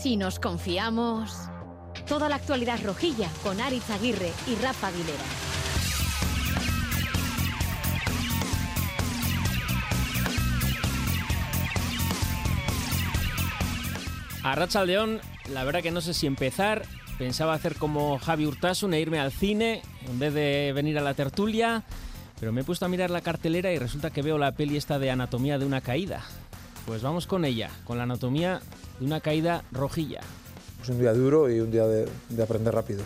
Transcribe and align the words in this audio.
Si 0.00 0.16
nos 0.16 0.38
confiamos. 0.38 1.48
Toda 2.06 2.28
la 2.28 2.36
actualidad 2.36 2.78
rojilla 2.84 3.28
con 3.42 3.60
Aritz 3.60 3.90
Aguirre 3.90 4.30
y 4.46 4.54
Rafa 4.62 4.86
Aguilera. 4.86 5.24
A 14.44 14.54
Racha 14.54 14.84
León, 14.84 15.20
la 15.52 15.64
verdad 15.64 15.82
que 15.82 15.90
no 15.90 16.00
sé 16.00 16.14
si 16.14 16.28
empezar. 16.28 16.84
Pensaba 17.18 17.54
hacer 17.54 17.74
como 17.74 18.20
Javi 18.20 18.46
Urtasun 18.46 18.94
e 18.94 19.00
irme 19.00 19.18
al 19.18 19.32
cine 19.32 19.82
en 20.08 20.20
vez 20.20 20.32
de 20.32 20.70
venir 20.76 20.96
a 20.98 21.02
la 21.02 21.14
tertulia. 21.14 21.82
Pero 22.38 22.52
me 22.52 22.60
he 22.60 22.64
puesto 22.64 22.84
a 22.84 22.88
mirar 22.88 23.10
la 23.10 23.20
cartelera 23.20 23.72
y 23.72 23.78
resulta 23.78 24.10
que 24.10 24.22
veo 24.22 24.38
la 24.38 24.52
peli 24.52 24.76
esta 24.76 25.00
de 25.00 25.10
Anatomía 25.10 25.58
de 25.58 25.66
una 25.66 25.80
caída. 25.80 26.22
Pues 26.88 27.02
vamos 27.02 27.26
con 27.26 27.44
ella, 27.44 27.68
con 27.84 27.98
la 27.98 28.04
anatomía 28.04 28.62
de 28.98 29.04
una 29.04 29.20
caída 29.20 29.62
rojilla. 29.72 30.20
Es 30.82 30.88
un 30.88 30.98
día 30.98 31.12
duro 31.12 31.50
y 31.50 31.60
un 31.60 31.70
día 31.70 31.86
de, 31.86 32.08
de 32.30 32.42
aprender 32.42 32.74
rápido. 32.74 33.02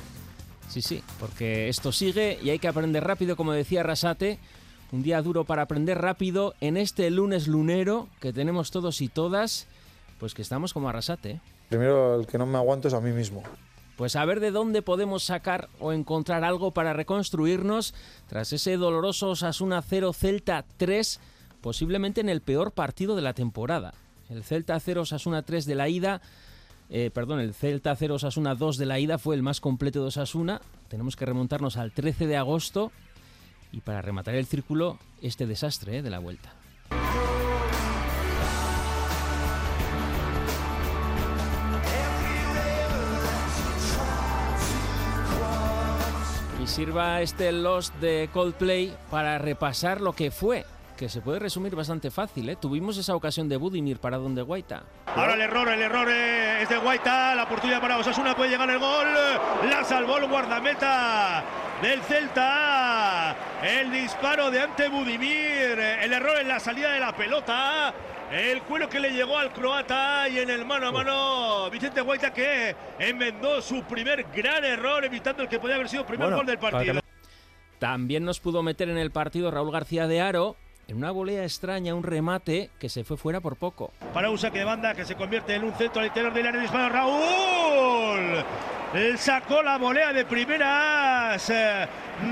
Sí, 0.68 0.80
sí, 0.80 1.02
porque 1.18 1.68
esto 1.68 1.91
sigue 1.91 2.38
y 2.41 2.50
hay 2.50 2.60
que 2.60 2.68
aprender 2.68 3.02
rápido, 3.02 3.34
como 3.34 3.50
decía 3.50 3.82
Rasate. 3.82 4.38
Un 4.92 5.02
día 5.02 5.20
duro 5.20 5.42
para 5.42 5.62
aprender 5.62 6.00
rápido 6.00 6.55
en 6.60 6.77
este 6.77 7.10
lunes 7.10 7.48
lunero 7.48 8.06
que 8.20 8.32
tenemos 8.32 8.70
todos 8.70 9.00
y 9.00 9.08
todas. 9.08 9.66
Pues 10.20 10.33
que 10.33 10.42
estamos 10.42 10.72
como 10.72 10.88
Arrasate. 10.88 11.30
¿eh? 11.33 11.41
Primero, 11.69 12.20
el 12.20 12.28
que 12.28 12.38
no 12.38 12.46
me 12.46 12.58
aguanto 12.58 12.86
es 12.86 12.94
a 12.94 13.00
mí 13.00 13.10
mismo. 13.10 13.42
Pues 13.96 14.14
a 14.14 14.24
ver 14.24 14.38
de 14.38 14.52
dónde 14.52 14.83
podemos 14.83 15.24
sacar 15.24 15.69
o 15.80 15.92
encontrar 15.92 16.44
algo 16.44 16.70
para 16.70 16.92
reconstruirnos 16.92 17.94
tras 18.28 18.52
ese 18.52 18.77
doloroso 18.77 19.30
Osasuna 19.30 19.83
0 19.83 20.12
Celta 20.12 20.64
3, 20.77 21.19
posiblemente 21.62 22.20
en 22.20 22.28
el 22.28 22.42
peor 22.42 22.72
partido 22.72 23.16
de 23.16 23.22
la 23.22 23.32
temporada. 23.32 23.94
El 24.28 24.44
Celta 24.44 24.78
0 24.78 25.02
Osasuna 25.02 25.42
3 25.42 25.64
de 25.64 25.74
la 25.74 25.88
ida, 25.88 26.20
eh, 26.91 27.10
perdón, 27.14 27.41
el 27.41 27.54
Celta 27.54 27.96
0 27.96 28.16
Osasuna 28.16 28.54
2 28.54 28.77
de 28.77 28.86
la 28.86 28.98
ida 28.98 29.16
fue 29.19 29.36
el 29.36 29.42
más 29.42 29.60
completo 29.60 30.02
de 30.02 30.08
Osasuna. 30.08 30.60
Tenemos 30.88 31.16
que 31.16 31.24
remontarnos 31.24 31.77
al 31.77 31.92
13 31.92 32.27
de 32.27 32.36
agosto 32.36 32.92
y 33.72 33.80
para 33.80 34.02
rematar 34.02 34.34
el 34.34 34.44
círculo, 34.44 34.98
este 35.22 35.46
desastre 35.46 35.98
eh, 35.98 36.02
de 36.02 36.10
la 36.10 36.19
vuelta. 36.19 36.52
Y 46.62 46.66
sirva 46.66 47.22
este 47.22 47.50
Lost 47.50 47.94
de 47.97 48.28
Coldplay 48.32 48.94
para 49.10 49.38
repasar 49.38 50.00
lo 50.00 50.12
que 50.12 50.30
fue, 50.30 50.64
que 51.03 51.08
se 51.08 51.20
puede 51.20 51.41
resumir 51.41 51.75
bastante 51.75 52.12
fácil. 52.12 52.48
¿eh? 52.48 52.55
Tuvimos 52.55 52.97
esa 52.97 53.17
ocasión 53.17 53.48
de 53.48 53.56
Budimir 53.56 53.98
para 53.98 54.19
donde 54.19 54.41
Guaita. 54.41 54.84
Ahora 55.06 55.34
el 55.34 55.41
error, 55.41 55.69
el 55.69 55.83
error 55.83 56.09
es 56.09 56.69
de 56.69 56.77
Guaita. 56.77 57.34
La 57.34 57.42
oportunidad 57.42 57.81
para 57.81 57.98
Osasuna 57.98 58.36
puede 58.36 58.50
llegar 58.50 58.70
el 58.70 58.78
gol. 58.78 59.09
La 59.69 59.83
salvó 59.83 60.19
el 60.19 60.28
guardameta 60.28 61.42
del 61.83 62.00
Celta. 62.03 63.34
El 63.64 63.91
disparo 63.91 64.48
de 64.53 64.61
ante 64.61 64.89
Budimir. 64.89 65.77
El 65.81 66.12
error 66.12 66.39
en 66.41 66.47
la 66.47 66.61
salida 66.61 66.92
de 66.92 67.00
la 67.00 67.16
pelota. 67.16 67.92
El 68.31 68.62
cuero 68.62 68.89
que 68.89 69.00
le 69.00 69.11
llegó 69.11 69.37
al 69.37 69.53
croata 69.53 70.28
y 70.28 70.39
en 70.39 70.50
el 70.50 70.64
mano 70.64 70.87
a 70.87 70.92
mano 70.92 71.69
Vicente 71.69 72.00
Guaita 72.00 72.33
que 72.33 72.77
enmendó 73.00 73.61
su 73.61 73.83
primer 73.83 74.27
gran 74.33 74.64
error 74.64 75.05
evitando 75.05 75.42
el 75.42 75.48
que 75.48 75.59
podía 75.59 75.75
haber 75.75 75.89
sido 75.89 76.03
el 76.03 76.06
primer 76.06 76.27
Bueno, 76.27 76.37
gol 76.37 76.47
del 76.47 76.59
partido. 76.59 77.00
También 77.81 78.25
nos 78.25 78.39
pudo 78.39 78.62
meter 78.62 78.89
en 78.89 78.98
el 78.98 79.11
partido 79.11 79.50
Raúl 79.50 79.72
García 79.72 80.06
de 80.06 80.20
Aro 80.20 80.56
en 80.88 80.97
una 80.97 81.11
volea 81.11 81.42
extraña, 81.44 81.94
un 81.94 82.02
remate 82.02 82.70
que 82.78 82.88
se 82.88 83.05
fue 83.05 83.16
fuera 83.16 83.41
por 83.41 83.56
poco. 83.56 83.92
para 84.12 84.30
un 84.30 84.38
saque 84.38 84.58
de 84.58 84.64
banda 84.64 84.94
que 84.94 85.05
se 85.05 85.14
convierte 85.14 85.55
en 85.55 85.64
un 85.64 85.72
centro 85.75 86.00
al 86.00 86.08
interior 86.08 86.33
del 86.34 86.47
área 86.47 86.61
de 86.61 86.66
disparo. 86.66 86.92
Raúl 86.92 88.44
Él 88.94 89.16
sacó 89.16 89.62
la 89.62 89.78
volea 89.78 90.12
de 90.12 90.26
primeras, 90.26 91.48
eh, 91.48 91.88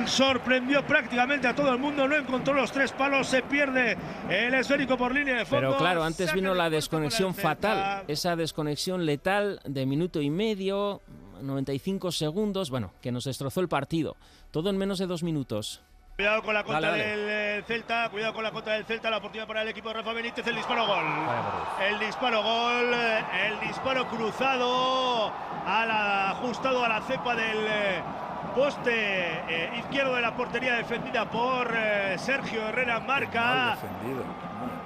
sorprendió 0.06 0.87
prácticamente 0.87 1.49
a 1.49 1.55
todo 1.55 1.72
el 1.72 1.78
mundo, 1.78 2.06
no 2.06 2.15
encontró 2.15 2.53
los 2.53 2.71
tres 2.71 2.93
palos, 2.93 3.28
se 3.28 3.43
pierde 3.43 3.97
el 4.28 4.53
esférico 4.53 4.99
por 4.99 5.15
línea 5.15 5.38
de 5.38 5.44
fondo. 5.47 5.69
Pero 5.69 5.78
claro, 5.78 6.03
antes 6.03 6.32
vino 6.34 6.53
la 6.53 6.69
desconexión 6.69 7.34
fatal, 7.34 8.05
esa 8.09 8.37
desconexión 8.37 9.06
letal 9.06 9.61
de 9.65 9.87
minuto 9.87 10.21
y 10.21 10.28
medio, 10.28 11.00
95 11.41 12.12
segundos, 12.12 12.69
bueno, 12.71 12.93
que 13.00 13.11
nos 13.11 13.25
destrozó 13.25 13.61
el 13.61 13.69
partido. 13.69 14.17
Todo 14.50 14.69
en 14.69 14.77
menos 14.77 14.99
de 14.99 15.06
dos 15.06 15.22
minutos. 15.22 15.81
Cuidado 16.20 16.42
con 16.42 16.53
la 16.53 16.62
contra 16.64 16.91
Dale, 16.91 17.03
dale. 17.03 17.16
del 17.16 17.28
eh, 17.31 17.64
Celta, 17.66 18.10
cuidado 18.10 18.34
con 18.34 18.44
la 18.44 18.50
contra 18.50 18.75
del 18.75 18.84
Celta, 18.84 19.08
la 19.08 19.16
oportunidad 19.16 19.47
para 19.47 19.62
el 19.62 19.69
equipo 19.69 19.88
de 19.88 19.94
Rafa 19.94 20.12
Benítez, 20.12 20.47
el 20.47 20.54
disparo 20.56 20.86
gol. 20.86 21.03
El 21.81 21.98
disparo 21.98 22.42
gol, 22.42 22.92
eh, 22.92 23.25
el 23.47 23.60
disparo 23.66 24.06
cruzado, 24.06 25.32
a 25.66 25.86
la- 25.86 26.31
ajustado 26.32 26.84
a 26.84 26.88
la 26.91 27.00
cepa 27.00 27.34
del 27.34 27.66
eh, 27.66 28.03
poste 28.54 28.92
eh, 29.48 29.70
izquierdo 29.78 30.14
de 30.14 30.20
la 30.20 30.34
portería 30.36 30.75
defendida 30.75 31.25
por 31.25 31.72
eh, 31.75 32.19
Sergio 32.19 32.69
Herrera 32.69 33.00
Marca. 33.00 33.78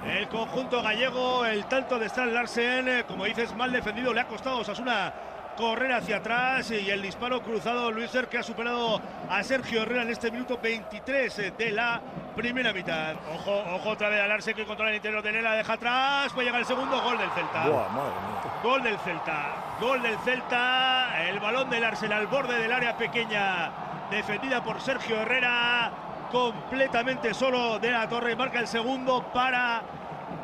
El 0.07 0.29
conjunto 0.29 0.81
gallego, 0.81 1.45
el 1.45 1.65
tanto 1.65 1.99
de 1.99 2.05
Stan 2.05 2.33
Larsen, 2.33 2.87
eh, 2.87 3.03
como 3.05 3.25
dices, 3.25 3.53
mal 3.57 3.73
defendido, 3.73 4.13
le 4.13 4.21
ha 4.21 4.27
costado 4.27 4.59
a 4.59 4.61
Osasuna 4.61 5.11
correr 5.55 5.93
hacia 5.93 6.17
atrás 6.17 6.71
y 6.71 6.89
el 6.89 7.01
disparo 7.01 7.41
cruzado 7.41 7.91
Luiser 7.91 8.27
que 8.27 8.37
ha 8.37 8.43
superado 8.43 9.01
a 9.29 9.43
Sergio 9.43 9.81
Herrera 9.81 10.03
en 10.03 10.09
este 10.09 10.31
minuto 10.31 10.59
23 10.61 11.57
de 11.57 11.71
la 11.71 12.01
primera 12.35 12.73
mitad. 12.73 13.15
Ojo, 13.33 13.63
ojo 13.75 13.89
otra 13.89 14.09
vez 14.09 14.21
a 14.21 14.27
Larsen 14.27 14.55
que 14.55 14.65
controla 14.65 14.91
el 14.91 14.97
interior 14.97 15.23
de 15.23 15.31
Lela, 15.31 15.53
deja 15.53 15.73
atrás, 15.73 16.33
puede 16.33 16.47
llegar 16.47 16.61
el 16.61 16.67
segundo 16.67 17.01
gol 17.01 17.17
del 17.17 17.29
Celta. 17.31 17.67
Buah, 17.67 17.89
madre 17.89 18.11
mía. 18.11 18.53
Gol 18.63 18.83
del 18.83 18.97
Celta, 18.99 19.55
gol 19.79 20.01
del 20.01 20.17
Celta, 20.19 21.27
el 21.27 21.39
balón 21.39 21.69
del 21.69 21.83
Arsenal 21.83 22.15
al 22.15 22.27
borde 22.27 22.57
del 22.59 22.71
área 22.71 22.95
pequeña, 22.95 23.71
defendida 24.09 24.63
por 24.63 24.79
Sergio 24.79 25.21
Herrera, 25.21 25.91
completamente 26.31 27.33
solo 27.33 27.77
de 27.79 27.91
la 27.91 28.07
torre, 28.07 28.35
marca 28.35 28.59
el 28.59 28.67
segundo 28.67 29.23
para 29.33 29.81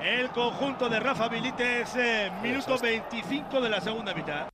el 0.03 0.29
conjunto 0.29 0.89
de 0.89 0.99
Rafa 0.99 1.27
Benítez, 1.29 1.95
eh, 1.95 2.31
minuto 2.41 2.77
25 2.77 3.61
de 3.61 3.69
la 3.69 3.79
segunda 3.79 4.13
mitad. 4.13 4.47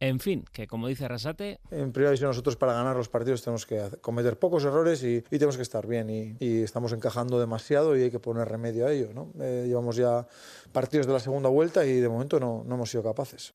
En 0.00 0.20
fin, 0.20 0.44
que 0.52 0.68
como 0.68 0.86
dice 0.86 1.06
Arrasate, 1.06 1.58
En 1.72 1.92
primera 1.92 2.10
división 2.10 2.30
nosotros 2.30 2.56
para 2.56 2.72
ganar 2.72 2.94
los 2.96 3.08
partidos 3.08 3.42
tenemos 3.42 3.66
que 3.66 3.82
cometer 4.00 4.38
pocos 4.38 4.64
errores 4.64 5.02
y, 5.02 5.16
y 5.16 5.22
tenemos 5.22 5.56
que 5.56 5.62
estar 5.62 5.86
bien 5.88 6.08
y, 6.08 6.36
y 6.38 6.62
estamos 6.62 6.92
encajando 6.92 7.40
demasiado 7.40 7.96
y 7.96 8.02
hay 8.02 8.10
que 8.10 8.20
poner 8.20 8.48
remedio 8.48 8.86
a 8.86 8.92
ello. 8.92 9.10
¿no? 9.12 9.32
Eh, 9.40 9.64
llevamos 9.66 9.96
ya 9.96 10.26
partidos 10.72 11.06
de 11.08 11.14
la 11.14 11.20
segunda 11.20 11.48
vuelta 11.48 11.84
y 11.84 11.94
de 11.94 12.08
momento 12.08 12.38
no, 12.38 12.62
no 12.64 12.74
hemos 12.76 12.90
sido 12.90 13.02
capaces. 13.02 13.50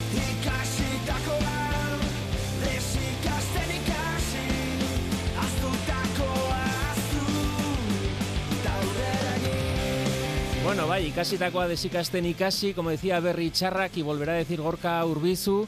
Bueno, 10.64 10.88
bai, 10.88 11.06
ikasitakoa 11.08 11.68
desikasten 11.68 12.26
ikasi, 12.26 12.74
como 12.74 12.90
decía 12.90 13.20
Berry 13.20 13.52
Charrak 13.52 13.96
y 13.98 14.02
volverá 14.02 14.34
a 14.34 14.38
decir 14.38 14.60
Gorka 14.62 15.06
Urbizu, 15.06 15.68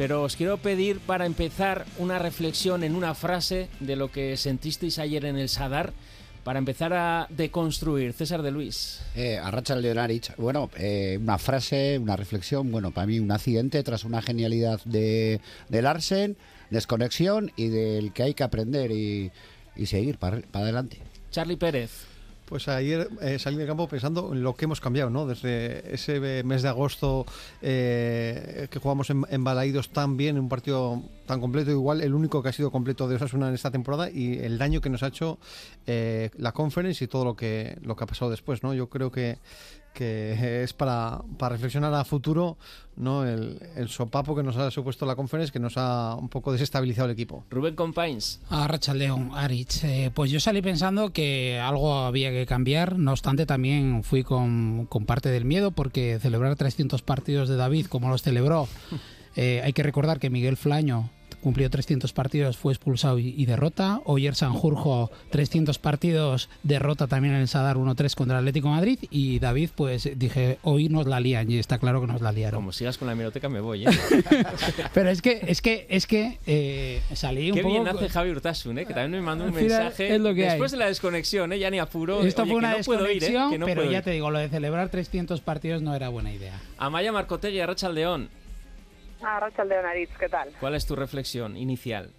pero 0.00 0.22
os 0.22 0.34
quiero 0.34 0.56
pedir 0.56 0.98
para 0.98 1.26
empezar 1.26 1.84
una 1.98 2.18
reflexión 2.18 2.84
en 2.84 2.96
una 2.96 3.14
frase 3.14 3.68
de 3.80 3.96
lo 3.96 4.10
que 4.10 4.38
sentisteis 4.38 4.98
ayer 4.98 5.26
en 5.26 5.36
el 5.36 5.50
Sadar, 5.50 5.92
para 6.42 6.58
empezar 6.58 6.94
a 6.94 7.26
deconstruir. 7.28 8.14
César 8.14 8.40
de 8.40 8.50
Luis. 8.50 9.02
Eh, 9.14 9.36
Arracha 9.36 9.76
Leonarich, 9.76 10.34
bueno, 10.38 10.70
eh, 10.78 11.18
una 11.20 11.36
frase, 11.36 11.98
una 11.98 12.16
reflexión, 12.16 12.72
bueno, 12.72 12.92
para 12.92 13.06
mí 13.06 13.20
un 13.20 13.30
accidente 13.30 13.82
tras 13.82 14.04
una 14.04 14.22
genialidad 14.22 14.80
de, 14.86 15.42
de 15.68 15.82
Larsen, 15.82 16.38
desconexión 16.70 17.52
y 17.56 17.68
del 17.68 18.14
que 18.14 18.22
hay 18.22 18.32
que 18.32 18.42
aprender 18.42 18.92
y, 18.92 19.30
y 19.76 19.84
seguir 19.84 20.16
para 20.16 20.40
adelante. 20.54 20.96
Charlie 21.30 21.58
Pérez. 21.58 22.09
Pues 22.50 22.66
ayer 22.66 23.08
eh, 23.20 23.38
salí 23.38 23.58
del 23.58 23.68
campo 23.68 23.86
pensando 23.86 24.32
en 24.32 24.42
lo 24.42 24.56
que 24.56 24.64
hemos 24.64 24.80
cambiado, 24.80 25.08
¿no? 25.08 25.24
Desde 25.24 25.94
ese 25.94 26.42
mes 26.42 26.62
de 26.62 26.68
agosto 26.68 27.24
eh, 27.62 28.66
que 28.68 28.80
jugamos 28.80 29.08
en, 29.08 29.24
en 29.30 29.44
tan 29.92 30.16
bien, 30.16 30.36
en 30.36 30.42
un 30.42 30.48
partido 30.48 31.00
tan 31.26 31.40
completo, 31.40 31.70
igual 31.70 32.00
el 32.00 32.12
único 32.12 32.42
que 32.42 32.48
ha 32.48 32.52
sido 32.52 32.72
completo 32.72 33.06
de 33.06 33.14
Osasuna 33.14 33.46
en 33.46 33.54
esta 33.54 33.70
temporada 33.70 34.10
y 34.10 34.40
el 34.40 34.58
daño 34.58 34.80
que 34.80 34.90
nos 34.90 35.04
ha 35.04 35.06
hecho 35.06 35.38
eh, 35.86 36.30
la 36.38 36.50
conference 36.50 37.04
y 37.04 37.06
todo 37.06 37.24
lo 37.24 37.36
que, 37.36 37.78
lo 37.82 37.94
que 37.94 38.02
ha 38.02 38.06
pasado 38.08 38.32
después, 38.32 38.64
¿no? 38.64 38.74
Yo 38.74 38.88
creo 38.88 39.12
que, 39.12 39.38
que 39.92 40.62
es 40.62 40.72
para, 40.72 41.22
para 41.38 41.54
reflexionar 41.54 41.92
a 41.94 42.04
futuro, 42.04 42.56
¿no? 42.96 43.26
El, 43.26 43.58
el 43.76 43.88
sopapo 43.88 44.34
que 44.36 44.42
nos 44.42 44.56
ha 44.56 44.70
supuesto 44.70 45.06
la 45.06 45.16
conference, 45.16 45.52
que 45.52 45.58
nos 45.58 45.76
ha 45.76 46.14
un 46.14 46.28
poco 46.28 46.52
desestabilizado 46.52 47.06
el 47.06 47.12
equipo. 47.12 47.44
Rubén 47.50 47.74
Compains. 47.74 48.40
A 48.50 48.68
León, 48.94 49.30
Arich. 49.34 49.84
Eh, 49.84 50.10
pues 50.14 50.30
yo 50.30 50.40
salí 50.40 50.62
pensando 50.62 51.12
que 51.12 51.58
algo 51.58 51.94
había 51.94 52.30
que 52.30 52.46
cambiar, 52.46 52.98
no 52.98 53.12
obstante 53.12 53.46
también 53.46 54.02
fui 54.02 54.22
con, 54.22 54.86
con 54.86 55.06
parte 55.06 55.28
del 55.28 55.44
miedo 55.44 55.70
porque 55.70 56.18
celebrar 56.20 56.56
300 56.56 57.02
partidos 57.02 57.48
de 57.48 57.56
David 57.56 57.86
como 57.86 58.08
los 58.08 58.22
celebró, 58.22 58.68
eh, 59.36 59.60
hay 59.64 59.72
que 59.72 59.82
recordar 59.82 60.18
que 60.18 60.30
Miguel 60.30 60.56
Flaño 60.56 61.10
cumplió 61.40 61.68
300 61.70 62.12
partidos, 62.12 62.56
fue 62.56 62.72
expulsado 62.72 63.18
y, 63.18 63.44
derrota. 63.46 64.00
Oyer 64.04 64.34
Sanjurjo, 64.34 65.10
300 65.30 65.78
partidos, 65.78 66.48
derrota 66.62 67.06
también 67.06 67.34
en 67.34 67.40
el 67.40 67.48
Sadar 67.48 67.76
1-3 67.76 68.14
contra 68.14 68.38
el 68.38 68.42
Atlético 68.42 68.68
Madrid. 68.68 68.98
Y 69.10 69.38
David, 69.38 69.70
pues 69.74 70.08
dije, 70.16 70.58
hoy 70.62 70.88
nos 70.88 71.06
la 71.06 71.20
lían 71.20 71.50
y 71.50 71.58
está 71.58 71.78
claro 71.78 72.00
que 72.00 72.06
nos 72.06 72.20
la 72.20 72.32
liaron. 72.32 72.58
Como 72.58 72.72
sigas 72.72 72.98
con 72.98 73.06
la 73.06 73.12
hemeroteca 73.12 73.48
me 73.48 73.60
voy, 73.60 73.86
¿eh? 73.86 73.90
Pero 74.94 75.10
es 75.10 75.22
que, 75.22 75.40
es 75.46 75.60
que, 75.60 75.86
es 75.88 76.06
que 76.06 76.38
eh, 76.46 77.02
salí 77.14 77.50
un 77.50 77.56
Qué 77.56 77.62
poco... 77.62 77.74
bien 77.74 77.88
hace 77.88 78.08
Javi 78.08 78.30
Urtasun, 78.30 78.78
¿eh? 78.78 78.86
Que 78.86 78.94
también 78.94 79.12
me 79.12 79.26
mandó 79.26 79.44
un 79.44 79.54
mensaje 79.54 80.18
después 80.18 80.70
de 80.70 80.76
la 80.76 80.86
desconexión, 80.86 81.52
¿eh? 81.52 81.58
Ya 81.58 81.70
ni 81.70 81.78
apuro. 81.78 82.22
Esto 82.22 82.46
fue 82.46 82.56
una 82.56 82.72
que 82.72 82.78
no 82.78 82.84
puedo 82.84 83.10
ir, 83.10 83.22
¿eh? 83.24 83.30
desconexión, 83.30 83.62
pero 83.64 83.90
ya 83.90 84.02
te 84.02 84.10
digo, 84.10 84.30
lo 84.30 84.38
de 84.38 84.48
celebrar 84.48 84.88
300 84.88 85.40
partidos 85.40 85.82
no 85.82 85.94
era 85.94 86.08
buena 86.08 86.32
idea. 86.32 86.60
Amaya 86.78 87.12
Marcotegui, 87.12 87.60
Arracha 87.60 87.88
León. 87.88 88.28
Arracha 89.22 89.64
León 89.64 89.86
Aritz, 89.86 90.16
¿qué 90.18 90.28
tal? 90.28 90.50
¿Cuál 90.60 90.74
es 90.74 90.86
tu 90.86 90.96
reflexión 90.96 91.56
inicial? 91.56 92.10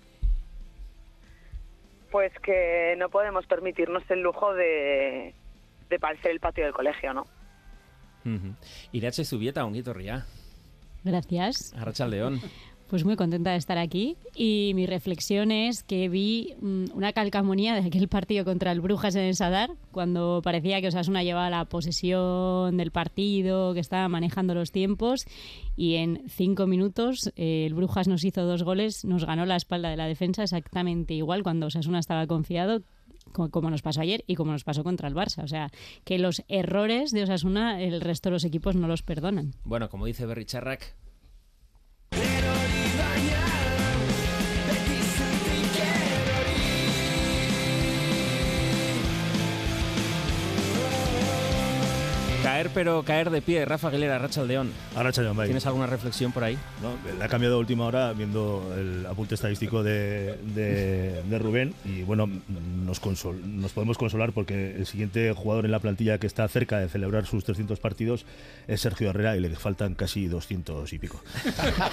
Pues 2.11 2.31
que 2.43 2.95
no 2.97 3.09
podemos 3.09 3.45
permitirnos 3.45 4.03
el 4.09 4.21
lujo 4.21 4.53
de, 4.53 5.33
de 5.89 5.99
parecer 5.99 6.31
el 6.31 6.39
patio 6.39 6.65
del 6.65 6.73
colegio, 6.73 7.13
¿no? 7.13 7.21
Uh 8.25 8.29
-huh. 8.29 8.55
Irache 8.91 9.23
Zubieta, 9.25 9.65
Onguito 9.65 9.93
Ría. 9.93 10.25
Gracias. 11.03 11.73
Arracha 11.73 12.07
León. 12.07 12.39
Pues 12.91 13.05
muy 13.05 13.15
contenta 13.15 13.51
de 13.51 13.55
estar 13.55 13.77
aquí 13.77 14.17
y 14.35 14.73
mi 14.75 14.85
reflexión 14.85 15.49
es 15.51 15.81
que 15.81 16.09
vi 16.09 16.55
mm, 16.59 16.87
una 16.93 17.13
calcamonía 17.13 17.73
de 17.73 17.87
aquel 17.87 18.09
partido 18.09 18.43
contra 18.43 18.73
el 18.73 18.81
Brujas 18.81 19.15
en 19.15 19.21
el 19.21 19.35
Sadar, 19.37 19.71
cuando 19.93 20.41
parecía 20.43 20.81
que 20.81 20.89
Osasuna 20.89 21.23
llevaba 21.23 21.49
la 21.49 21.63
posesión 21.63 22.75
del 22.75 22.91
partido, 22.91 23.73
que 23.73 23.79
estaba 23.79 24.09
manejando 24.09 24.53
los 24.55 24.73
tiempos 24.73 25.25
y 25.77 25.95
en 25.95 26.23
cinco 26.27 26.67
minutos 26.67 27.31
eh, 27.37 27.65
el 27.65 27.75
Brujas 27.75 28.09
nos 28.09 28.25
hizo 28.25 28.43
dos 28.43 28.63
goles, 28.63 29.05
nos 29.05 29.23
ganó 29.23 29.45
la 29.45 29.55
espalda 29.55 29.89
de 29.89 29.95
la 29.95 30.07
defensa 30.07 30.43
exactamente 30.43 31.13
igual 31.13 31.43
cuando 31.43 31.67
Osasuna 31.67 31.99
estaba 31.99 32.27
confiado 32.27 32.81
como 33.31 33.69
nos 33.69 33.81
pasó 33.81 34.01
ayer 34.01 34.25
y 34.27 34.35
como 34.35 34.51
nos 34.51 34.65
pasó 34.65 34.83
contra 34.83 35.07
el 35.07 35.15
Barça. 35.15 35.45
O 35.45 35.47
sea, 35.47 35.69
que 36.03 36.19
los 36.19 36.43
errores 36.49 37.11
de 37.11 37.23
Osasuna 37.23 37.81
el 37.81 38.01
resto 38.01 38.27
de 38.27 38.33
los 38.33 38.43
equipos 38.43 38.75
no 38.75 38.89
los 38.89 39.01
perdonan. 39.01 39.53
Bueno, 39.63 39.89
como 39.89 40.05
dice 40.05 40.25
Berry 40.25 40.43
Charrac, 40.43 40.93
Caer, 52.51 52.69
pero 52.73 53.03
caer 53.03 53.29
de 53.29 53.41
pie. 53.41 53.63
Rafa 53.63 53.87
Aguilera, 53.87 54.19
Racha 54.19 54.43
León. 54.43 54.73
Arracha 54.93 55.21
León, 55.21 55.37
¿Tienes 55.45 55.65
alguna 55.65 55.85
reflexión 55.85 56.33
por 56.33 56.43
ahí? 56.43 56.57
No, 56.81 56.97
le 57.17 57.23
ha 57.23 57.29
cambiado 57.29 57.55
a 57.55 57.59
última 57.59 57.85
hora 57.85 58.11
viendo 58.11 58.73
el 58.77 59.05
apunte 59.05 59.35
estadístico 59.35 59.83
de, 59.83 60.37
de, 60.53 61.23
de 61.23 61.39
Rubén 61.39 61.73
y 61.85 62.01
bueno, 62.01 62.27
nos, 62.83 62.99
consol, 62.99 63.39
nos 63.61 63.71
podemos 63.71 63.97
consolar 63.97 64.33
porque 64.33 64.75
el 64.75 64.85
siguiente 64.85 65.31
jugador 65.31 65.63
en 65.63 65.71
la 65.71 65.79
plantilla 65.79 66.17
que 66.17 66.27
está 66.27 66.45
cerca 66.49 66.77
de 66.79 66.89
celebrar 66.89 67.25
sus 67.25 67.45
300 67.45 67.79
partidos 67.79 68.25
es 68.67 68.81
Sergio 68.81 69.11
Herrera 69.11 69.37
y 69.37 69.39
le 69.39 69.55
faltan 69.55 69.95
casi 69.95 70.27
200 70.27 70.91
y 70.91 70.99
pico. 70.99 71.23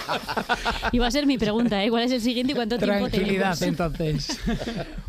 Iba 0.90 1.06
a 1.06 1.11
ser 1.12 1.26
mi 1.26 1.38
pregunta, 1.38 1.84
¿eh? 1.84 1.88
¿cuál 1.88 2.02
es 2.02 2.11
el 2.11 2.20
siguiente 2.20 2.52
y 2.52 2.56
cuánto 2.56 2.78
tiempo 2.78 3.08
Tranquilidad, 3.08 3.62
entonces. 3.62 4.40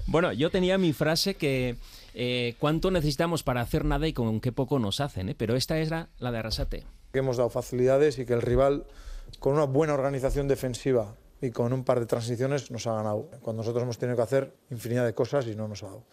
bueno, 0.05 0.31
yo 0.31 0.51
tenía 0.51 0.77
mi 0.77 0.93
frase 0.93 1.33
que 1.33 1.75
eh, 2.21 2.55
cuánto 2.59 2.91
necesitamos 2.91 3.43
para 3.43 3.61
hacer 3.61 3.85
nada 3.85 4.05
y 4.05 4.11
con 4.11 4.41
qué 4.41 4.51
poco 4.51 4.77
nos 4.77 4.99
hacen, 4.99 5.29
¿eh? 5.29 5.35
pero 5.37 5.55
esta 5.55 5.79
es 5.79 5.89
la, 5.89 6.09
la 6.17 6.33
de 6.33 6.39
Arrasate. 6.39 6.85
Que 7.13 7.19
hemos 7.19 7.37
dado 7.37 7.49
facilidades 7.49 8.19
y 8.19 8.25
que 8.25 8.33
el 8.33 8.41
rival, 8.41 8.83
con 9.39 9.53
una 9.53 9.63
buena 9.63 9.93
organización 9.93 10.49
defensiva 10.49 11.15
y 11.41 11.51
con 11.51 11.71
un 11.71 11.85
par 11.85 12.01
de 12.01 12.07
transiciones, 12.07 12.71
nos 12.71 12.87
ha 12.87 12.93
ganado. 12.95 13.29
Cuando 13.41 13.61
nosotros 13.61 13.83
hemos 13.83 13.97
tenido 13.97 14.17
que 14.17 14.23
hacer 14.23 14.53
infinidad 14.69 15.05
de 15.05 15.13
cosas 15.13 15.47
y 15.47 15.55
no 15.55 15.69
nos 15.69 15.81
ha 15.83 15.85
dado. 15.85 16.03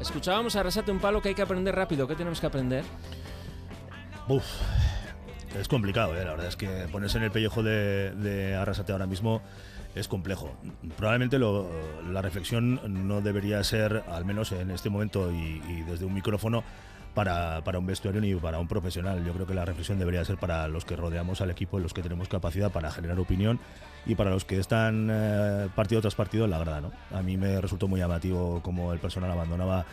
Escuchábamos 0.00 0.56
a 0.56 0.60
Arrasate 0.60 0.90
un 0.92 0.98
palo 0.98 1.20
que 1.20 1.28
hay 1.28 1.34
que 1.34 1.42
aprender 1.42 1.74
rápido. 1.74 2.08
¿Qué 2.08 2.14
tenemos 2.14 2.40
que 2.40 2.46
aprender? 2.46 2.84
Uf, 4.28 4.46
es 5.60 5.68
complicado, 5.68 6.18
¿eh? 6.18 6.24
la 6.24 6.30
verdad 6.30 6.46
es 6.46 6.56
que 6.56 6.88
ponerse 6.90 7.18
en 7.18 7.24
el 7.24 7.30
pellejo 7.30 7.62
de, 7.62 8.12
de 8.12 8.54
Arrasate 8.54 8.92
ahora 8.92 9.06
mismo 9.06 9.42
es 9.94 10.08
complejo. 10.08 10.50
Probablemente 10.96 11.38
lo, 11.38 11.68
la 12.10 12.22
reflexión 12.22 12.80
no 13.08 13.20
debería 13.20 13.62
ser, 13.64 14.04
al 14.08 14.24
menos 14.24 14.52
en 14.52 14.70
este 14.70 14.90
momento 14.90 15.30
y, 15.32 15.62
y 15.68 15.82
desde 15.82 16.04
un 16.04 16.14
micrófono, 16.14 16.64
para, 17.14 17.62
para, 17.62 17.78
un 17.78 17.86
vestuario 17.86 18.20
ni 18.20 18.34
para 18.34 18.58
un 18.58 18.68
profesional. 18.68 19.24
Yo 19.24 19.32
creo 19.32 19.46
que 19.46 19.54
la 19.54 19.64
reflexión 19.64 19.98
debería 19.98 20.24
ser 20.24 20.38
para 20.38 20.68
los 20.68 20.84
que 20.84 20.96
rodeamos 20.96 21.40
al 21.40 21.50
equipo, 21.50 21.78
los 21.78 21.92
que 21.92 22.02
tenemos 22.02 22.28
capacidad 22.28 22.70
para 22.70 22.90
generar 22.90 23.18
opinión 23.18 23.60
y 24.06 24.14
para 24.14 24.30
los 24.30 24.44
que 24.44 24.58
están 24.58 25.08
eh, 25.10 25.68
partido 25.74 26.00
tras 26.00 26.14
partido 26.14 26.44
en 26.44 26.50
la 26.50 26.58
grada. 26.58 26.80
¿no? 26.80 26.92
A 27.10 27.22
mí 27.22 27.36
me 27.36 27.60
resultó 27.60 27.88
muy 27.88 28.00
llamativo 28.00 28.60
como 28.62 28.92
el 28.92 28.98
personal 28.98 29.30
abandonaba 29.30 29.84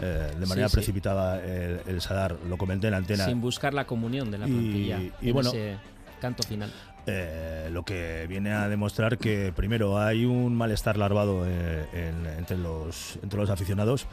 eh, 0.00 0.32
de 0.38 0.46
manera 0.46 0.68
sí, 0.68 0.76
precipitada 0.76 1.40
sí. 1.40 1.46
El, 1.46 1.80
el, 1.86 2.00
Sadar. 2.00 2.36
Lo 2.48 2.56
comenté 2.56 2.88
en 2.88 2.94
antena. 2.94 3.26
Sin 3.26 3.40
buscar 3.40 3.74
la 3.74 3.86
comunión 3.86 4.30
de 4.30 4.38
la 4.38 4.46
plantilla. 4.46 4.98
Y, 4.98 5.12
y 5.20 5.32
bueno, 5.32 5.50
ese 5.50 5.76
canto 6.20 6.42
final. 6.42 6.72
Eh, 7.06 7.68
lo 7.70 7.84
que 7.84 8.26
viene 8.28 8.52
a 8.52 8.68
demostrar 8.68 9.18
que 9.18 9.52
primero 9.54 9.98
hay 9.98 10.24
un 10.24 10.54
malestar 10.54 10.96
larvado 10.96 11.44
eh, 11.46 11.86
en, 11.92 12.26
entre, 12.38 12.56
los, 12.56 13.18
entre 13.22 13.38
los 13.38 13.50
aficionados 13.50 14.06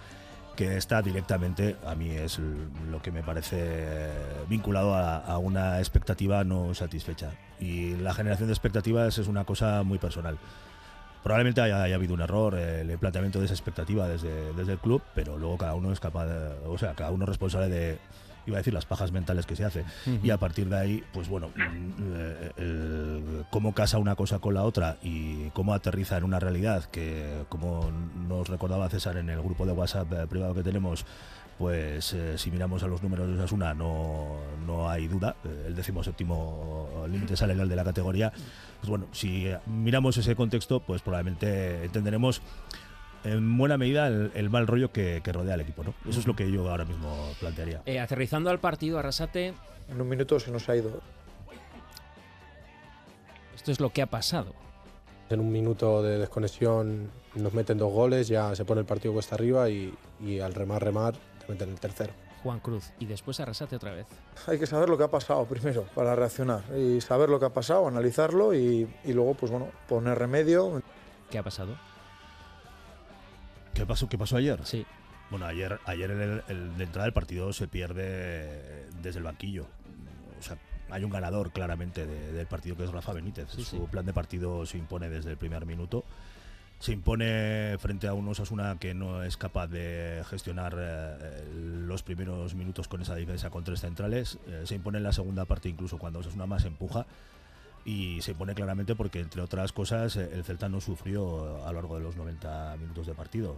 que 0.55 0.75
está 0.75 1.01
directamente, 1.01 1.77
a 1.85 1.95
mí 1.95 2.09
es 2.09 2.39
lo 2.89 3.01
que 3.01 3.11
me 3.11 3.23
parece 3.23 4.09
vinculado 4.49 4.93
a, 4.93 5.37
una 5.37 5.79
expectativa 5.79 6.43
no 6.43 6.73
satisfecha. 6.73 7.31
Y 7.59 7.95
la 7.95 8.13
generación 8.13 8.47
de 8.47 8.53
expectativas 8.53 9.17
es 9.17 9.27
una 9.27 9.45
cosa 9.45 9.83
muy 9.83 9.97
personal. 9.97 10.37
Probablemente 11.23 11.61
haya, 11.61 11.83
haya 11.83 11.95
habido 11.95 12.13
un 12.13 12.21
error 12.21 12.55
eh, 12.57 12.81
el 12.81 12.97
planteamiento 12.97 13.39
de 13.39 13.45
esa 13.45 13.53
expectativa 13.53 14.07
desde, 14.07 14.53
desde 14.53 14.73
el 14.73 14.79
club, 14.79 15.01
pero 15.15 15.37
luego 15.37 15.57
cada 15.57 15.75
uno 15.75 15.91
es 15.93 15.99
capaz, 15.99 16.25
de, 16.25 16.67
o 16.67 16.77
sea, 16.77 16.95
cada 16.95 17.11
uno 17.11 17.23
es 17.25 17.29
responsable 17.29 17.69
de, 17.69 17.97
iba 18.45 18.57
a 18.57 18.59
decir 18.59 18.73
las 18.73 18.85
pajas 18.85 19.11
mentales 19.11 19.45
que 19.45 19.55
se 19.55 19.65
hace. 19.65 19.81
Uh 20.05 20.09
-huh. 20.09 20.19
Y 20.23 20.29
a 20.31 20.37
partir 20.37 20.69
de 20.69 20.77
ahí, 20.77 21.03
pues 21.13 21.27
bueno, 21.29 21.49
el, 21.55 22.51
el, 22.57 23.45
cómo 23.49 23.73
casa 23.73 23.97
una 23.97 24.15
cosa 24.15 24.39
con 24.39 24.53
la 24.53 24.63
otra 24.63 24.97
y 25.03 25.49
cómo 25.51 25.73
aterriza 25.73 26.17
en 26.17 26.23
una 26.23 26.39
realidad 26.39 26.85
que, 26.85 27.45
como 27.49 27.91
nos 28.27 28.47
recordaba 28.49 28.89
César 28.89 29.17
en 29.17 29.29
el 29.29 29.41
grupo 29.41 29.65
de 29.65 29.73
WhatsApp 29.73 30.11
eh, 30.13 30.27
privado 30.27 30.53
que 30.53 30.63
tenemos, 30.63 31.05
pues 31.57 32.13
eh, 32.13 32.37
si 32.37 32.49
miramos 32.49 32.81
a 32.83 32.87
los 32.87 33.03
números 33.03 33.27
de 33.27 33.35
Osasuna 33.35 33.73
no, 33.73 34.37
no 34.65 34.89
hay 34.89 35.07
duda, 35.07 35.35
eh, 35.43 35.65
el 35.67 35.75
décimo 35.75 36.03
séptimo 36.03 37.05
límite 37.07 37.35
salarial 37.35 37.69
de 37.69 37.75
la 37.75 37.83
categoría. 37.83 38.31
Pues 38.79 38.89
bueno, 38.89 39.05
si 39.11 39.47
miramos 39.67 40.17
ese 40.17 40.35
contexto, 40.35 40.79
pues 40.79 41.01
probablemente 41.01 41.85
entenderemos 41.85 42.41
en 43.23 43.57
buena 43.57 43.77
medida 43.77 44.07
el, 44.07 44.31
el 44.33 44.49
mal 44.49 44.67
rollo 44.67 44.91
que, 44.91 45.21
que, 45.23 45.31
rodea 45.31 45.53
al 45.53 45.61
equipo. 45.61 45.83
¿no? 45.83 45.93
Eso 46.07 46.19
es 46.19 46.27
lo 46.27 46.35
que 46.35 46.51
yo 46.51 46.69
ahora 46.69 46.85
mismo 46.85 47.33
plantearía. 47.39 47.81
Eh, 47.85 47.99
aterrizando 47.99 48.49
al 48.49 48.59
partido, 48.59 48.99
Arrasate. 48.99 49.53
En 49.89 50.01
un 50.01 50.09
minuto 50.09 50.39
se 50.39 50.51
nos 50.51 50.67
ha 50.69 50.75
ido. 50.75 51.01
Esto 53.55 53.71
es 53.71 53.79
lo 53.79 53.91
que 53.91 54.01
ha 54.01 54.07
pasado. 54.07 54.53
En 55.29 55.39
un 55.39 55.51
minuto 55.51 56.01
de 56.01 56.17
desconexión 56.17 57.09
nos 57.35 57.53
meten 57.53 57.77
dos 57.77 57.93
goles, 57.93 58.27
ya 58.27 58.55
se 58.55 58.65
pone 58.65 58.81
el 58.81 58.87
partido 58.87 59.13
cuesta 59.13 59.35
arriba 59.35 59.69
y, 59.69 59.93
y 60.19 60.39
al 60.39 60.53
remar, 60.53 60.83
remar, 60.83 61.13
te 61.13 61.51
meten 61.51 61.69
el 61.69 61.79
tercero. 61.79 62.11
Juan 62.43 62.59
Cruz 62.59 62.91
y 62.99 63.05
después 63.05 63.39
Arrasate 63.39 63.75
otra 63.75 63.93
vez. 63.93 64.07
Hay 64.47 64.57
que 64.57 64.65
saber 64.65 64.89
lo 64.89 64.97
que 64.97 65.03
ha 65.03 65.11
pasado 65.11 65.45
primero 65.45 65.83
para 65.93 66.15
reaccionar 66.15 66.63
y 66.75 66.99
saber 67.01 67.29
lo 67.29 67.39
que 67.39 67.45
ha 67.45 67.53
pasado, 67.53 67.87
analizarlo 67.87 68.53
y, 68.53 68.89
y 69.05 69.13
luego, 69.13 69.35
pues 69.35 69.51
bueno, 69.51 69.67
poner 69.87 70.17
remedio. 70.17 70.81
¿Qué 71.29 71.37
ha 71.37 71.43
pasado? 71.43 71.75
¿Qué 73.73 73.85
pasó, 73.85 74.07
¿Qué 74.09 74.17
pasó 74.17 74.37
ayer? 74.37 74.59
Sí. 74.63 74.85
Bueno, 75.29 75.45
ayer, 75.45 75.79
ayer 75.85 76.11
el, 76.11 76.43
el, 76.49 76.77
de 76.77 76.83
entrada 76.83 77.05
del 77.05 77.13
partido 77.13 77.53
se 77.53 77.67
pierde 77.67 78.85
desde 79.01 79.19
el 79.19 79.23
banquillo. 79.23 79.65
O 80.39 80.43
sea, 80.43 80.57
hay 80.89 81.03
un 81.05 81.09
ganador 81.11 81.51
claramente 81.51 82.05
de, 82.05 82.33
del 82.33 82.47
partido 82.47 82.75
que 82.75 82.83
es 82.83 82.91
Rafa 82.91 83.13
Benítez. 83.13 83.47
Sí, 83.49 83.63
Su 83.63 83.77
sí. 83.77 83.81
plan 83.89 84.05
de 84.05 84.13
partido 84.13 84.65
se 84.65 84.77
impone 84.77 85.09
desde 85.09 85.31
el 85.31 85.37
primer 85.37 85.65
minuto. 85.65 86.03
Se 86.79 86.91
impone 86.91 87.77
frente 87.79 88.07
a 88.07 88.13
un 88.13 88.27
Osasuna 88.27 88.75
que 88.79 88.93
no 88.95 89.23
es 89.23 89.37
capaz 89.37 89.67
de 89.67 90.23
gestionar 90.27 90.75
eh, 90.77 91.43
los 91.53 92.01
primeros 92.01 92.55
minutos 92.55 92.87
con 92.87 93.01
esa 93.03 93.13
defensa 93.15 93.51
con 93.51 93.63
tres 93.63 93.81
centrales. 93.81 94.39
Eh, 94.47 94.63
se 94.65 94.75
impone 94.75 94.97
en 94.97 95.03
la 95.03 95.13
segunda 95.13 95.45
parte 95.45 95.69
incluso 95.69 95.97
cuando 95.97 96.19
Osasuna 96.19 96.47
más 96.47 96.65
empuja 96.65 97.05
y 97.85 98.21
se 98.21 98.35
pone 98.35 98.53
claramente 98.53 98.95
porque, 98.95 99.19
entre 99.19 99.41
otras 99.41 99.71
cosas, 99.71 100.15
el 100.15 100.43
Celta 100.43 100.69
no 100.69 100.81
sufrió 100.81 101.65
a 101.65 101.67
lo 101.67 101.73
largo 101.81 101.95
de 101.97 102.03
los 102.03 102.15
90 102.15 102.77
minutos 102.77 103.07
de 103.07 103.13
partido, 103.13 103.55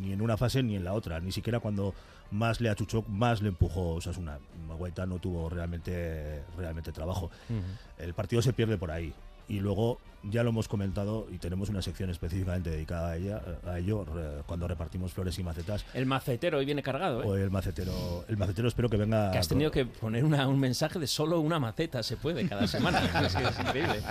ni 0.00 0.12
en 0.12 0.22
una 0.22 0.36
fase 0.36 0.62
ni 0.62 0.76
en 0.76 0.84
la 0.84 0.94
otra, 0.94 1.20
ni 1.20 1.30
siquiera 1.32 1.60
cuando 1.60 1.94
más 2.30 2.60
le 2.60 2.70
achuchó, 2.70 3.02
más 3.08 3.42
le 3.42 3.48
empujó 3.48 3.94
Osasuna. 3.96 4.38
Guaita 4.78 5.04
no 5.04 5.18
tuvo 5.18 5.48
realmente, 5.50 6.42
realmente 6.56 6.92
trabajo. 6.92 7.30
Uh 7.48 7.54
-huh. 7.54 8.04
El 8.04 8.14
partido 8.14 8.40
se 8.40 8.52
pierde 8.52 8.78
por 8.78 8.90
ahí. 8.90 9.12
y 9.48 9.58
luego 9.58 9.98
ya 10.22 10.42
lo 10.42 10.50
hemos 10.50 10.68
comentado 10.68 11.26
y 11.32 11.38
tenemos 11.38 11.68
una 11.70 11.80
sección 11.82 12.10
específicamente 12.10 12.70
dedicada 12.70 13.10
a, 13.12 13.16
ella, 13.16 13.40
a 13.66 13.78
ello 13.78 14.04
re- 14.04 14.42
cuando 14.46 14.68
repartimos 14.68 15.12
flores 15.12 15.38
y 15.38 15.42
macetas. 15.42 15.84
El 15.94 16.06
macetero 16.06 16.58
hoy 16.58 16.64
viene 16.66 16.82
cargado, 16.82 17.22
¿eh? 17.22 17.26
O 17.26 17.36
el 17.36 17.50
macetero, 17.50 18.24
el 18.28 18.36
macetero 18.36 18.68
espero 18.68 18.88
que 18.88 18.96
venga. 18.96 19.30
Que 19.30 19.38
has 19.38 19.48
tenido 19.48 19.70
que 19.70 19.86
poner 19.86 20.24
una- 20.24 20.46
un 20.46 20.60
mensaje 20.60 20.98
de 20.98 21.06
solo 21.06 21.40
una 21.40 21.58
maceta 21.58 22.02
se 22.02 22.16
puede 22.16 22.46
cada 22.48 22.66
semana. 22.66 23.00
es, 23.26 23.34
que 23.34 23.44
es 23.44 23.58
increíble. 23.60 24.02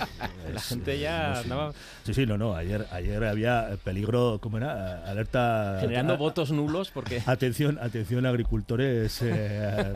La 0.54 0.62
gente 0.62 1.00
ya 1.00 1.30
No, 1.30 1.36
sí. 1.36 1.42
andaba 1.44 1.74
Sí, 2.06 2.14
sí, 2.14 2.26
no, 2.26 2.38
no. 2.38 2.56
Ayer, 2.56 2.88
ayer 2.92 3.24
había 3.24 3.70
peligro, 3.84 4.40
¿cómo 4.42 4.58
era? 4.58 5.04
Alerta. 5.06 5.78
generando 5.80 6.14
a- 6.14 6.18
votos 6.18 6.52
nulos 6.52 6.90
porque 6.92 7.22
Atención, 7.28 7.78
atención, 7.82 8.26
agricultores. 8.26 9.20
eh, 9.22 9.94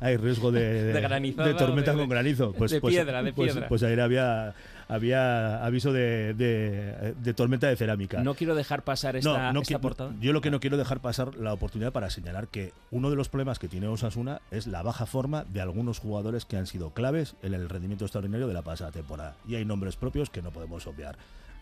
hay 0.00 0.16
riesgo 0.16 0.50
de, 0.50 0.82
De 0.92 1.00
granizada 1.00 1.48
de 1.48 1.54
tormenta 1.54 1.92
de- 1.92 1.98
con 1.98 2.08
granizo. 2.08 2.52
Pues, 2.52 2.70
de 2.72 2.80
pues- 2.80 2.94
piedra, 2.94 3.22
de 3.22 3.32
pues- 3.32 3.52
piedra. 3.52 3.68
Pues, 3.68 3.82
ayer 3.82 4.00
había, 4.00 4.54
había 4.94 5.64
aviso 5.64 5.92
de, 5.92 6.34
de- 6.34 7.14
de 7.18 7.34
tormenta 7.34 7.66
de 7.68 7.76
cerámica. 7.76 8.22
no 8.22 8.34
quiero 8.34 8.54
dejar 8.54 8.82
pasar 8.84 9.16
esta, 9.16 9.46
No, 9.48 9.52
no 9.54 9.60
esta 9.62 9.80
portada. 9.80 10.12
Yo 10.20 10.32
lo 10.32 10.40
que 10.40 10.50
no 10.50 10.60
quiero 10.60 10.76
dejar 10.76 11.00
pasar 11.00 11.34
la 11.36 11.52
oportunidad 11.52 11.92
para 11.92 12.10
señalar 12.10 12.48
que 12.48 12.72
uno 12.90 13.10
de 13.10 13.16
los 13.16 13.28
problemas 13.28 13.58
que 13.58 13.68
tiene 13.68 13.86
Osasuna 13.88 14.40
es 14.50 14.66
la 14.66 14.82
baja 14.82 15.06
forma 15.06 15.44
de 15.44 15.60
algunos 15.60 15.98
jugadores 15.98 16.44
que 16.44 16.56
han 16.56 16.66
sido 16.66 16.90
claves 16.90 17.34
en 17.42 17.54
el 17.54 17.68
rendimiento 17.68 18.04
extraordinario 18.04 18.46
de 18.48 18.54
la 18.54 18.62
pasada 18.62 18.90
temporada. 18.90 19.36
Y 19.48 19.54
hay 19.54 19.64
nombres 19.64 19.96
propios 19.96 20.30
que 20.30 20.42
no 20.42 20.50
podemos 20.50 20.86
obviar. 20.86 21.16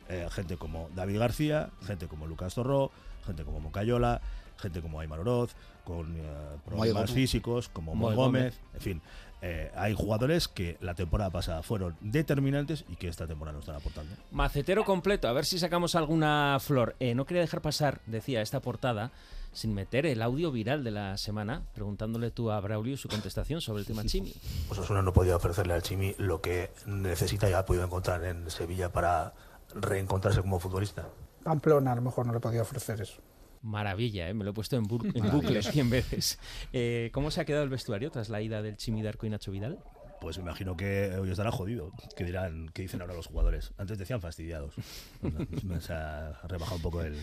Eh, 0.09 0.27
gente 0.33 0.57
como 0.57 0.91
David 0.97 1.19
García, 1.21 1.71
gente 1.87 2.09
como 2.09 2.27
Lucas 2.27 2.55
Torró, 2.55 2.91
gente 3.25 3.45
como 3.45 3.61
Mocayola, 3.61 4.21
gente 4.59 4.81
como 4.83 4.99
Aymar 5.01 5.21
Oroz, 5.21 5.55
con 5.85 6.17
eh, 6.17 6.21
problemas 6.67 7.13
físicos, 7.13 7.69
como 7.69 7.95
Moy 7.95 8.15
Moy 8.15 8.17
Gómez, 8.17 8.61
en 8.75 8.81
fin. 8.81 9.03
Eh, 9.43 9.71
hay 9.75 9.95
jugadores 9.95 10.49
que 10.49 10.77
la 10.81 10.95
temporada 10.95 11.31
pasada 11.31 11.63
fueron 11.63 11.97
determinantes 12.01 12.85
y 12.89 12.97
que 12.97 13.09
esta 13.09 13.27
temporada 13.27 13.55
no 13.55 13.61
están 13.61 13.77
aportando. 13.77 14.15
Macetero 14.31 14.85
completo, 14.85 15.29
a 15.29 15.33
ver 15.33 15.47
si 15.47 15.59
sacamos 15.59 15.95
alguna 15.95 16.59
flor. 16.61 16.97
Eh, 17.01 17.15
no 17.15 17.25
quería 17.25 17.41
dejar 17.41 17.63
pasar, 17.63 18.01
decía 18.07 18.43
esta 18.43 18.61
portada, 18.61 19.13
sin 19.53 19.75
meter 19.75 20.07
el 20.07 20.23
audio 20.23 20.53
viral 20.53 20.85
de 20.85 20.91
la 20.91 21.17
semana, 21.17 21.63
preguntándole 21.75 22.31
tú 22.31 22.51
a 22.51 22.61
Braulio 22.61 22.97
su 22.97 23.09
contestación 23.09 23.61
sobre 23.61 23.81
el 23.81 23.87
tema 23.87 24.05
Chimi. 24.05 24.35
Osasuna 24.69 25.03
no 25.03 25.13
podía 25.13 25.37
ofrecerle 25.37 25.73
al 25.73 25.83
Chimi 25.83 26.15
lo 26.19 26.41
que 26.41 26.71
necesita 26.87 27.49
y 27.49 27.55
ha 27.55 27.65
podido 27.65 27.85
encontrar 27.85 28.23
en 28.25 28.51
Sevilla 28.51 28.93
para 28.93 29.33
reencontrarse 29.75 30.41
como 30.41 30.61
futbolista. 30.61 31.09
Pamplona 31.43 31.93
a 31.93 31.97
lo 31.97 32.03
mejor 32.03 32.27
no 32.27 32.33
le 32.33 32.41
podía 32.41 32.63
ofrecer 32.63 33.01
eso. 33.01 33.21
Maravilla, 33.63 34.29
¿eh? 34.29 34.35
me 34.35 34.45
lo 34.45 34.51
he 34.51 34.55
puesto 34.55 34.77
en, 34.77 34.85
bu- 34.85 35.13
en 35.15 35.31
bucle 35.31 35.63
100 35.63 35.91
veces. 35.91 36.39
Eh, 36.73 37.11
¿Cómo 37.13 37.31
se 37.31 37.41
ha 37.41 37.45
quedado 37.45 37.65
el 37.65 37.71
vestuario 37.71 38.11
tras 38.11 38.29
la 38.29 38.41
ida 38.41 38.63
del 38.63 38.77
Chimi 38.77 39.03
Darko 39.03 39.27
y 39.27 39.31
Nacho 39.31 39.51
Vidal? 39.53 39.79
Pues 40.21 40.37
me 40.39 40.43
imagino 40.45 40.77
que 40.77 41.15
hoy 41.19 41.31
estará 41.31 41.51
jodido. 41.51 41.93
¿Qué 42.17 42.25
dirán, 42.25 42.69
qué 42.75 42.83
dicen 42.83 43.01
ahora 43.01 43.15
los 43.15 43.27
jugadores? 43.27 43.73
Antes 43.79 43.99
decían 43.99 44.21
fastidiados. 44.21 44.75
Bueno, 45.23 45.81
se 45.81 45.93
ha 45.95 46.33
rebajado 46.47 46.77
un 46.77 46.83
poco 46.83 47.03
el. 47.03 47.15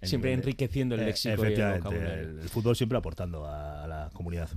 el 0.00 0.08
Siempre 0.08 0.32
enriqueciendo 0.34 0.94
el 0.94 1.02
Eh, 1.02 1.06
léxico 1.06 1.30
y 1.30 1.32
el 1.34 1.52
efectivamente, 1.52 1.96
el, 1.96 2.38
el 2.40 2.48
fútbol 2.50 2.76
siempre 2.76 2.98
aportando 2.98 3.46
a, 3.46 3.84
a 3.84 3.86
la 3.86 4.10
comunidad. 4.12 4.50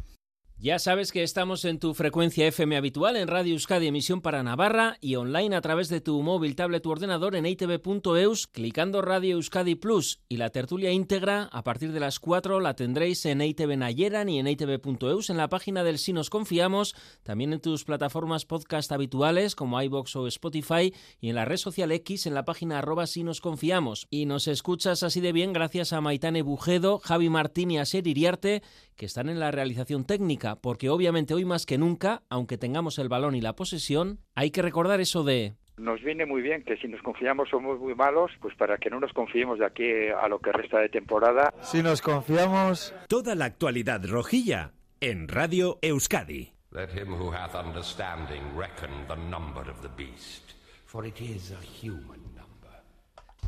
Ya 0.65 0.79
sabes 0.79 1.11
que 1.11 1.21
estamos 1.21 1.63
en 1.63 1.77
tu 1.77 1.93
frecuencia 1.93 2.47
FM 2.47 2.75
habitual 2.75 3.17
en 3.17 3.27
Radio 3.27 3.53
Euskadi 3.53 3.85
emisión 3.85 4.21
para 4.21 4.41
Navarra 4.41 4.97
y 4.99 5.15
online 5.15 5.55
a 5.55 5.61
través 5.61 5.89
de 5.89 6.01
tu 6.01 6.19
móvil, 6.23 6.55
tablet 6.55 6.83
u 6.87 6.89
ordenador 6.89 7.35
en 7.35 7.45
itv.eus 7.45 8.47
clicando 8.47 9.03
Radio 9.03 9.35
Euskadi 9.35 9.75
Plus 9.75 10.21
y 10.27 10.37
la 10.37 10.49
tertulia 10.49 10.89
íntegra 10.89 11.49
a 11.51 11.63
partir 11.63 11.91
de 11.91 11.99
las 11.99 12.19
4 12.19 12.61
la 12.61 12.75
tendréis 12.75 13.27
en 13.27 13.41
ITV 13.41 13.77
Nayeran 13.77 14.27
y 14.27 14.39
en 14.39 14.47
itv.eus 14.47 15.29
en 15.29 15.37
la 15.37 15.49
página 15.49 15.83
del 15.83 15.99
Si 15.99 16.13
Nos 16.13 16.31
Confiamos, 16.31 16.95
también 17.21 17.53
en 17.53 17.61
tus 17.61 17.83
plataformas 17.83 18.45
podcast 18.45 18.91
habituales 18.91 19.53
como 19.53 19.79
iBox 19.79 20.15
o 20.15 20.25
Spotify 20.25 20.91
y 21.21 21.29
en 21.29 21.35
la 21.35 21.45
red 21.45 21.57
social 21.57 21.91
X 21.91 22.25
en 22.25 22.33
la 22.33 22.43
página 22.43 22.79
arroba 22.79 23.05
Si 23.05 23.23
Nos 23.23 23.39
Confiamos. 23.39 24.07
Y 24.09 24.25
nos 24.25 24.47
escuchas 24.47 25.03
así 25.03 25.21
de 25.21 25.31
bien 25.31 25.53
gracias 25.53 25.93
a 25.93 26.01
Maitane 26.01 26.41
Bujedo, 26.41 26.97
Javi 27.03 27.29
Martín 27.29 27.69
y 27.69 27.77
a 27.77 27.83
Iriarte 27.83 28.63
que 28.95 29.05
están 29.05 29.29
en 29.29 29.39
la 29.39 29.51
realización 29.51 30.05
técnica, 30.05 30.55
porque 30.55 30.89
obviamente 30.89 31.33
hoy 31.33 31.45
más 31.45 31.65
que 31.65 31.77
nunca, 31.77 32.23
aunque 32.29 32.57
tengamos 32.57 32.97
el 32.99 33.09
balón 33.09 33.35
y 33.35 33.41
la 33.41 33.55
posesión, 33.55 34.19
hay 34.35 34.51
que 34.51 34.61
recordar 34.61 35.01
eso 35.01 35.23
de 35.23 35.55
Nos 35.77 36.01
viene 36.01 36.25
muy 36.25 36.41
bien 36.41 36.63
que 36.63 36.77
si 36.77 36.87
nos 36.87 37.01
confiamos 37.01 37.49
somos 37.49 37.79
muy 37.79 37.95
malos, 37.95 38.31
pues 38.41 38.55
para 38.55 38.77
que 38.77 38.89
no 38.89 38.99
nos 38.99 39.11
confiemos 39.13 39.59
de 39.59 39.65
aquí 39.65 39.89
a 40.07 40.27
lo 40.27 40.39
que 40.39 40.51
resta 40.51 40.79
de 40.79 40.89
temporada. 40.89 41.53
Si 41.61 41.83
nos 41.83 42.01
confiamos, 42.01 42.93
Toda 43.07 43.35
la 43.35 43.45
actualidad 43.45 44.01
rojilla 44.05 44.71
en 45.01 45.27
Radio 45.27 45.77
Euskadi. 45.81 46.53
Let 46.71 46.89
him 46.89 47.13
who 47.13 47.31
hath 47.31 47.55
understanding 47.55 48.41
reckon 48.55 48.89
the 49.07 49.15
number 49.15 49.69
of 49.69 49.81
the 49.81 49.89
beast, 49.95 50.55
for 50.85 51.05
it 51.05 51.21
is 51.21 51.51
a 51.51 51.61
human 51.61 52.21
number. 52.35 52.83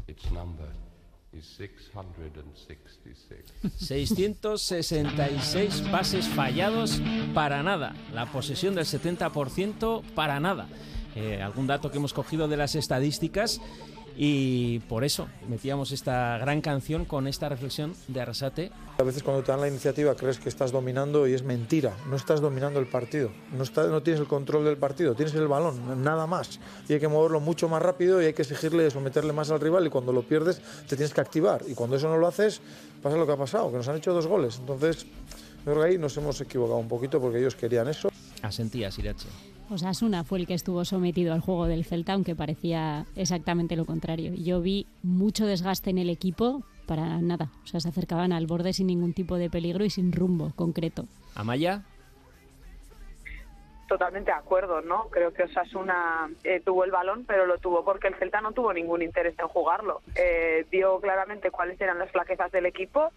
Its 0.08 0.32
number 0.32 0.70
666. 1.34 3.54
666 3.78 5.82
pases 5.92 6.28
fallados 6.30 7.02
para 7.34 7.62
nada, 7.64 7.94
la 8.14 8.32
posesión 8.32 8.76
del 8.76 8.86
70% 8.86 10.04
para 10.16 10.40
nada. 10.40 10.70
Eh, 11.16 11.42
algún 11.42 11.68
dato 11.68 11.92
que 11.92 11.98
hemos 11.98 12.14
cogido 12.14 12.48
de 12.48 12.56
las 12.58 12.76
estadísticas 12.76 13.60
y 14.20 14.80
por 14.90 15.04
eso 15.04 15.28
metíamos 15.48 15.92
esta 15.92 16.38
gran 16.40 16.60
canción 16.62 17.06
con 17.06 17.28
esta 17.28 17.48
reflexión 17.50 17.94
de 18.08 18.20
Arrasate 18.22 18.72
A 18.98 19.04
veces 19.04 19.22
cuando 19.22 19.44
te 19.44 19.52
dan 19.52 19.62
la 19.62 19.68
iniciativa 19.68 20.16
crees 20.16 20.40
que 20.40 20.50
estás 20.50 20.72
dominando 20.72 21.28
y 21.28 21.34
es 21.34 21.44
mentira. 21.44 21.94
No 22.10 22.16
estás 22.16 22.42
dominando 22.42 22.80
el 22.80 22.88
partido. 22.88 23.30
No, 23.56 23.62
está- 23.64 23.86
no 23.88 24.02
tienes 24.02 24.20
el 24.20 24.28
control 24.28 24.66
del 24.66 24.78
partido. 24.78 25.14
Tienes 25.14 25.36
el 25.36 25.48
balón, 25.48 26.04
nada 26.04 26.26
más. 26.26 26.60
Y 26.90 26.94
hay 26.94 27.00
que 27.00 27.08
moverlo 27.08 27.40
mucho 27.40 27.70
más 27.70 27.80
rápido 27.82 28.20
y 28.22 28.26
hay 28.26 28.34
que 28.34 28.42
exigirle, 28.42 28.90
someterle 28.90 29.34
más 29.34 29.52
al 29.52 29.60
rival. 29.60 29.86
Y 29.86 29.92
cuando 29.92 30.12
lo 30.12 30.24
pierdes, 30.24 30.62
te 30.88 30.96
tienes 30.96 31.14
que 31.14 31.22
activar. 31.22 31.62
Y 31.68 31.76
cuando 31.76 31.96
eso 31.96 32.10
no 32.10 32.18
lo 32.18 32.26
haces, 32.28 32.60
pasa 33.04 33.18
lo 33.18 33.28
que 33.28 33.34
ha 33.34 33.38
pasado, 33.38 33.70
que 33.72 33.78
nos 33.78 33.88
han 33.88 33.98
hecho 33.98 34.14
dos 34.14 34.26
goles. 34.26 34.58
Entonces, 34.60 35.04
yo 35.04 35.74
creo 35.74 35.82
que 35.84 35.90
ahí 35.90 35.98
nos 36.00 36.18
hemos 36.18 36.42
equivocado 36.42 36.80
un 36.80 36.88
poquito 36.88 37.22
porque 37.22 37.38
ellos 37.38 37.56
querían 37.56 37.88
eso. 37.88 38.10
Asentía 38.42 38.90
Sirache. 38.90 39.28
Osasuna 39.70 40.24
fue 40.24 40.40
el 40.40 40.48
que 40.48 40.54
estuvo 40.54 40.86
sometido 40.86 41.34
al 41.34 41.42
juego 41.42 41.68
del 41.68 41.86
Celta, 41.86 42.14
aunque 42.14 42.36
parecía 42.36 43.06
exactamente 43.16 43.76
lo 43.76 43.86
contrario. 43.86 44.34
Yo 44.34 44.62
vi 44.62 44.88
mucho 45.04 45.46
desgaste 45.46 45.90
en 45.90 45.98
el 45.98 46.10
equipo 46.10 46.64
para 46.86 47.20
nada. 47.20 47.50
O 47.64 47.68
sea, 47.68 47.80
se 47.80 47.90
acercaban 47.90 48.32
al 48.32 48.48
borde 48.48 48.74
sin 48.74 48.88
ningún 48.88 49.14
tipo 49.14 49.36
de 49.36 49.50
peligro 49.50 49.84
y 49.84 49.90
sin 49.90 50.12
rumbo 50.12 50.52
concreto. 50.56 51.06
Amaya, 51.36 51.84
Totalmente 53.88 54.32
de 54.32 54.38
acuerdo, 54.38 54.82
¿no? 54.82 55.08
Creo 55.10 55.32
que 55.32 55.44
Osasuna 55.44 56.30
eh, 56.44 56.60
tuvo 56.60 56.84
el 56.84 56.92
balón, 56.92 57.24
pero 57.26 57.46
lo 57.46 57.58
tuvo 57.58 57.86
porque 57.86 58.10
el 58.10 58.16
Celta 58.16 58.42
no 58.42 58.52
tuvo 58.52 58.74
ningún 58.74 59.02
interés 59.02 59.40
en 59.40 59.48
jugarlo. 59.48 60.02
Eh, 60.16 60.66
dio 60.70 61.00
claramente 61.00 61.52
cuáles 61.52 61.80
eran 61.80 61.98
las 61.98 62.12
flaquezas 62.12 62.52
del 62.52 62.66
equipo, 62.66 63.12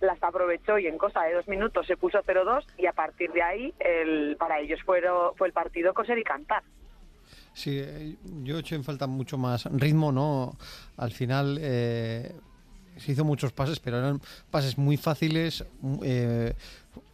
las 0.00 0.22
aprovechó 0.22 0.78
y 0.78 0.86
en 0.86 0.98
cosa 0.98 1.22
de 1.22 1.34
dos 1.34 1.48
minutos 1.48 1.86
se 1.86 1.96
puso 1.96 2.18
0-2 2.22 2.64
y 2.78 2.86
a 2.86 2.92
partir 2.92 3.32
de 3.32 3.42
ahí 3.42 3.74
el, 3.78 4.36
para 4.38 4.60
ellos 4.60 4.80
fue, 4.84 5.02
fue 5.36 5.48
el 5.48 5.52
partido 5.52 5.94
coser 5.94 6.18
y 6.18 6.24
cantar. 6.24 6.62
Sí, 7.52 7.78
eh, 7.78 8.16
yo 8.42 8.58
echo 8.58 8.74
en 8.74 8.84
falta 8.84 9.06
mucho 9.06 9.38
más 9.38 9.64
ritmo, 9.72 10.12
¿no? 10.12 10.56
Al 10.98 11.10
final 11.10 11.58
eh, 11.60 12.30
se 12.98 13.12
hizo 13.12 13.24
muchos 13.24 13.52
pases, 13.52 13.80
pero 13.80 13.98
eran 13.98 14.20
pases 14.50 14.76
muy 14.76 14.96
fáciles, 14.96 15.64
eh, 16.02 16.52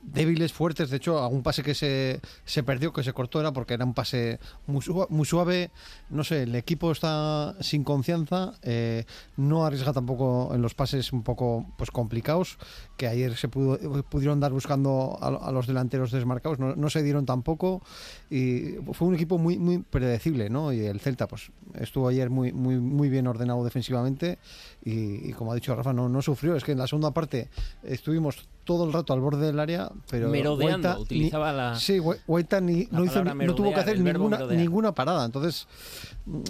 débiles, 0.02 0.52
fuertes. 0.52 0.90
De 0.90 0.96
hecho, 0.96 1.22
algún 1.22 1.42
pase 1.42 1.62
que 1.62 1.74
se, 1.74 2.20
se 2.44 2.62
perdió, 2.62 2.92
que 2.92 3.02
se 3.02 3.12
cortó, 3.12 3.40
era 3.40 3.52
porque 3.52 3.74
era 3.74 3.84
un 3.84 3.94
pase 3.94 4.38
muy, 4.66 4.80
sua- 4.82 5.06
muy 5.10 5.24
suave. 5.24 5.70
No 6.10 6.24
sé, 6.24 6.42
el 6.42 6.54
equipo 6.54 6.90
está 6.92 7.54
sin 7.60 7.84
confianza, 7.84 8.54
eh, 8.62 9.04
no 9.36 9.64
arriesga 9.64 9.92
tampoco 9.92 10.52
en 10.54 10.60
los 10.62 10.74
pases 10.74 11.12
un 11.12 11.22
poco 11.22 11.66
pues 11.78 11.90
complicados, 11.90 12.58
que 12.96 13.06
ayer 13.06 13.36
se 13.36 13.48
pudieron 13.48 14.40
dar 14.40 14.52
buscando 14.52 15.18
a, 15.20 15.28
a 15.28 15.52
los 15.52 15.66
delanteros 15.66 16.10
desmarcados, 16.10 16.58
no, 16.58 16.74
no 16.76 16.90
se 16.90 17.02
dieron 17.02 17.24
tampoco. 17.26 17.82
Y 18.30 18.76
fue 18.92 19.08
un 19.08 19.14
equipo 19.14 19.38
muy, 19.38 19.58
muy 19.58 19.78
predecible, 19.78 20.50
¿no? 20.50 20.72
Y 20.72 20.80
el 20.80 21.00
Celta, 21.00 21.26
pues 21.28 21.50
estuvo 21.74 22.08
ayer 22.08 22.30
muy, 22.30 22.52
muy, 22.52 22.76
muy 22.78 23.08
bien 23.08 23.26
ordenado 23.26 23.64
defensivamente 23.64 24.38
y, 24.84 25.28
y 25.28 25.32
como 25.32 25.52
ha 25.52 25.54
dicho 25.54 25.74
Rafa, 25.74 25.92
no, 25.92 26.08
no 26.08 26.22
sufrió. 26.22 26.56
Es 26.56 26.64
que 26.64 26.72
en 26.72 26.78
la 26.78 26.86
segunda 26.86 27.12
parte 27.12 27.48
estuvimos 27.82 28.48
todo 28.64 28.84
el 28.84 28.92
rato 28.92 29.12
al 29.12 29.20
borde 29.20 29.46
del 29.46 29.58
área, 29.58 29.90
pero 30.10 30.28
Merodeando, 30.28 30.88
Guaita 30.88 30.94
ni- 30.96 31.02
utilizaba 31.02 31.52
la- 31.52 31.74
sí, 31.78 31.98
Gua- 31.98 32.18
Guaita 32.26 32.60
ni, 32.60 32.84
la 32.86 32.98
no, 32.98 33.04
hizo, 33.04 33.24
ni- 33.24 33.46
no 33.46 33.54
tuvo 33.54 33.72
que 33.74 33.80
hacer 33.80 33.98
ninguna, 34.00 34.36
ninguna 34.56 34.92
parada. 34.92 35.24
Entonces, 35.24 35.66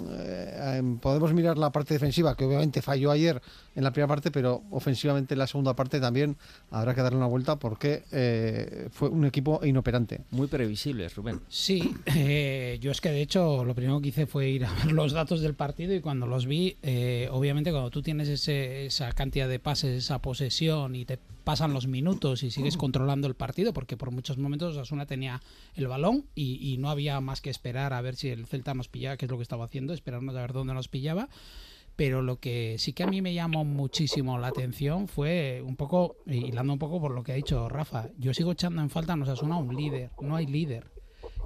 eh, 0.09 0.75
em, 0.77 0.97
podemos 0.97 1.33
mirar 1.33 1.57
la 1.57 1.71
parte 1.71 1.93
defensiva, 1.93 2.35
que 2.35 2.45
obviamente 2.45 2.81
falló 2.81 3.11
ayer 3.11 3.41
en 3.75 3.83
la 3.83 3.91
primera 3.91 4.07
parte, 4.07 4.31
pero 4.31 4.63
ofensivamente 4.71 5.33
en 5.33 5.39
la 5.39 5.47
segunda 5.47 5.75
parte 5.75 5.99
también 5.99 6.37
habrá 6.71 6.93
que 6.93 7.01
darle 7.01 7.17
una 7.17 7.27
vuelta 7.27 7.57
porque 7.57 8.03
eh, 8.11 8.89
fue 8.91 9.09
un 9.09 9.25
equipo 9.25 9.59
inoperante. 9.65 10.21
Muy 10.31 10.47
previsible, 10.47 11.09
Rubén. 11.09 11.41
Sí, 11.49 11.93
eh, 12.15 12.77
yo 12.81 12.91
es 12.91 13.01
que 13.01 13.09
de 13.09 13.21
hecho 13.21 13.63
lo 13.65 13.73
primero 13.75 13.99
que 14.01 14.09
hice 14.09 14.25
fue 14.27 14.49
ir 14.49 14.65
a 14.65 14.73
ver 14.83 14.91
los 14.91 15.11
datos 15.13 15.41
del 15.41 15.55
partido 15.55 15.93
y 15.95 16.01
cuando 16.01 16.27
los 16.27 16.45
vi, 16.45 16.77
eh, 16.83 17.27
obviamente 17.31 17.71
cuando 17.71 17.89
tú 17.89 18.01
tienes 18.01 18.27
ese- 18.29 18.85
esa 18.85 19.11
cantidad 19.13 19.47
de 19.49 19.59
pases, 19.59 19.97
esa 20.03 20.19
posesión 20.19 20.95
y 20.95 21.05
te 21.05 21.17
pasan 21.43 21.73
los 21.73 21.87
minutos 21.87 22.41
y 22.43 22.51
sigues 22.51 22.77
controlando 22.77 23.27
el 23.27 23.33
partido, 23.35 23.73
porque 23.73 23.97
por 23.97 24.11
muchos 24.11 24.37
momentos 24.37 24.77
Osasuna 24.77 25.05
tenía 25.05 25.41
el 25.75 25.87
balón 25.87 26.23
y, 26.35 26.57
y 26.73 26.77
no 26.77 26.89
había 26.89 27.19
más 27.19 27.41
que 27.41 27.49
esperar 27.49 27.91
a 27.91 27.99
ver 27.99 28.15
si 28.15 28.29
el 28.29 28.45
Celta 28.45 28.73
nos 28.73 28.87
pillaba, 28.87 29.17
que 29.17 29.25
es 29.25 29.31
lo 29.31 29.35
que 29.35 29.43
estaba 29.43 29.62
haciendo, 29.63 29.93
esperarnos 29.93 30.35
a 30.35 30.41
ver 30.41 30.53
dónde 30.53 30.73
nos 30.73 30.87
pillaba 30.87 31.29
pero 31.95 32.21
lo 32.21 32.39
que 32.39 32.77
sí 32.79 32.93
que 32.93 33.03
a 33.03 33.07
mí 33.07 33.21
me 33.21 33.33
llamó 33.33 33.65
muchísimo 33.65 34.37
la 34.37 34.47
atención 34.47 35.07
fue 35.07 35.61
un 35.63 35.75
poco, 35.75 36.17
hilando 36.25 36.73
un 36.73 36.79
poco 36.79 36.99
por 36.99 37.11
lo 37.11 37.23
que 37.23 37.33
ha 37.33 37.35
dicho 37.35 37.69
Rafa, 37.69 38.09
yo 38.17 38.33
sigo 38.33 38.51
echando 38.51 38.81
en 38.81 38.89
falta, 38.89 39.15
nos 39.15 39.29
ha 39.29 39.35
sonado 39.35 39.61
un 39.61 39.75
líder, 39.75 40.11
no 40.21 40.35
hay 40.35 40.45
líder. 40.45 40.91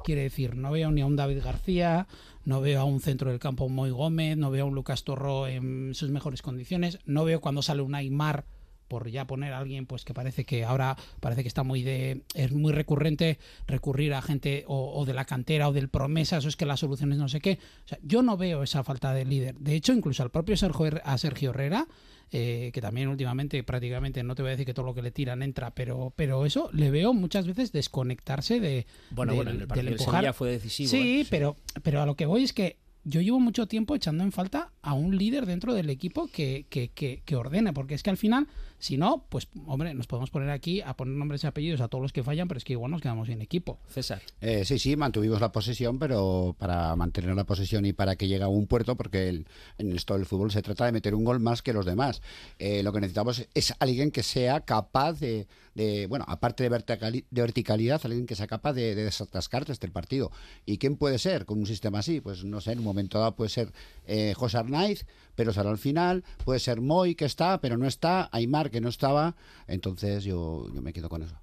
Quiere 0.04 0.22
decir, 0.22 0.56
no 0.56 0.72
veo 0.72 0.92
ni 0.92 1.02
a 1.02 1.06
un 1.06 1.16
David 1.16 1.44
García, 1.44 2.08
no 2.46 2.62
veo 2.62 2.80
a 2.80 2.86
un 2.86 3.02
centro 3.02 3.30
del 3.30 3.40
campo 3.40 3.68
Moy 3.68 3.90
Gómez, 3.90 4.38
no 4.38 4.52
veo 4.52 4.64
a 4.64 4.68
un 4.68 4.76
Lucas 4.76 5.04
Torro 5.04 5.48
en 5.48 5.94
sus 5.94 6.12
mejores 6.12 6.42
condiciones, 6.42 7.00
no 7.06 7.26
veo 7.26 7.42
cuando 7.42 7.62
sale 7.62 7.82
un 7.82 7.94
Aymar 7.94 8.46
por 8.88 9.10
ya 9.10 9.26
poner 9.26 9.54
a 9.54 9.60
alguien 9.60 9.86
pues 9.86 10.06
que 10.06 10.14
parece 10.14 10.46
que 10.46 10.64
ahora 10.64 10.96
parece 11.20 11.42
que 11.42 11.48
está 11.48 11.64
muy 11.64 11.84
de 11.84 12.24
es 12.34 12.52
muy 12.52 12.74
recurrente 12.74 13.40
recurrir 13.68 14.14
a 14.14 14.22
gente 14.22 14.66
o, 14.68 14.94
o, 15.00 15.06
de 15.06 15.14
la 15.14 15.26
cantera 15.26 15.70
o 15.70 15.74
del 15.74 15.90
promesa 15.90 16.38
eso 16.38 16.48
es 16.48 16.56
que 16.56 16.66
la 16.66 16.78
solución 16.78 17.12
es 17.12 17.18
no 17.18 17.30
sé 17.30 17.40
qué 17.40 17.60
o 17.86 17.88
sea, 17.88 18.00
yo 18.02 18.22
no 18.22 18.38
veo 18.38 18.64
esa 18.64 18.84
falta 18.84 19.14
de 19.14 19.26
líder 19.26 19.56
de 19.56 19.76
hecho 19.76 19.94
incluso 19.94 20.24
al 20.24 20.32
propio 20.32 20.58
Sergio, 20.58 20.90
a 21.04 21.18
Sergio 21.18 21.52
Herrera 21.52 21.88
eh, 22.32 22.72
que 22.74 22.82
también 22.82 23.08
últimamente 23.08 23.64
prácticamente 23.64 24.22
no 24.22 24.36
te 24.36 24.42
voy 24.42 24.50
a 24.50 24.52
decir 24.52 24.66
que 24.66 24.74
todo 24.74 24.86
lo 24.86 24.94
que 24.94 25.02
le 25.02 25.12
tiran 25.12 25.42
entra 25.44 25.72
pero 25.72 26.12
pero 26.16 26.46
eso 26.46 26.70
le 26.74 26.92
veo 26.92 27.14
muchas 27.14 27.48
veces 27.48 27.72
desconectarse 27.72 28.60
de 28.60 28.86
bueno 29.12 29.32
de, 29.32 29.36
bueno 29.38 29.52
en 29.52 29.62
el 29.62 29.68
partido 29.68 29.86
del 29.86 29.94
empujar. 29.94 30.24
ya 30.24 30.34
fue 30.34 30.52
decisivo 30.52 30.90
sí, 30.90 31.22
¿eh? 31.22 31.28
pero 31.30 31.56
pero 31.84 32.02
a 32.02 32.06
lo 32.06 32.16
que 32.16 32.26
voy 32.26 32.44
es 32.44 32.52
que 32.52 32.78
yo 33.08 33.22
llevo 33.22 33.40
mucho 33.40 33.68
tiempo 33.68 33.96
echando 33.96 34.24
en 34.24 34.34
falta 34.34 34.72
a 34.82 34.94
un 34.94 35.18
líder 35.18 35.46
dentro 35.46 35.74
del 35.74 35.90
equipo 35.90 36.28
que, 36.28 36.66
que, 36.70 36.90
que, 36.90 37.22
que, 37.24 37.36
ordene, 37.38 37.72
porque 37.72 37.96
es 37.96 38.04
que 38.04 38.10
al 38.10 38.18
final, 38.18 38.48
si 38.80 38.98
no, 38.98 39.26
pues 39.30 39.48
hombre, 39.66 39.94
nos 39.94 40.08
podemos 40.08 40.30
poner 40.30 40.50
aquí 40.50 40.82
a 40.82 40.94
poner 40.96 41.16
nombres 41.16 41.44
y 41.44 41.48
apellidos 41.48 41.80
a 41.80 41.88
todos 41.88 42.02
los 42.02 42.12
que 42.12 42.22
fallan, 42.22 42.50
pero 42.50 42.58
es 42.58 42.66
que 42.66 42.74
igual 42.74 42.92
nos 42.92 43.02
quedamos 43.02 43.28
sin 43.28 43.42
equipo. 43.42 43.80
César. 43.88 44.22
Eh, 44.42 44.66
sí, 44.66 44.78
sí, 44.78 44.98
mantuvimos 44.98 45.40
la 45.40 45.54
posesión, 45.54 46.00
pero 46.00 46.54
para 46.60 46.94
mantener 46.98 47.34
la 47.34 47.46
posesión 47.46 47.86
y 47.86 47.94
para 47.94 48.18
que 48.18 48.28
llegue 48.28 48.44
a 48.44 48.50
un 48.50 48.68
puerto, 48.68 48.98
porque 48.98 49.30
el, 49.30 49.48
en 49.78 49.96
esto 49.96 50.16
del 50.16 50.26
fútbol 50.26 50.52
se 50.52 50.62
trata 50.62 50.86
de 50.86 50.92
meter 50.92 51.16
un 51.16 51.24
gol 51.24 51.40
más 51.40 51.62
que 51.62 51.72
los 51.72 51.86
demás. 51.86 52.22
Eh, 52.60 52.84
lo 52.84 52.92
que 52.92 53.00
necesitamos 53.00 53.48
es 53.54 53.74
alguien 53.80 54.12
que 54.12 54.24
sea 54.24 54.60
capaz 54.62 55.14
de, 55.22 55.48
de 55.78 56.08
bueno, 56.08 56.26
aparte 56.28 56.64
de, 56.64 56.70
de 56.70 57.42
verticalidad, 57.42 58.02
alguien 58.04 58.26
que 58.26 58.36
sea 58.36 58.48
capaz 58.48 58.74
de, 58.74 58.96
de 58.96 59.04
desatascarte 59.04 59.72
este 59.72 59.88
partido. 59.88 60.32
¿Y 60.66 60.80
quién 60.80 60.98
puede 60.98 61.20
ser 61.20 61.46
con 61.46 61.60
un 61.60 61.68
sistema 61.68 62.00
así? 62.00 62.20
Pues 62.20 62.44
no 62.44 62.60
sé, 62.60 62.72
en 62.72 62.80
un 62.80 62.86
momento 62.86 63.20
dado 63.20 63.36
puede 63.36 63.50
ser 63.50 63.72
eh, 64.08 64.34
José 64.36 64.58
Arnaiz, 64.58 65.06
pero 65.36 65.54
será 65.54 65.70
al 65.70 65.78
final, 65.78 66.24
puede 66.44 66.60
ser 66.60 66.82
Moy 66.82 67.14
que 67.14 67.26
está, 67.26 67.62
pero 67.62 67.78
no 67.78 67.86
está, 67.86 68.28
Aymar 68.32 68.72
que 68.72 68.82
no 68.82 68.90
estaba, 68.90 69.36
entonces 69.68 70.24
yo, 70.24 70.68
yo 70.74 70.82
me 70.82 70.94
quedo 70.94 71.10
con 71.10 71.22
eso. 71.22 71.36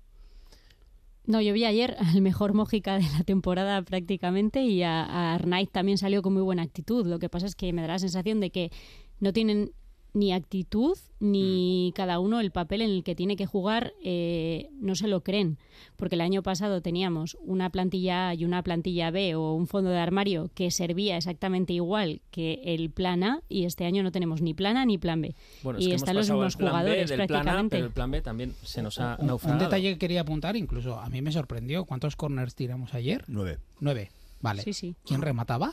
No, 1.26 1.40
yo 1.40 1.54
vi 1.54 1.64
ayer 1.64 1.96
al 1.98 2.20
mejor 2.20 2.52
Mójica 2.52 2.98
de 2.98 3.08
la 3.16 3.22
temporada 3.24 3.82
prácticamente 3.82 4.62
y 4.62 4.82
a, 4.82 5.04
a 5.04 5.34
Arnaiz 5.34 5.70
también 5.70 5.96
salió 5.96 6.20
con 6.20 6.34
muy 6.34 6.42
buena 6.42 6.62
actitud. 6.62 7.06
Lo 7.06 7.18
que 7.18 7.30
pasa 7.30 7.46
es 7.46 7.54
que 7.54 7.72
me 7.72 7.82
da 7.82 7.88
la 7.88 7.98
sensación 7.98 8.40
de 8.40 8.50
que 8.50 8.70
no 9.20 9.32
tienen 9.32 9.72
ni 10.14 10.32
actitud 10.32 10.96
ni 11.18 11.92
cada 11.96 12.20
uno 12.20 12.40
el 12.40 12.50
papel 12.50 12.82
en 12.82 12.90
el 12.90 13.02
que 13.02 13.14
tiene 13.14 13.36
que 13.36 13.46
jugar 13.46 13.92
eh, 14.02 14.70
no 14.80 14.94
se 14.94 15.08
lo 15.08 15.22
creen. 15.22 15.58
Porque 15.96 16.14
el 16.14 16.20
año 16.20 16.42
pasado 16.42 16.80
teníamos 16.80 17.36
una 17.40 17.70
plantilla 17.70 18.28
A 18.28 18.34
y 18.34 18.44
una 18.44 18.62
plantilla 18.62 19.10
B 19.10 19.34
o 19.34 19.54
un 19.54 19.66
fondo 19.66 19.90
de 19.90 19.98
armario 19.98 20.50
que 20.54 20.70
servía 20.70 21.16
exactamente 21.16 21.72
igual 21.72 22.20
que 22.30 22.60
el 22.64 22.90
plan 22.90 23.24
A 23.24 23.42
y 23.48 23.64
este 23.64 23.84
año 23.84 24.02
no 24.02 24.12
tenemos 24.12 24.40
ni 24.40 24.54
plan 24.54 24.76
A 24.76 24.84
ni 24.86 24.98
plan 24.98 25.20
B. 25.20 25.34
Bueno, 25.62 25.78
y 25.80 25.84
es 25.84 25.88
que 25.88 25.94
están 25.96 26.16
los 26.16 26.30
mismos 26.30 26.54
jugadores 26.54 27.10
B, 27.10 27.16
prácticamente 27.16 27.42
plan 27.42 27.66
A, 27.66 27.68
pero 27.68 27.86
el 27.86 27.92
plan 27.92 28.10
B 28.10 28.20
también 28.20 28.54
se 28.62 28.82
nos 28.82 29.00
ha 29.00 29.16
un, 29.18 29.26
naufragado. 29.26 29.64
un 29.64 29.64
detalle 29.66 29.92
que 29.94 29.98
quería 29.98 30.20
apuntar 30.20 30.56
incluso 30.56 31.00
a 31.00 31.08
mí 31.08 31.22
me 31.22 31.32
sorprendió 31.32 31.84
cuántos 31.84 32.16
corners 32.16 32.54
tiramos 32.54 32.94
ayer 32.94 33.24
nueve. 33.26 33.58
Nueve 33.80 34.10
vale. 34.40 34.62
Sí, 34.62 34.72
sí. 34.72 34.94
quién 35.04 35.22
remataba 35.22 35.72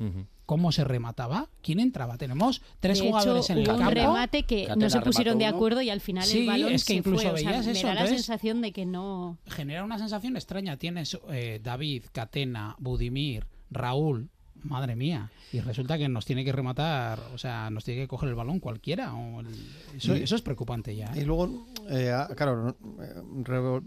uh 0.00 0.04
-huh 0.04 0.26
cómo 0.50 0.72
se 0.72 0.82
remataba, 0.82 1.48
quién 1.62 1.78
entraba. 1.78 2.18
Tenemos 2.18 2.60
tres 2.80 2.98
de 2.98 3.06
jugadores 3.06 3.44
hecho, 3.44 3.52
en 3.52 3.58
el 3.60 3.66
campo. 3.68 3.84
un 3.84 3.90
remate 3.94 4.42
que 4.42 4.64
Catena 4.64 4.84
no 4.86 4.90
se 4.90 5.00
pusieron 5.00 5.38
de 5.38 5.44
uno. 5.46 5.54
acuerdo 5.56 5.80
y 5.80 5.90
al 5.90 6.00
final 6.00 6.24
Sí, 6.24 6.40
el 6.40 6.46
balón 6.48 6.72
es 6.72 6.84
que 6.84 6.94
se 6.94 6.98
incluso 6.98 7.22
fue. 7.22 7.30
O 7.34 7.36
sea, 7.36 7.50
veías 7.50 7.66
me 7.66 7.70
eso, 7.72 7.86
da 7.86 7.94
la 7.94 8.00
entonces- 8.00 8.26
sensación 8.26 8.60
de 8.60 8.72
que 8.72 8.84
no. 8.84 9.38
Genera 9.46 9.84
una 9.84 9.96
sensación 10.00 10.34
extraña. 10.34 10.76
Tienes 10.76 11.16
eh, 11.30 11.60
David, 11.62 12.06
Catena, 12.10 12.74
Budimir, 12.80 13.46
Raúl. 13.70 14.28
Madre 14.64 14.94
mía. 14.96 15.30
Y 15.52 15.60
resulta 15.60 15.98
que 15.98 16.08
nos 16.08 16.24
tiene 16.26 16.44
que 16.44 16.52
rematar, 16.52 17.18
o 17.34 17.38
sea, 17.38 17.70
nos 17.70 17.82
tiene 17.84 18.02
que 18.02 18.08
coger 18.08 18.28
el 18.28 18.34
balón 18.34 18.60
cualquiera. 18.60 19.14
o 19.14 19.40
el- 19.40 19.46
eso, 19.96 20.16
Y- 20.16 20.22
eso 20.22 20.36
es 20.36 20.42
preocupante 20.42 20.94
ya. 20.94 21.06
¿eh? 21.14 21.22
Y 21.22 21.24
luego, 21.24 21.66
eh, 21.88 22.10
ah, 22.14 22.28
claro, 22.36 22.68
eh, 23.00 23.14
re- 23.42 23.80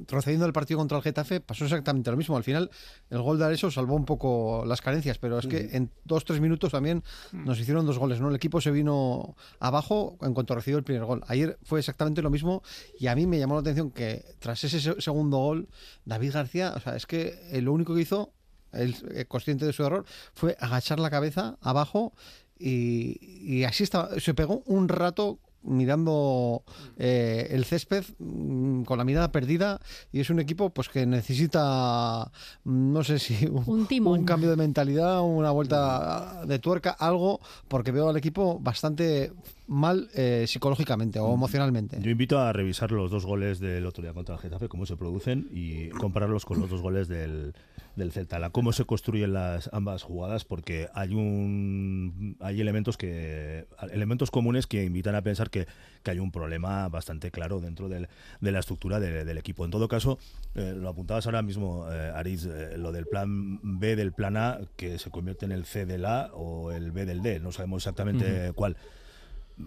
retrocediendo 0.00 0.46
el 0.46 0.52
partido 0.52 0.78
contra 0.78 0.96
el 0.96 1.02
Getafe, 1.02 1.40
pasó 1.40 1.64
exactamente 1.64 2.10
lo 2.10 2.16
mismo. 2.16 2.36
Al 2.36 2.44
final, 2.44 2.70
el 3.10 3.20
gol 3.22 3.38
de 3.38 3.44
Areso 3.44 3.70
salvó 3.70 3.94
un 3.94 4.04
poco 4.04 4.64
las 4.66 4.80
carencias, 4.80 5.18
pero 5.18 5.38
es 5.38 5.46
que 5.46 5.70
en 5.76 5.90
dos, 6.04 6.24
tres 6.24 6.40
minutos 6.40 6.72
también 6.72 7.02
nos 7.32 7.58
hicieron 7.60 7.84
dos 7.86 7.98
goles. 7.98 8.20
¿no? 8.20 8.28
El 8.30 8.36
equipo 8.36 8.60
se 8.60 8.70
vino 8.70 9.36
abajo 9.58 10.16
en 10.22 10.32
cuanto 10.34 10.54
recibió 10.54 10.78
el 10.78 10.84
primer 10.84 11.04
gol. 11.04 11.22
Ayer 11.28 11.58
fue 11.62 11.80
exactamente 11.80 12.22
lo 12.22 12.30
mismo 12.30 12.62
y 12.98 13.08
a 13.08 13.14
mí 13.14 13.26
me 13.26 13.38
llamó 13.38 13.54
la 13.54 13.60
atención 13.60 13.90
que 13.90 14.24
tras 14.38 14.62
ese 14.64 14.80
se- 14.80 15.00
segundo 15.00 15.38
gol, 15.38 15.68
David 16.04 16.32
García, 16.32 16.72
o 16.76 16.80
sea, 16.80 16.96
es 16.96 17.06
que 17.06 17.38
eh, 17.50 17.60
lo 17.60 17.72
único 17.72 17.94
que 17.94 18.00
hizo, 18.02 18.32
él, 18.72 18.94
eh, 19.14 19.24
consciente 19.26 19.66
de 19.66 19.72
su 19.72 19.84
error, 19.84 20.04
fue 20.34 20.56
agachar 20.60 21.00
la 21.00 21.10
cabeza 21.10 21.56
abajo 21.60 22.12
y, 22.58 23.18
y 23.22 23.64
así 23.64 23.84
estaba. 23.84 24.18
Se 24.20 24.34
pegó 24.34 24.62
un 24.66 24.88
rato 24.88 25.38
mirando 25.62 26.62
eh, 26.96 27.48
el 27.50 27.64
césped 27.64 28.04
mm, 28.18 28.82
con 28.84 28.98
la 28.98 29.04
mirada 29.04 29.30
perdida 29.30 29.80
y 30.12 30.20
es 30.20 30.30
un 30.30 30.40
equipo 30.40 30.70
pues 30.70 30.88
que 30.88 31.04
necesita 31.06 32.30
mm, 32.64 32.92
no 32.92 33.04
sé 33.04 33.18
si 33.18 33.46
un, 33.46 33.64
Un 33.66 33.86
timón. 33.86 34.20
un 34.20 34.24
cambio 34.24 34.50
de 34.50 34.56
mentalidad 34.56 35.20
una 35.20 35.50
vuelta 35.50 36.44
de 36.46 36.58
tuerca 36.58 36.90
algo 36.90 37.40
porque 37.68 37.92
veo 37.92 38.08
al 38.08 38.16
equipo 38.16 38.58
bastante 38.58 39.32
mal 39.72 40.08
eh, 40.14 40.46
psicológicamente 40.48 41.20
o 41.20 41.32
emocionalmente 41.32 41.98
Yo 42.02 42.10
invito 42.10 42.40
a 42.40 42.52
revisar 42.52 42.90
los 42.90 43.08
dos 43.08 43.24
goles 43.24 43.60
del 43.60 43.86
otro 43.86 44.02
día 44.02 44.12
contra 44.12 44.34
el 44.34 44.40
Getafe, 44.40 44.68
cómo 44.68 44.84
se 44.84 44.96
producen 44.96 45.48
y 45.52 45.90
compararlos 45.90 46.44
con 46.44 46.58
los 46.58 46.68
dos 46.68 46.82
goles 46.82 47.06
del, 47.06 47.54
del 47.94 48.10
Celta, 48.10 48.40
la, 48.40 48.50
cómo 48.50 48.72
se 48.72 48.84
construyen 48.84 49.32
las 49.32 49.70
ambas 49.72 50.02
jugadas, 50.02 50.44
porque 50.44 50.88
hay 50.92 51.14
un 51.14 52.36
hay 52.40 52.60
elementos 52.60 52.96
que 52.96 53.66
elementos 53.92 54.32
comunes 54.32 54.66
que 54.66 54.82
invitan 54.84 55.14
a 55.14 55.22
pensar 55.22 55.50
que, 55.50 55.68
que 56.02 56.10
hay 56.10 56.18
un 56.18 56.32
problema 56.32 56.88
bastante 56.88 57.30
claro 57.30 57.60
dentro 57.60 57.88
del- 57.88 58.08
de 58.40 58.50
la 58.52 58.58
estructura 58.58 58.98
de- 58.98 59.24
del 59.24 59.38
equipo. 59.38 59.64
En 59.64 59.70
todo 59.70 59.86
caso, 59.86 60.18
eh, 60.56 60.74
lo 60.76 60.88
apuntabas 60.88 61.26
ahora 61.26 61.42
mismo, 61.42 61.86
eh, 61.92 62.10
Aris, 62.12 62.44
eh, 62.44 62.76
lo 62.76 62.90
del 62.90 63.06
plan 63.06 63.60
B 63.62 63.94
del 63.94 64.12
plan 64.12 64.36
A, 64.36 64.58
que 64.76 64.98
se 64.98 65.10
convierte 65.10 65.44
en 65.44 65.52
el 65.52 65.64
C 65.64 65.86
del 65.86 66.06
A 66.06 66.30
o 66.34 66.72
el 66.72 66.90
B 66.90 67.06
del 67.06 67.22
D, 67.22 67.38
no 67.38 67.52
sabemos 67.52 67.82
exactamente 67.82 68.52
cuál. 68.56 68.76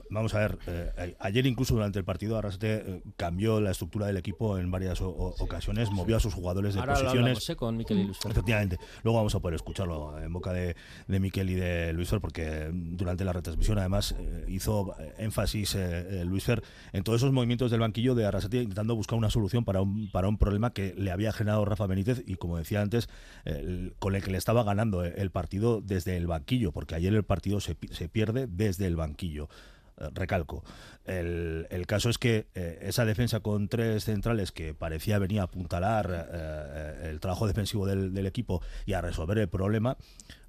Vamos 0.10 0.34
a 0.36 0.40
ver, 0.40 0.58
eh, 0.68 1.16
a- 1.20 1.26
ayer 1.28 1.46
incluso 1.46 1.74
durante 1.74 2.00
el 2.00 2.06
partido 2.06 2.38
Arrasate 2.38 2.74
eh, 2.76 3.04
cambió 3.18 3.60
la 3.62 3.72
estructura 3.72 4.06
del 4.08 4.18
equipo 4.18 4.58
en 4.58 4.72
varias 4.72 5.02
o- 5.02 5.10
ocasiones, 5.40 5.90
movió 5.92 6.18
a 6.18 6.20
sus 6.20 6.34
jugadores 6.34 6.74
de 6.74 6.80
Ahora 6.80 6.94
lo 6.94 7.00
posiciones. 7.06 7.50
¿eh? 7.50 7.56
con 7.56 7.78
Miquel 7.78 8.00
y 8.00 8.04
Luis 8.06 8.18
Fer. 8.18 8.32
Efectivamente. 8.32 8.78
Luego 9.04 9.18
vamos 9.18 9.36
a 9.36 9.40
poder 9.40 9.56
escucharlo 9.56 10.20
en 10.20 10.32
boca 10.34 10.54
de, 10.54 10.76
de 11.08 11.20
Miquel 11.20 11.50
y 11.50 11.56
de 11.56 11.94
Luis 11.94 12.10
Fer, 12.10 12.20
porque 12.22 12.70
durante 12.74 13.24
la 13.26 13.34
retransmisión 13.34 13.78
además 13.80 14.16
eh, 14.18 14.46
hizo 14.48 14.96
eh, 15.00 15.14
énfasis 15.20 15.76
eh, 15.76 16.22
eh, 16.22 16.26
Luis 16.26 16.44
Fer 16.44 16.64
en 16.94 17.04
todos 17.04 17.22
esos 17.22 17.32
movimientos 17.32 17.72
del 17.72 17.80
banquillo 17.80 18.16
de 18.16 18.26
Arrasate 18.26 18.58
intentando 18.62 18.96
buscar 18.96 19.18
una 19.18 19.30
solución 19.30 19.66
para 19.66 19.82
un, 19.82 20.10
para 20.12 20.28
un 20.28 20.38
problema 20.38 20.72
que 20.74 20.94
le 20.98 21.12
había 21.12 21.32
generado 21.32 21.66
Rafa 21.66 21.88
Benítez 21.88 22.24
y 22.26 22.36
como 22.36 22.58
decía 22.58 22.82
antes, 22.82 23.10
eh, 23.46 23.58
el- 23.60 23.96
con 24.00 24.16
el 24.16 24.24
que 24.24 24.32
le 24.32 24.38
estaba 24.38 24.64
ganando 24.64 25.04
el 25.04 25.32
partido 25.32 25.82
desde 25.82 26.18
el 26.18 26.28
banquillo, 26.28 26.72
porque 26.72 26.96
ayer 26.96 27.14
el 27.14 27.24
partido 27.24 27.60
se, 27.60 27.78
se 27.92 28.10
pierde 28.10 28.48
desde 28.48 28.86
el 28.88 28.96
banquillo. 28.96 29.50
Eh, 29.98 30.10
recalco. 30.14 30.64
El, 31.06 31.68
el 31.70 31.86
caso 31.86 32.10
es 32.10 32.18
que 32.18 32.48
eh, 32.56 32.80
esa 32.84 33.06
defensa 33.06 33.42
con 33.42 33.68
tres 33.68 34.06
centrales 34.06 34.52
que 34.52 34.74
parecía 34.74 35.20
venir 35.20 35.42
a 35.42 35.44
apuntalar 35.44 36.30
eh, 36.32 37.10
el 37.10 37.20
trabajo 37.20 37.46
defensivo 37.46 37.86
del, 37.86 38.14
del 38.14 38.26
equipo 38.26 38.62
y 38.86 38.94
a 38.94 39.02
resolver 39.02 39.38
el 39.38 39.50
problema, 39.50 39.98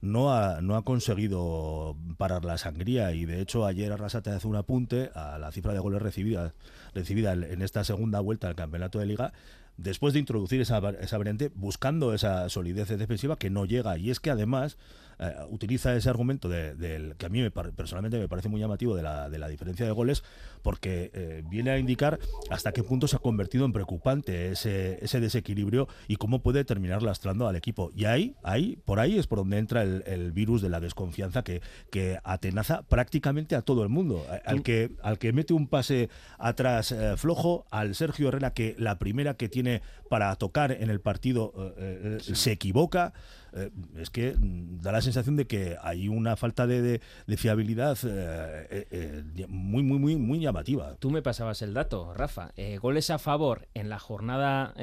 no 0.05 0.33
ha, 0.35 0.61
no 0.61 0.77
ha 0.77 0.85
conseguido 0.85 1.97
parar 2.17 2.45
la 2.45 2.59
sangría 2.59 3.13
y 3.13 3.25
de 3.25 3.41
hecho 3.41 3.67
ayer 3.67 3.93
Arrasate 3.93 4.31
hace 4.31 4.47
un 4.47 4.57
apunte 4.57 5.11
a 5.15 5.39
la 5.39 5.51
cifra 5.53 5.73
de 5.73 5.79
goles 5.81 6.03
recibida, 6.03 6.55
recibida 6.95 7.33
en 7.33 7.63
esta 7.63 7.85
segunda 7.85 8.21
vuelta 8.21 8.49
al 8.49 8.55
campeonato 8.55 8.99
de 8.99 9.07
liga 9.07 9.33
después 9.77 10.15
de 10.15 10.21
introducir 10.21 10.61
esa, 10.61 10.79
esa 11.01 11.19
variante 11.19 11.51
buscando 11.55 12.15
esa 12.15 12.49
solidez 12.49 12.89
defensiva 12.97 13.37
que 13.37 13.51
no 13.51 13.65
llega. 13.65 13.99
Y 13.99 14.11
es 14.11 14.21
que 14.21 14.31
además 14.31 14.77
eh, 15.19 15.33
utiliza 15.51 15.97
ese 15.97 16.09
argumento 16.09 16.49
de- 16.49 16.77
del 16.77 17.17
que 17.17 17.27
a 17.27 17.29
mí 17.29 17.41
me 17.43 17.51
personalmente 17.51 18.21
me 18.21 18.29
parece 18.29 18.49
muy 18.49 18.61
llamativo 18.61 18.95
de 18.95 19.03
la, 19.03 19.29
de 19.31 19.39
la 19.39 19.49
diferencia 19.49 19.85
de 19.85 19.91
goles 19.91 20.23
porque 20.63 21.11
eh, 21.13 21.43
viene 21.51 21.71
a 21.71 21.79
indicar 21.79 22.21
hasta 22.51 22.71
qué 22.71 22.85
punto 22.85 23.09
se 23.09 23.17
ha 23.17 23.19
convertido 23.19 23.65
en 23.65 23.73
preocupante 23.73 24.53
ese, 24.53 25.05
ese 25.05 25.19
desequilibrio 25.19 25.89
y 26.07 26.17
cómo 26.17 26.41
puede 26.41 26.65
terminar 26.65 27.03
lastrando 27.03 27.49
al 27.49 27.57
equipo. 27.57 27.91
Y 27.97 28.05
ahí, 28.05 28.37
ahí 28.45 28.79
por 28.85 29.01
ahí 29.01 29.19
es 29.19 29.27
por 29.27 29.39
donde 29.39 29.59
entra 29.59 29.83
el, 29.83 29.94
el, 29.97 30.03
el 30.07 30.33
virus 30.33 30.63
de 30.63 30.69
la 30.69 30.81
desconfianza 30.81 31.43
que, 31.43 31.61
que 31.91 32.19
atenaza 32.25 32.83
prácticamente 32.83 33.57
a 33.57 33.63
todo 33.63 33.83
el 33.83 33.89
mundo. 33.89 34.25
Al 34.45 34.63
que, 34.63 34.91
al 35.03 35.19
que 35.19 35.33
mete 35.33 35.53
un 35.55 35.67
pase 35.69 36.09
atrás 36.39 36.93
eh, 36.93 37.17
flojo, 37.17 37.67
al 37.71 37.95
Sergio 37.95 38.29
Herrera 38.29 38.53
que 38.53 38.75
la 38.79 38.99
primera 38.99 39.35
que 39.35 39.49
tiene 39.49 39.83
para 40.09 40.35
tocar 40.37 40.73
en 40.73 40.91
el 40.91 41.01
partido 41.01 41.53
eh, 41.79 42.19
eh, 42.21 42.35
se 42.35 42.53
equivoca. 42.53 43.13
Eh, 43.57 43.71
es 43.99 44.11
que 44.11 44.35
mm, 44.37 44.81
da 44.81 44.91
la 44.91 45.01
sensación 45.01 45.37
de 45.37 45.47
que 45.47 45.77
hay 45.81 46.09
una 46.09 46.35
falta 46.37 46.67
de, 46.67 46.83
de- 46.83 47.01
de 47.27 47.37
fiabilidad 47.37 47.97
eh, 48.05 48.67
eh, 48.91 49.23
eh, 49.37 49.47
muy, 49.49 49.83
muy, 49.85 49.99
muy, 49.99 50.17
muy 50.17 50.41
llamativa. 50.41 50.97
Tú 50.97 51.11
me 51.11 51.23
pasabas 51.23 51.63
el 51.63 51.73
dato, 51.73 52.13
Rafa. 52.15 52.53
Goles 52.81 53.11
a 53.11 53.19
favor 53.19 53.69
en 53.75 53.89
la 53.89 53.99
jornada 54.01 54.75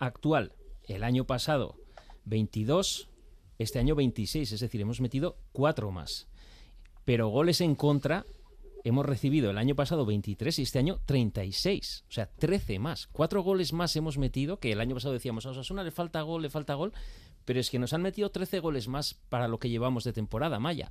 actual, 0.00 0.52
el 0.88 1.04
año 1.04 1.24
pasado 1.24 1.76
22, 2.24 3.09
este 3.60 3.78
año 3.78 3.94
26, 3.94 4.52
es 4.52 4.60
decir, 4.60 4.80
hemos 4.80 5.02
metido 5.02 5.36
cuatro 5.52 5.90
más. 5.90 6.28
Pero 7.04 7.28
goles 7.28 7.60
en 7.60 7.74
contra 7.74 8.24
hemos 8.84 9.04
recibido 9.04 9.50
el 9.50 9.58
año 9.58 9.74
pasado 9.74 10.06
23 10.06 10.58
y 10.58 10.62
este 10.62 10.78
año 10.78 10.96
36, 11.04 12.06
o 12.08 12.10
sea, 12.10 12.26
13 12.26 12.78
más. 12.78 13.06
Cuatro 13.08 13.42
goles 13.42 13.74
más 13.74 13.94
hemos 13.96 14.16
metido, 14.16 14.58
que 14.58 14.72
el 14.72 14.80
año 14.80 14.94
pasado 14.94 15.12
decíamos, 15.12 15.44
a 15.44 15.50
Osasuna 15.50 15.84
le 15.84 15.90
falta 15.90 16.22
gol, 16.22 16.40
le 16.40 16.48
falta 16.48 16.72
gol, 16.72 16.94
pero 17.44 17.60
es 17.60 17.70
que 17.70 17.78
nos 17.78 17.92
han 17.92 18.00
metido 18.00 18.30
13 18.30 18.60
goles 18.60 18.88
más 18.88 19.14
para 19.28 19.46
lo 19.46 19.58
que 19.58 19.68
llevamos 19.68 20.04
de 20.04 20.14
temporada, 20.14 20.58
Maya. 20.58 20.90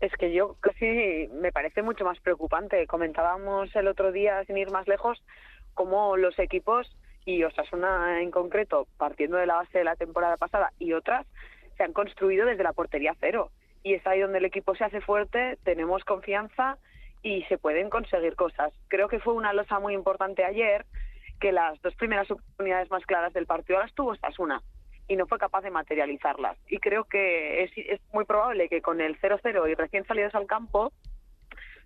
Es 0.00 0.12
que 0.18 0.32
yo 0.32 0.56
casi 0.60 1.28
me 1.42 1.52
parece 1.52 1.82
mucho 1.82 2.06
más 2.06 2.18
preocupante. 2.20 2.86
Comentábamos 2.86 3.68
el 3.76 3.86
otro 3.86 4.12
día, 4.12 4.42
sin 4.46 4.56
ir 4.56 4.70
más 4.70 4.88
lejos, 4.88 5.22
cómo 5.74 6.16
los 6.16 6.38
equipos, 6.38 6.90
y 7.24 7.42
Osasuna 7.44 8.20
en 8.20 8.30
concreto, 8.30 8.86
partiendo 8.96 9.36
de 9.36 9.46
la 9.46 9.56
base 9.56 9.78
de 9.78 9.84
la 9.84 9.96
temporada 9.96 10.36
pasada 10.36 10.72
y 10.78 10.92
otras, 10.92 11.26
se 11.76 11.82
han 11.82 11.92
construido 11.92 12.46
desde 12.46 12.62
la 12.62 12.72
portería 12.72 13.16
cero. 13.20 13.50
Y 13.82 13.94
es 13.94 14.06
ahí 14.06 14.20
donde 14.20 14.38
el 14.38 14.44
equipo 14.44 14.74
se 14.74 14.84
hace 14.84 15.00
fuerte, 15.00 15.58
tenemos 15.64 16.04
confianza 16.04 16.78
y 17.22 17.42
se 17.44 17.58
pueden 17.58 17.90
conseguir 17.90 18.36
cosas. 18.36 18.72
Creo 18.88 19.08
que 19.08 19.18
fue 19.18 19.34
una 19.34 19.52
losa 19.52 19.78
muy 19.78 19.94
importante 19.94 20.44
ayer, 20.44 20.84
que 21.40 21.52
las 21.52 21.80
dos 21.82 21.94
primeras 21.96 22.30
oportunidades 22.30 22.90
más 22.90 23.04
claras 23.06 23.32
del 23.32 23.46
partido 23.46 23.78
las 23.78 23.92
tuvo 23.94 24.10
Osasuna 24.10 24.62
y 25.08 25.16
no 25.16 25.26
fue 25.26 25.38
capaz 25.38 25.62
de 25.62 25.70
materializarlas. 25.70 26.56
Y 26.68 26.78
creo 26.78 27.04
que 27.04 27.64
es, 27.64 27.72
es 27.76 28.00
muy 28.12 28.24
probable 28.24 28.68
que 28.68 28.80
con 28.80 29.00
el 29.00 29.18
0-0 29.20 29.70
y 29.70 29.74
recién 29.74 30.06
salidos 30.06 30.34
al 30.34 30.46
campo, 30.46 30.92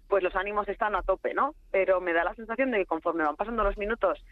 pues 0.09 0.23
los 0.23 0.35
ánimos 0.37 0.69
están 0.69 0.95
a 0.95 1.03
tope, 1.03 1.35
¿no? 1.35 1.55
Pero 1.71 2.01
me 2.01 2.13
da 2.13 2.25
la 2.25 2.35
sensación 2.35 2.71
de 2.71 2.79
que 2.79 2.87
conforme 2.87 3.25
van 3.25 3.37
pasando 3.37 3.65
los 3.65 3.77
minutos, 3.77 4.25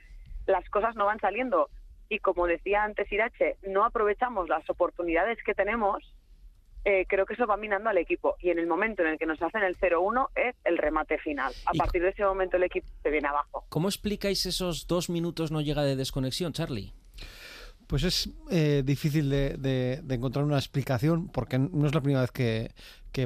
las 0.46 0.68
cosas 0.70 0.96
no 0.96 1.06
van 1.06 1.20
saliendo. 1.20 1.68
Y 2.08 2.20
como 2.20 2.46
decía 2.46 2.84
antes 2.84 3.10
Irache, 3.10 3.56
no 3.66 3.84
aprovechamos 3.84 4.48
las 4.48 4.68
oportunidades 4.70 5.38
que 5.44 5.54
tenemos, 5.54 6.14
eh, 6.84 7.04
creo 7.08 7.26
que 7.26 7.34
eso 7.34 7.48
va 7.48 7.56
minando 7.56 7.90
al 7.90 7.98
equipo. 7.98 8.36
Y 8.40 8.50
en 8.50 8.60
el 8.60 8.68
momento 8.68 9.02
en 9.02 9.08
el 9.08 9.18
que 9.18 9.26
nos 9.26 9.42
hacen 9.42 9.62
el 9.64 9.76
0-1 9.76 10.28
es 10.36 10.54
el 10.64 10.78
remate 10.78 11.18
final. 11.18 11.52
A 11.66 11.72
partir 11.72 12.00
de 12.00 12.10
ese 12.10 12.24
momento 12.24 12.56
el 12.56 12.62
equipo 12.62 12.86
se 13.02 13.10
viene 13.10 13.26
abajo. 13.26 13.64
¿Cómo 13.68 13.88
explicáis 13.88 14.46
esos 14.46 14.86
dos 14.86 15.10
minutos 15.10 15.50
no 15.50 15.60
llega 15.60 15.82
de 15.82 15.96
desconexión, 15.96 16.52
Charlie? 16.52 16.92
Pues 17.86 18.02
es 18.02 18.30
eh, 18.50 18.82
difícil 18.84 19.30
de, 19.30 19.56
de- 19.58 20.00
de 20.02 20.14
encontrar 20.14 20.44
una 20.44 20.58
explicación 20.58 21.28
porque 21.28 21.58
no 21.58 21.86
es 21.86 21.94
la 21.94 22.00
primera 22.00 22.22
vez 22.22 22.32
que, 22.32 22.72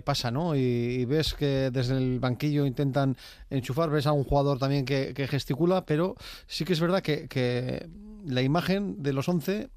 pasa, 0.02 0.30
¿no? 0.30 0.54
Y, 0.54 0.60
y 0.60 1.04
ves 1.04 1.34
que 1.34 1.70
desde 1.72 1.96
el 1.96 2.20
banquillo 2.20 2.64
intentan 2.64 3.16
enchufar, 3.50 3.90
ves 3.90 4.06
a 4.06 4.12
un 4.12 4.22
jugador 4.22 4.58
también 4.60 4.84
que, 4.84 5.14
que 5.14 5.26
gesticula, 5.26 5.84
pero 5.84 6.14
sí 6.46 6.64
que 6.64 6.74
es 6.74 6.80
verdad 6.80 7.02
que, 7.02 7.26
que 7.26 7.88
la 8.24 8.42
imagen 8.42 9.02
de 9.02 9.12
los 9.12 9.28
11 9.28 9.68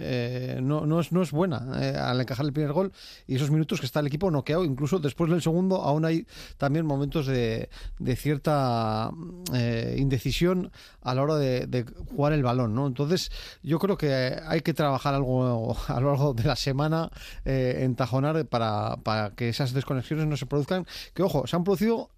eh, 0.00 0.58
no, 0.62 0.86
no, 0.86 1.00
es, 1.00 1.12
no 1.12 1.22
es 1.22 1.30
buena 1.30 1.66
eh, 1.80 1.96
al 1.96 2.20
encajar 2.20 2.46
el 2.46 2.52
primer 2.52 2.72
gol 2.72 2.92
y 3.26 3.36
esos 3.36 3.50
minutos 3.50 3.80
que 3.80 3.86
está 3.86 4.00
el 4.00 4.06
equipo 4.06 4.30
noqueado, 4.30 4.64
incluso 4.64 4.98
después 4.98 5.30
del 5.30 5.42
segundo 5.42 5.82
aún 5.82 6.04
hay 6.04 6.26
también 6.56 6.86
momentos 6.86 7.26
de, 7.26 7.68
de 7.98 8.16
cierta 8.16 9.10
eh, 9.54 9.96
indecisión 9.98 10.72
a 11.02 11.14
la 11.14 11.22
hora 11.22 11.36
de, 11.36 11.66
de 11.66 11.84
jugar 12.14 12.32
el 12.32 12.42
balón, 12.42 12.74
¿no? 12.74 12.86
Entonces 12.86 13.30
yo 13.62 13.78
creo 13.78 13.96
que 13.96 14.38
hay 14.46 14.60
que 14.60 14.74
trabajar 14.74 15.14
algo 15.14 15.76
a 15.88 16.00
lo 16.00 16.08
largo 16.08 16.34
de 16.34 16.44
la 16.44 16.56
semana, 16.56 17.10
eh, 17.44 17.80
entajonar 17.80 18.46
para, 18.46 18.96
para 19.02 19.30
que 19.30 19.48
esas 19.48 19.72
desconexiones 19.72 20.26
no 20.26 20.36
se 20.36 20.46
produzcan, 20.46 20.86
que 21.14 21.22
ojo, 21.22 21.46
se 21.46 21.56
han 21.56 21.64
producido 21.64 22.10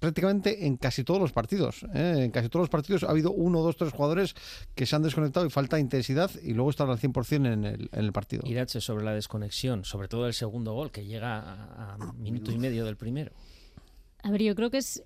prácticamente 0.00 0.66
en 0.66 0.76
casi 0.76 1.04
todos 1.04 1.20
los 1.20 1.32
partidos. 1.32 1.84
¿eh? 1.94 2.24
En 2.24 2.30
casi 2.32 2.48
todos 2.48 2.64
los 2.64 2.70
partidos 2.70 3.04
ha 3.04 3.10
habido 3.10 3.30
uno, 3.30 3.60
dos, 3.60 3.76
tres 3.76 3.92
jugadores 3.92 4.34
que 4.74 4.86
se 4.86 4.96
han 4.96 5.02
desconectado 5.02 5.46
y 5.46 5.50
falta 5.50 5.78
intensidad 5.78 6.30
y 6.42 6.54
luego 6.54 6.70
estar 6.70 6.88
al 6.90 6.98
100% 6.98 7.52
en 7.52 7.64
el, 7.64 7.88
en 7.92 8.04
el 8.04 8.12
partido. 8.12 8.42
Irache, 8.46 8.80
sobre 8.80 9.04
la 9.04 9.14
desconexión, 9.14 9.84
sobre 9.84 10.08
todo 10.08 10.26
el 10.26 10.34
segundo 10.34 10.72
gol, 10.72 10.90
que 10.90 11.04
llega 11.04 11.38
a, 11.38 11.94
a 11.94 12.12
minuto 12.14 12.50
y 12.50 12.58
medio 12.58 12.84
del 12.84 12.96
primero. 12.96 13.32
A 14.22 14.30
ver, 14.30 14.42
yo 14.42 14.54
creo 14.54 14.70
que 14.70 14.78
es 14.78 15.04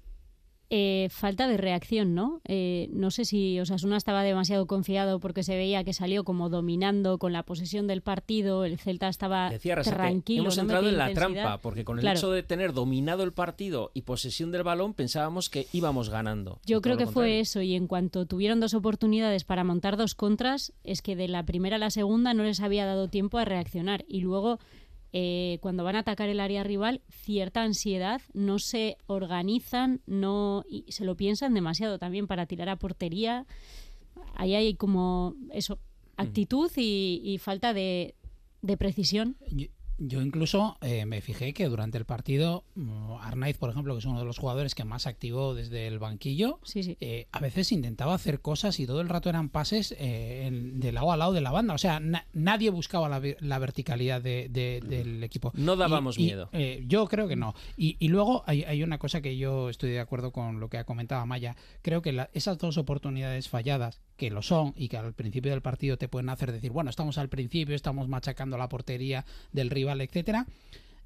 eh, 0.71 1.09
falta 1.11 1.47
de 1.47 1.57
reacción, 1.57 2.15
¿no? 2.15 2.41
Eh, 2.47 2.89
no 2.93 3.11
sé 3.11 3.25
si 3.25 3.61
Osasuna 3.61 3.97
estaba 3.97 4.23
demasiado 4.23 4.67
confiado 4.67 5.21
porque 5.21 5.43
se 5.43 5.55
veía 5.57 5.85
que 5.85 5.93
salió 5.93 6.25
como 6.25 6.49
dominando 6.49 7.19
con 7.19 7.33
la 7.33 7.43
posesión 7.43 7.87
del 7.87 8.01
partido, 8.03 8.65
el 8.65 8.79
Celta 8.79 9.09
estaba 9.09 9.51
Decía 9.51 9.77
tranquilo. 9.83 10.43
hemos 10.43 10.57
no 10.57 10.63
entrado 10.63 10.89
en 10.89 10.97
la 10.97 11.11
intensidad. 11.11 11.43
trampa, 11.43 11.61
porque 11.61 11.85
con 11.85 11.99
el 11.99 12.03
Claro. 12.03 12.19
hecho 12.19 12.31
de 12.31 12.43
tener 12.43 12.73
dominado 12.73 13.23
el 13.25 13.33
partido 13.33 13.91
y 13.95 14.03
posesión 14.03 14.51
del 14.51 14.63
balón 14.63 14.95
pensábamos 14.95 15.51
que 15.51 15.67
íbamos 15.73 16.09
ganando. 16.11 16.59
Yo 16.67 16.81
creo 16.81 16.97
que 16.97 17.07
fue 17.07 17.41
eso 17.41 17.61
y 17.63 17.75
en 17.75 17.87
cuanto 17.87 18.27
tuvieron 18.27 18.61
dos 18.61 18.75
oportunidades 18.75 19.45
para 19.45 19.65
montar 19.65 19.97
dos 19.97 20.15
contras, 20.15 20.73
es 20.83 21.03
que 21.03 21.15
de 21.17 21.29
la 21.29 21.45
primera 21.45 21.77
a 21.77 21.79
la 21.79 21.91
segunda 21.91 22.35
no 22.35 22.43
les 22.43 22.61
había 22.61 22.87
dado 22.87 23.09
tiempo 23.09 23.39
a 23.39 23.45
reaccionar 23.45 24.05
y 24.09 24.21
luego 24.23 24.59
eh, 25.17 25.59
cuando 25.61 25.85
van 25.85 25.95
a 25.95 26.01
atacar 26.01 26.29
el 26.29 26.41
área 26.41 26.65
rival, 26.65 27.01
cierta 27.09 27.63
ansiedad, 27.63 28.21
no 28.33 28.59
se 28.59 28.97
organizan, 29.07 30.01
no 30.07 30.65
y 30.69 30.91
se 30.91 31.05
lo 31.05 31.17
piensan 31.17 31.55
demasiado 31.55 32.01
también 32.01 32.27
para 32.27 32.47
tirar 32.47 32.69
a 32.69 32.75
portería. 32.75 33.47
Ahí 34.35 34.57
hay 34.57 34.75
como 34.75 35.37
eso, 35.53 35.79
actitud 36.17 36.69
y, 36.75 37.23
y 37.25 37.39
falta 37.39 37.73
de, 37.73 38.17
de 38.61 38.77
precisión. 38.77 39.37
Yo, 39.53 39.69
yo 39.99 40.21
incluso 40.23 40.77
eh, 40.81 41.07
me 41.07 41.21
fijé 41.21 41.53
que 41.53 41.69
durante 41.69 41.99
el 41.99 42.05
partido, 42.05 42.65
mm, 42.75 43.13
Arnaiz, 43.21 43.57
por 43.59 43.71
ejemplo, 43.71 43.95
que 43.95 44.01
es 44.01 44.05
uno 44.05 44.19
de 44.19 44.25
los 44.25 44.39
jugadores 44.39 44.75
que 44.75 44.85
más 44.85 45.07
activó 45.07 45.55
desde 45.55 45.87
el 45.87 45.99
banquillo, 45.99 46.59
eh, 46.75 47.27
a 47.33 47.39
veces 47.41 47.71
intentaba 47.73 48.15
hacer 48.15 48.41
cosas 48.41 48.81
y 48.81 48.87
todo 48.87 49.01
el 49.01 49.09
rato 49.09 49.29
eran 49.29 49.49
pases 49.49 49.93
eh, 49.99 50.47
en- 50.47 50.81
de 50.81 50.93
lado 50.93 51.13
a 51.13 51.17
lado 51.17 51.33
de 51.33 51.41
la 51.41 51.51
banda. 51.53 51.75
O 51.75 51.79
sea, 51.79 52.01
na- 52.01 52.27
nadie 52.33 52.71
buscaba 52.71 53.09
la, 53.09 53.19
ve- 53.21 53.37
la 53.41 53.59
verticalidad 53.59 54.21
de- 54.21 54.49
de- 54.51 54.81
del 54.87 55.23
equipo. 55.23 55.53
No 55.55 55.75
Y- 55.75 55.79
dábamos 55.79 56.19
y, 56.19 56.25
miedo. 56.25 56.49
eh, 56.53 56.83
yo 56.87 57.07
creo 57.07 57.29
que 57.29 57.37
no. 57.37 57.55
Y, 57.77 57.97
y 58.01 58.09
luego 58.09 58.43
hay, 58.47 58.65
hay 58.65 58.83
una 58.83 58.99
cosa 58.99 59.21
que 59.21 59.37
yo 59.37 59.69
estoy 59.71 59.91
de 59.91 60.01
acuerdo 60.01 60.33
con 60.33 60.61
lo 60.61 60.69
que 60.69 60.79
ha 60.79 60.85
comentado 60.85 61.25
Maya. 61.27 61.57
Creo 61.83 62.03
que 62.03 62.13
la- 62.13 62.31
esas 62.35 62.59
dos 62.59 62.79
oportunidades 62.79 63.49
falladas, 63.49 64.01
que 64.17 64.31
lo 64.31 64.43
son 64.43 64.73
y 64.77 64.89
que 64.89 64.97
al 64.97 65.15
principio 65.15 65.51
del 65.51 65.63
partido 65.63 65.97
te 65.97 66.09
pueden 66.09 66.29
hacer 66.29 66.53
decir, 66.53 66.71
bueno, 66.71 66.91
estamos 66.91 67.19
al 67.19 67.29
principio, 67.29 67.75
estamos 67.75 68.09
machacando 68.09 68.59
la 68.59 68.69
portería 68.69 69.25
del 69.53 69.71
rival, 69.71 70.01
etcétera. 70.01 70.47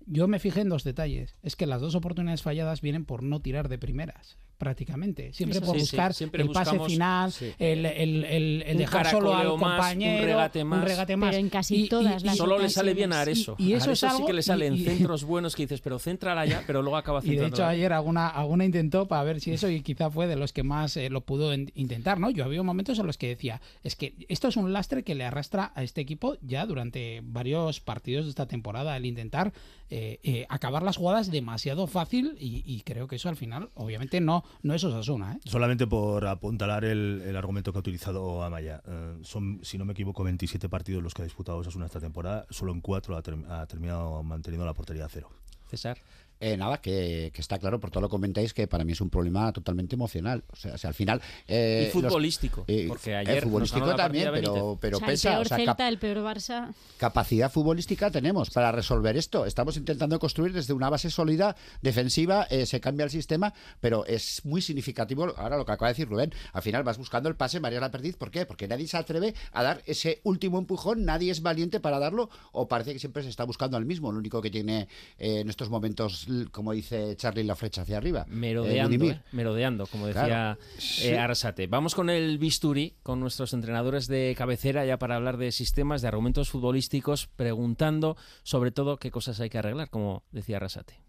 Yo 0.06 0.28
me 0.28 0.38
fijé 0.38 0.62
en 0.62 0.68
dos 0.70 0.84
detalles. 0.84 1.34
Es 1.42 1.56
que 1.56 1.66
las 1.66 1.80
dos 1.80 1.94
oportunidades 1.94 2.42
falladas 2.42 2.80
vienen 2.80 3.04
por 3.04 3.22
no 3.22 3.40
tirar 3.40 3.68
de 3.68 3.78
primeras, 3.78 4.38
prácticamente. 4.58 5.32
Siempre 5.32 5.60
por 5.60 5.76
sí, 5.76 5.80
buscar 5.82 6.12
sí, 6.12 6.18
siempre 6.18 6.42
el 6.42 6.50
pase 6.50 6.78
final, 6.80 7.32
sí. 7.32 7.52
el, 7.58 7.86
el- 7.86 8.24
el- 8.24 8.62
el 8.62 8.72
Un 8.72 8.78
dejar 8.78 9.08
solo 9.10 9.34
al 9.34 9.44
más, 9.46 9.52
un 9.54 9.60
compañero, 9.60 10.26
regate 10.26 10.64
más. 10.64 10.84
regate 10.84 11.16
más. 11.16 11.30
Pero 11.30 11.40
en 11.40 11.48
casi 11.48 11.88
todas 11.88 12.22
las 12.24 12.36
Solo 12.36 12.58
le 12.58 12.68
sale 12.68 12.92
bien 12.94 13.12
a. 13.12 13.20
Areso. 13.22 13.54
Y- 13.58 13.68
y 13.68 13.72
eso 13.74 13.90
es 13.92 14.00
sí 14.00 14.06
que 14.26 14.32
le 14.32 14.42
salen 14.42 14.74
y- 14.74 14.80
y- 14.80 14.84
centros 14.84 15.24
buenos 15.24 15.54
que 15.56 15.62
dices, 15.62 15.80
pero 15.80 15.98
céntrala 15.98 16.44
ya, 16.46 16.62
pero 16.66 16.82
luego 16.82 16.96
acaba 16.96 17.20
Y 17.22 17.26
de 17.26 17.30
centrando. 17.30 17.56
hecho 17.56 17.66
ayer 17.66 17.92
alguna, 17.92 18.28
alguna 18.28 18.64
intentó 18.64 19.06
para 19.06 19.22
ver 19.22 19.40
si 19.40 19.52
eso 19.52 19.68
y 19.70 19.80
quizá 19.82 20.10
fue 20.10 20.26
de 20.26 20.36
los 20.36 20.52
que 20.52 20.62
más 20.64 20.96
eh, 20.96 21.08
lo 21.08 21.20
pudo 21.22 21.52
en- 21.52 21.70
intentar, 21.74 22.18
¿no? 22.20 22.30
Yo 22.30 22.44
había 22.44 22.62
momentos 22.62 22.98
en 22.98 23.06
los 23.06 23.16
que 23.16 23.28
decía, 23.28 23.60
es 23.84 23.94
que 23.96 24.14
esto 24.28 24.48
es 24.48 24.56
un 24.56 24.72
lastre 24.72 25.02
que 25.04 25.14
le 25.14 25.24
arrastra 25.24 25.72
a 25.74 25.82
este 25.84 26.00
equipo 26.00 26.36
ya 26.42 26.66
durante 26.66 27.20
varios 27.22 27.80
partidos 27.80 28.24
de 28.24 28.30
esta 28.30 28.46
temporada, 28.46 28.96
el 28.96 29.06
intentar 29.06 29.52
eh, 29.90 30.18
eh, 30.22 30.44
acabar 30.50 30.82
las 30.82 30.96
jugadas 30.98 31.30
demasiado 31.30 31.86
fácil 31.86 32.36
y, 32.38 32.62
y 32.66 32.82
creo 32.82 33.06
que 33.08 33.16
eso 33.16 33.28
al 33.30 33.36
final 33.36 33.70
obviamente 33.74 34.20
no, 34.20 34.44
no 34.62 34.74
es 34.74 34.82
Osasuna, 34.84 35.34
¿eh? 35.34 35.40
Solamente 35.44 35.86
por 35.86 36.26
apuntalar 36.26 36.84
el, 36.84 37.22
el 37.24 37.36
argumento 37.36 37.72
que 37.72 37.78
ha 37.78 37.80
utilizado 37.80 38.42
Amaya. 38.42 38.82
eh, 38.86 39.16
son, 39.22 39.60
si 39.62 39.78
no 39.78 39.84
me 39.84 39.92
equivoco, 39.92 40.24
27 40.24 40.68
partidos 40.68 41.02
los 41.02 41.14
que 41.14 41.22
ha 41.22 41.24
disputado 41.24 41.58
Osasuna 41.58 41.86
esta 41.86 42.00
temporada. 42.00 42.46
Solo 42.50 42.72
en 42.72 42.80
cuatro 42.80 43.16
ha, 43.16 43.22
term- 43.22 43.48
ha 43.50 43.66
terminado 43.66 44.22
manteniendo 44.22 44.66
la 44.66 44.74
portería 44.74 45.04
a 45.06 45.08
cero. 45.08 45.30
César. 45.68 45.98
Eh, 46.40 46.56
nada, 46.56 46.80
que, 46.80 47.30
que 47.34 47.40
está 47.40 47.58
claro, 47.58 47.80
por 47.80 47.90
todo 47.90 48.02
lo 48.02 48.08
que 48.08 48.12
comentáis, 48.12 48.54
que 48.54 48.66
para 48.68 48.84
mí 48.84 48.92
es 48.92 49.00
un 49.00 49.10
problema 49.10 49.52
totalmente 49.52 49.94
emocional. 49.96 50.44
O 50.52 50.56
sea, 50.56 50.74
o 50.74 50.78
sea, 50.78 50.88
al 50.88 50.94
final... 50.94 51.20
eh, 51.46 51.90
y 51.92 52.00
los- 52.00 52.04
futbolístico, 52.10 52.64
eh, 52.68 52.84
porque 52.88 53.10
eh, 53.10 53.16
ayer 53.16 53.42
futbolístico 53.42 53.94
también, 53.96 54.30
pero, 54.32 54.78
pero 54.80 54.96
O 54.98 55.00
sea, 55.00 55.08
pesa. 55.08 55.28
el 55.30 55.34
peor 55.34 55.46
o 55.46 55.48
sea, 55.48 55.56
Celta, 55.58 55.88
el 55.88 55.98
peor 55.98 56.18
Barça. 56.18 56.72
capacidad 56.96 57.50
futbolística 57.50 58.10
tenemos 58.10 58.50
para 58.50 58.70
resolver 58.72 59.16
esto. 59.16 59.46
Estamos 59.46 59.76
intentando 59.76 60.18
construir 60.18 60.52
desde 60.52 60.72
una 60.72 60.88
base 60.90 61.10
sólida, 61.10 61.56
defensiva, 61.82 62.46
eh, 62.50 62.66
se 62.66 62.80
cambia 62.80 63.04
el 63.04 63.10
sistema, 63.10 63.52
pero 63.80 64.04
es 64.06 64.44
muy 64.44 64.62
significativo 64.62 65.32
ahora 65.36 65.56
lo 65.56 65.64
que 65.64 65.72
acaba 65.72 65.88
de 65.88 65.94
decir 65.94 66.08
Rubén. 66.08 66.32
Al 66.52 66.62
final 66.62 66.82
vas 66.84 66.98
buscando 66.98 67.28
el 67.28 67.36
pase 67.36 67.60
María 67.60 67.80
la 67.80 67.90
Perdiz. 67.90 68.16
¿Por 68.16 68.30
qué? 68.30 68.46
Porque 68.46 68.68
nadie 68.68 68.86
se 68.86 68.96
atreve 68.96 69.34
a 69.52 69.62
dar 69.62 69.82
ese 69.86 70.20
último 70.24 70.58
empujón, 70.58 71.04
nadie 71.04 71.30
es 71.30 71.42
valiente 71.42 71.80
para 71.80 71.98
darlo, 71.98 72.30
o 72.52 72.68
parece 72.68 72.92
que 72.92 72.98
siempre 72.98 73.22
se 73.22 73.28
está 73.28 73.44
buscando 73.44 73.76
al 73.76 73.84
mismo. 73.86 74.12
Lo 74.12 74.18
único 74.18 74.40
que 74.42 74.50
tiene 74.50 74.88
eh, 75.18 75.40
en 75.40 75.48
estos 75.48 75.68
momentos, 75.70 76.27
como 76.50 76.72
dice 76.72 77.16
Charlie, 77.16 77.44
la 77.44 77.54
flecha 77.56 77.82
hacia 77.82 77.96
arriba. 77.98 78.24
Merodeando, 78.28 79.04
Eh. 79.06 79.08
¿eh? 79.10 79.20
merodeando, 79.32 79.86
como 79.86 80.06
decía 80.06 80.24
Claro. 80.26 80.60
eh, 80.60 80.78
Sí. 80.78 81.66
Vamos 81.68 81.94
con 81.94 82.10
el 82.10 82.38
bisturi, 82.38 82.94
con 83.02 83.20
nuestros 83.20 83.52
entrenadores 83.52 84.06
de 84.06 84.34
cabecera, 84.36 84.84
ya 84.84 84.98
para 84.98 85.16
hablar 85.16 85.36
de 85.36 85.52
sistemas, 85.52 86.02
de 86.02 86.08
argumentos 86.08 86.50
futbolísticos, 86.50 87.26
preguntando 87.26 88.16
sobre 88.42 88.70
todo 88.70 88.96
qué 88.98 89.10
cosas 89.10 89.40
hay 89.40 89.50
que 89.50 89.58
arreglar, 89.58 89.90
como 89.90 90.24
decía 90.32 90.56
Arrasate. 90.56 91.00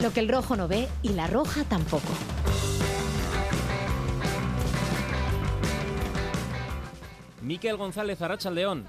Lo 0.00 0.12
que 0.12 0.20
el 0.20 0.28
rojo 0.28 0.54
no 0.56 0.68
ve 0.68 0.86
y 1.02 1.10
la 1.10 1.26
roja 1.26 1.64
tampoco. 1.64 2.12
Miquel 7.42 7.76
González, 7.76 8.20
Arracha 8.22 8.50
León. 8.50 8.86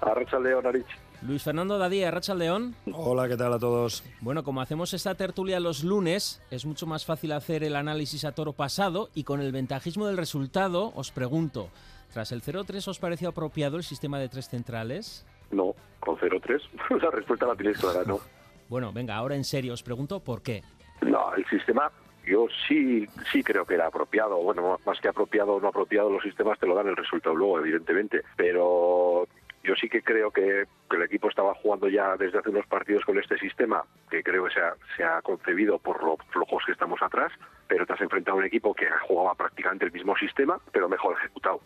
Arracha 0.00 0.38
León, 0.38 0.66
Arich. 0.66 0.86
Luis 1.22 1.42
Fernando 1.42 1.78
Dadía, 1.78 2.08
Arracha 2.08 2.34
León. 2.34 2.76
Hola, 2.92 3.28
¿qué 3.28 3.36
tal 3.36 3.52
a 3.52 3.58
todos? 3.58 4.04
Bueno, 4.20 4.44
como 4.44 4.60
hacemos 4.60 4.94
esta 4.94 5.16
tertulia 5.16 5.58
los 5.58 5.82
lunes, 5.82 6.40
es 6.50 6.64
mucho 6.64 6.86
más 6.86 7.04
fácil 7.04 7.32
hacer 7.32 7.64
el 7.64 7.74
análisis 7.74 8.24
a 8.24 8.32
toro 8.32 8.52
pasado 8.52 9.10
y 9.14 9.24
con 9.24 9.40
el 9.40 9.50
ventajismo 9.50 10.06
del 10.06 10.16
resultado, 10.16 10.92
os 10.94 11.10
pregunto, 11.10 11.70
tras 12.12 12.30
el 12.30 12.42
0-3, 12.42 12.86
¿os 12.86 12.98
pareció 13.00 13.30
apropiado 13.30 13.76
el 13.76 13.82
sistema 13.82 14.18
de 14.20 14.28
tres 14.28 14.48
centrales? 14.48 15.26
No, 15.50 15.74
con 15.98 16.16
0-3. 16.16 17.00
La 17.02 17.10
respuesta 17.10 17.46
la 17.46 17.56
tienes 17.56 17.78
clara, 17.78 18.02
no. 18.06 18.20
Bueno, 18.68 18.92
venga, 18.92 19.16
ahora 19.16 19.34
en 19.34 19.44
serio, 19.44 19.72
os 19.72 19.82
pregunto 19.82 20.20
por 20.20 20.42
qué. 20.42 20.62
No, 21.00 21.34
el 21.34 21.46
sistema 21.46 21.90
yo 22.26 22.46
sí 22.68 23.06
sí 23.32 23.42
creo 23.42 23.64
que 23.64 23.74
era 23.74 23.86
apropiado. 23.86 24.36
Bueno, 24.36 24.78
más 24.84 25.00
que 25.00 25.08
apropiado 25.08 25.54
o 25.54 25.60
no 25.60 25.68
apropiado, 25.68 26.10
los 26.10 26.22
sistemas 26.22 26.58
te 26.58 26.66
lo 26.66 26.74
dan 26.74 26.88
el 26.88 26.96
resultado 26.96 27.34
luego, 27.34 27.58
evidentemente. 27.58 28.22
Pero 28.36 29.26
yo 29.68 29.74
sí 29.74 29.88
que 29.90 30.02
creo 30.02 30.30
que, 30.30 30.64
el 30.90 31.02
equipo 31.02 31.28
estaba 31.28 31.54
jugando 31.54 31.88
ya 31.88 32.16
desde 32.16 32.38
hace 32.38 32.48
unos 32.48 32.66
partidos 32.66 33.04
con 33.04 33.18
este 33.18 33.38
sistema, 33.38 33.84
que 34.10 34.22
creo 34.22 34.44
que 34.44 34.54
se 34.96 35.04
ha, 35.04 35.20
concebido 35.20 35.78
por 35.78 36.02
lo 36.02 36.16
flojos 36.30 36.64
que 36.64 36.72
estamos 36.72 37.00
atrás, 37.02 37.30
pero 37.68 37.84
te 37.84 37.92
has 37.92 38.00
enfrentado 38.00 38.38
a 38.38 38.40
un 38.40 38.46
equipo 38.46 38.74
que 38.74 38.88
jugaba 39.06 39.34
prácticamente 39.34 39.84
el 39.84 39.92
mismo 39.92 40.16
sistema, 40.16 40.58
pero 40.72 40.88
mejor 40.88 41.18
ejecutado. 41.18 41.60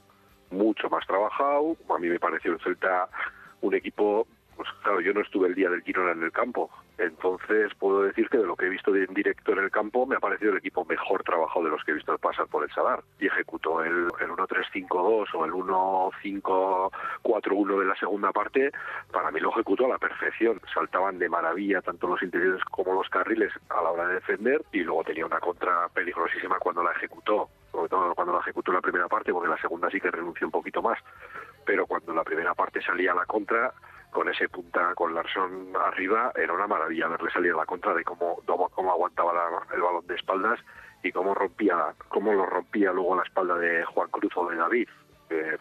Mucho 0.51 0.91
más 0.91 1.07
trabajado. 1.07 1.77
A 1.89 1.99
mí 1.99 2.09
me 2.09 2.19
pareció 2.19 2.53
el 2.53 2.61
Celta 2.61 3.09
un 3.61 3.75
equipo 3.75 4.27
pues 4.57 4.69
claro, 4.83 5.01
yo 5.01 5.13
no 5.13 5.21
estuve 5.21 5.49
el 5.49 5.55
día 5.55 5.71
del 5.71 5.83
Girona 5.83 6.13
en 6.13 6.23
el 6.23 6.33
campo, 6.33 6.71
entonces 6.99 7.73
puedo 7.79 8.03
decir 8.03 8.29
que 8.29 8.39
de 8.39 8.47
lo 8.47 8.55
que 8.55 8.67
he 8.67 8.69
visto 8.69 8.95
en 8.95 9.13
directo 9.15 9.53
en 9.53 9.59
el 9.59 9.71
campo 9.71 10.07
me 10.07 10.17
ha 10.17 10.21
parecido 10.21 10.53
el 10.53 10.59
equipo 10.59 10.85
mejor 10.85 11.23
trabajado 11.25 11.65
de 11.65 11.71
los 11.71 11.83
que 11.85 11.91
he 11.91 11.95
visto 11.95 12.17
pasar 12.19 12.47
por 12.47 12.63
el 12.63 12.71
Sadar. 12.71 13.03
Y 13.19 13.27
ejecutó 13.27 13.83
el, 13.83 14.09
el 14.21 14.31
1-3-5-2 14.31 15.35
o 15.35 15.45
el 15.45 15.53
1-5-4-1 15.53 17.81
de 17.81 17.87
la 17.87 17.97
segunda 17.97 18.33
parte, 18.33 18.71
para 19.11 19.31
mí 19.31 19.41
lo 19.41 19.51
ejecutó 19.51 19.87
a 19.87 19.91
la 19.91 19.99
perfección, 19.99 20.61
saltaban 20.73 21.19
de 21.19 21.29
maravilla 21.29 21.81
tanto 21.81 22.07
los 22.07 22.23
interiores 22.23 22.63
como 22.65 22.95
los 22.95 23.09
carriles 23.09 23.53
a 23.71 23.83
la 23.83 23.91
hora 23.91 24.07
de 24.07 24.15
defender 24.15 24.63
y 24.73 24.81
luego 24.81 25.05
tenía 25.05 25.27
una 25.27 25.41
contra 25.41 25.89
peligrosísima 25.89 26.59
cuando 26.59 26.83
la 26.83 26.93
ejecutó, 26.93 27.49
sobre 27.71 27.89
todo 27.89 28.15
cuando 28.15 28.35
la 28.35 28.41
ejecutó 28.41 28.71
en 28.71 28.77
la 28.77 28.83
primera 28.83 29.09
parte, 29.09 29.33
porque 29.33 29.49
la 29.49 29.61
segunda 29.61 29.91
sí 29.91 30.01
que 30.01 30.11
renunció 30.11 30.47
un 30.47 30.53
poquito 30.53 30.83
más, 30.83 30.99
pero 31.65 31.87
cuando 31.87 32.13
la 32.13 32.23
primera 32.23 32.55
parte 32.55 32.83
salía 32.83 33.15
la 33.15 33.27
contra, 33.27 33.73
con 34.13 34.29
ese 34.29 34.49
punta 34.49 34.95
con 34.95 35.15
Larsson 35.15 35.73
arriba, 35.75 36.33
era 36.37 36.53
una 36.53 36.67
maravilla 36.67 37.09
verle 37.09 37.31
salir 37.33 37.53
a 37.53 37.57
la 37.57 37.67
contra 37.67 37.95
de 37.95 38.05
cómo, 38.05 38.37
cómo, 38.47 38.93
aguantaba 38.93 39.33
el 39.75 39.81
balón 39.81 40.07
de 40.07 40.15
espaldas 40.15 40.61
y 41.03 41.11
cómo 41.11 41.35
rompía, 41.35 41.95
cómo 42.09 42.33
lo 42.33 42.47
rompía 42.47 42.93
luego 42.93 43.17
la 43.17 43.23
espalda 43.23 43.57
de 43.57 43.85
Juan 43.87 44.09
Cruz 44.11 44.33
o 44.37 44.49
de 44.49 44.57
David. 44.57 44.89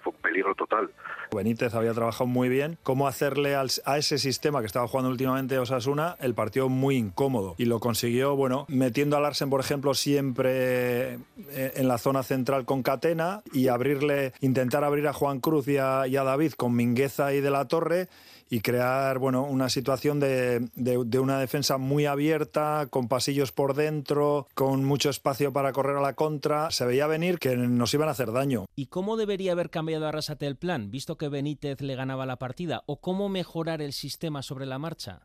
Fue 0.04 0.12
un 0.12 0.22
peligro 0.22 0.54
total. 0.54 0.92
Benítez 1.34 1.74
había 1.76 1.94
trabajado 1.94 2.26
muy 2.26 2.50
bien. 2.50 2.78
Cómo 2.84 3.08
hacerle 3.08 3.56
a 3.56 3.98
ese 3.98 4.18
sistema 4.18 4.60
que 4.60 4.66
estaba 4.66 4.86
jugando 4.86 5.10
últimamente 5.10 5.58
Osasuna 5.58 6.18
el 6.20 6.34
partido 6.34 6.68
muy 6.68 6.98
incómodo. 6.98 7.56
Y 7.58 7.66
lo 7.66 7.80
consiguió, 7.80 8.36
bueno, 8.36 8.66
metiendo 8.68 9.16
a 9.16 9.22
Larsen, 9.22 9.50
por 9.50 9.62
ejemplo, 9.62 9.94
siempre 9.94 11.14
eh, 11.14 11.72
en 11.76 11.88
la 11.88 11.98
zona 12.00 12.24
central 12.24 12.66
con 12.66 12.84
Catena 12.84 13.44
y 13.54 13.70
abrirle, 13.70 14.34
intentar 14.42 14.84
abrir 14.84 15.08
a 15.08 15.14
Juan 15.14 15.40
Cruz 15.40 15.70
y 15.70 15.78
a, 15.78 16.06
y 16.06 16.18
a 16.18 16.24
David 16.24 16.52
con 16.58 16.76
Mingueza 16.76 17.34
y 17.34 17.40
de 17.40 17.50
la 17.50 17.66
Torre 17.66 18.10
y 18.52 18.60
crear, 18.60 19.18
bueno, 19.18 19.44
una 19.46 19.70
situación 19.70 20.20
de, 20.20 20.60
de- 20.76 21.04
de 21.06 21.20
una 21.20 21.40
defensa 21.40 21.78
muy 21.78 22.06
abierta, 22.06 22.86
con 22.90 23.08
pasillos 23.08 23.52
por 23.54 23.74
dentro, 23.76 24.46
con 24.54 24.84
mucho 24.84 25.10
espacio 25.10 25.54
para 25.54 25.72
correr 25.72 25.96
a 25.96 26.02
la 26.02 26.14
contra. 26.14 26.70
Se 26.70 26.86
veía 26.86 27.08
venir 27.08 27.40
que 27.40 27.56
nos 27.56 27.94
iban 27.94 28.10
a 28.10 28.12
hacer 28.12 28.32
daño. 28.34 28.66
¿Y 28.76 28.88
cómo 28.88 29.16
debería 29.16 29.54
haber 29.54 29.70
cambiado 29.70 30.06
Arrasate 30.06 30.46
el 30.48 30.58
plan, 30.58 30.92
visto 30.92 31.18
que 31.18 31.30
Benítez 31.30 31.80
le 31.82 31.96
ganaba 31.96 32.26
la 32.26 32.36
partida? 32.36 32.84
¿O 32.88 33.00
cómo 33.00 33.30
mejorar 33.30 33.82
el 33.82 33.94
sistema 33.94 34.42
sobre 34.44 34.66
la 34.66 34.78
marcha? 34.80 35.22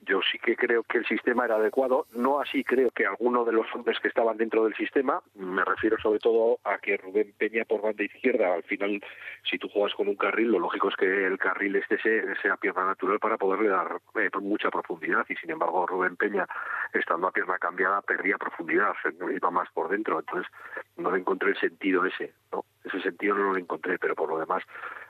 Yo 0.00 0.20
sí 0.30 0.38
que 0.38 0.56
creo 0.56 0.82
que 0.84 0.98
el 0.98 1.06
sistema 1.06 1.46
era 1.46 1.56
adecuado, 1.56 2.06
no 2.12 2.40
así 2.40 2.62
creo 2.62 2.90
que 2.90 3.06
alguno 3.06 3.44
de 3.44 3.52
los 3.52 3.66
hombres 3.74 3.98
que 4.00 4.08
estaban 4.08 4.36
dentro 4.36 4.64
del 4.64 4.74
sistema, 4.74 5.20
me 5.34 5.64
refiero 5.64 5.96
sobre 5.98 6.20
todo 6.20 6.58
a 6.64 6.78
que 6.78 6.96
Rubén 6.96 7.34
Peña 7.36 7.64
por 7.64 7.82
banda 7.82 8.04
izquierda, 8.04 8.54
al 8.54 8.62
final 8.62 9.02
si 9.50 9.58
tú 9.58 9.68
juegas 9.68 9.94
con 9.94 10.08
un 10.08 10.16
carril, 10.16 10.52
lo 10.52 10.58
lógico 10.58 10.88
es 10.88 10.96
que 10.96 11.26
el 11.26 11.38
carril 11.38 11.76
este 11.76 11.98
sea, 12.42 12.56
pierna 12.56 12.86
natural 12.86 13.18
para 13.18 13.36
poderle 13.36 13.68
dar 13.68 14.00
eh, 14.16 14.30
mucha 14.40 14.70
profundidad 14.70 15.24
y 15.28 15.36
sin 15.36 15.50
embargo 15.50 15.86
Rubén 15.86 16.16
Peña 16.16 16.46
estando 16.92 17.26
a 17.26 17.32
pierna 17.32 17.58
cambiada 17.58 18.02
perdía 18.02 18.38
profundidad, 18.38 18.94
iba 19.34 19.50
más 19.50 19.68
por 19.72 19.88
dentro, 19.88 20.20
entonces 20.20 20.50
no 20.96 21.10
le 21.10 21.18
encontré 21.18 21.50
el 21.50 21.58
sentido 21.58 22.04
ese, 22.04 22.32
¿no? 22.52 22.64
ese 22.84 23.00
sentido 23.00 23.34
no 23.34 23.52
lo 23.52 23.58
encontré, 23.58 23.98
pero 23.98 24.14
por 24.14 24.28
lo 24.28 24.38
demás 24.38 24.62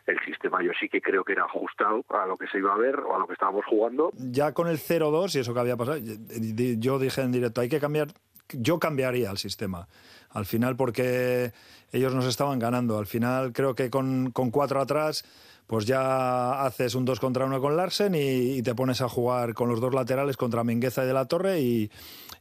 el 0.07 0.18
sistema 0.25 0.62
yo 0.62 0.70
sí 0.79 0.88
que 0.88 1.01
creo 1.01 1.25
que 1.25 1.33
era 1.33 1.44
ajustado 1.44 2.05
a 2.09 2.27
lo 2.27 2.37
que 2.37 2.46
se 2.46 2.59
iba 2.59 2.72
a 2.72 2.77
ver 2.77 2.99
o 3.01 3.14
a 3.14 3.18
lo 3.18 3.27
que 3.27 3.33
estábamos 3.33 3.64
jugando 3.66 4.11
ya 4.37 4.53
con 4.53 4.68
el 4.68 4.79
0-2 4.79 5.35
y 5.35 5.38
eso 5.40 5.55
que 5.55 5.61
había 5.61 5.77
pasado, 5.77 5.99
yo 5.99 6.99
dije 6.99 7.22
en 7.22 7.33
directo, 7.33 7.61
hay 7.61 7.68
que 7.68 7.81
cambiar, 7.81 8.09
yo 8.49 8.79
cambiaría 8.79 9.31
el 9.31 9.38
sistema. 9.38 9.88
Al 10.31 10.44
final 10.44 10.77
porque 10.77 11.53
ellos 11.92 12.14
nos 12.14 12.27
estaban 12.27 12.59
ganando. 12.59 12.99
Al 12.99 13.07
final 13.07 13.53
creo 13.53 13.75
que 13.75 13.90
con, 13.90 14.31
con 14.33 14.51
cuatro 14.51 14.81
atrás, 14.81 15.25
pues 15.66 15.87
ya 15.87 16.62
haces 16.64 16.94
un 16.94 17.05
2 17.05 17.20
contra 17.20 17.44
1 17.44 17.61
con 17.61 17.76
Larsen 17.76 18.14
y, 18.14 18.59
y 18.59 18.62
te 18.62 18.74
pones 18.74 19.00
a 19.02 19.09
jugar 19.09 19.55
con 19.55 19.68
los 19.68 19.81
dos 19.81 19.94
laterales 19.94 20.37
contra 20.37 20.64
Mingueza 20.64 21.05
y 21.05 21.07
de 21.07 21.12
la 21.12 21.26
Torre 21.26 21.61
y, 21.61 21.90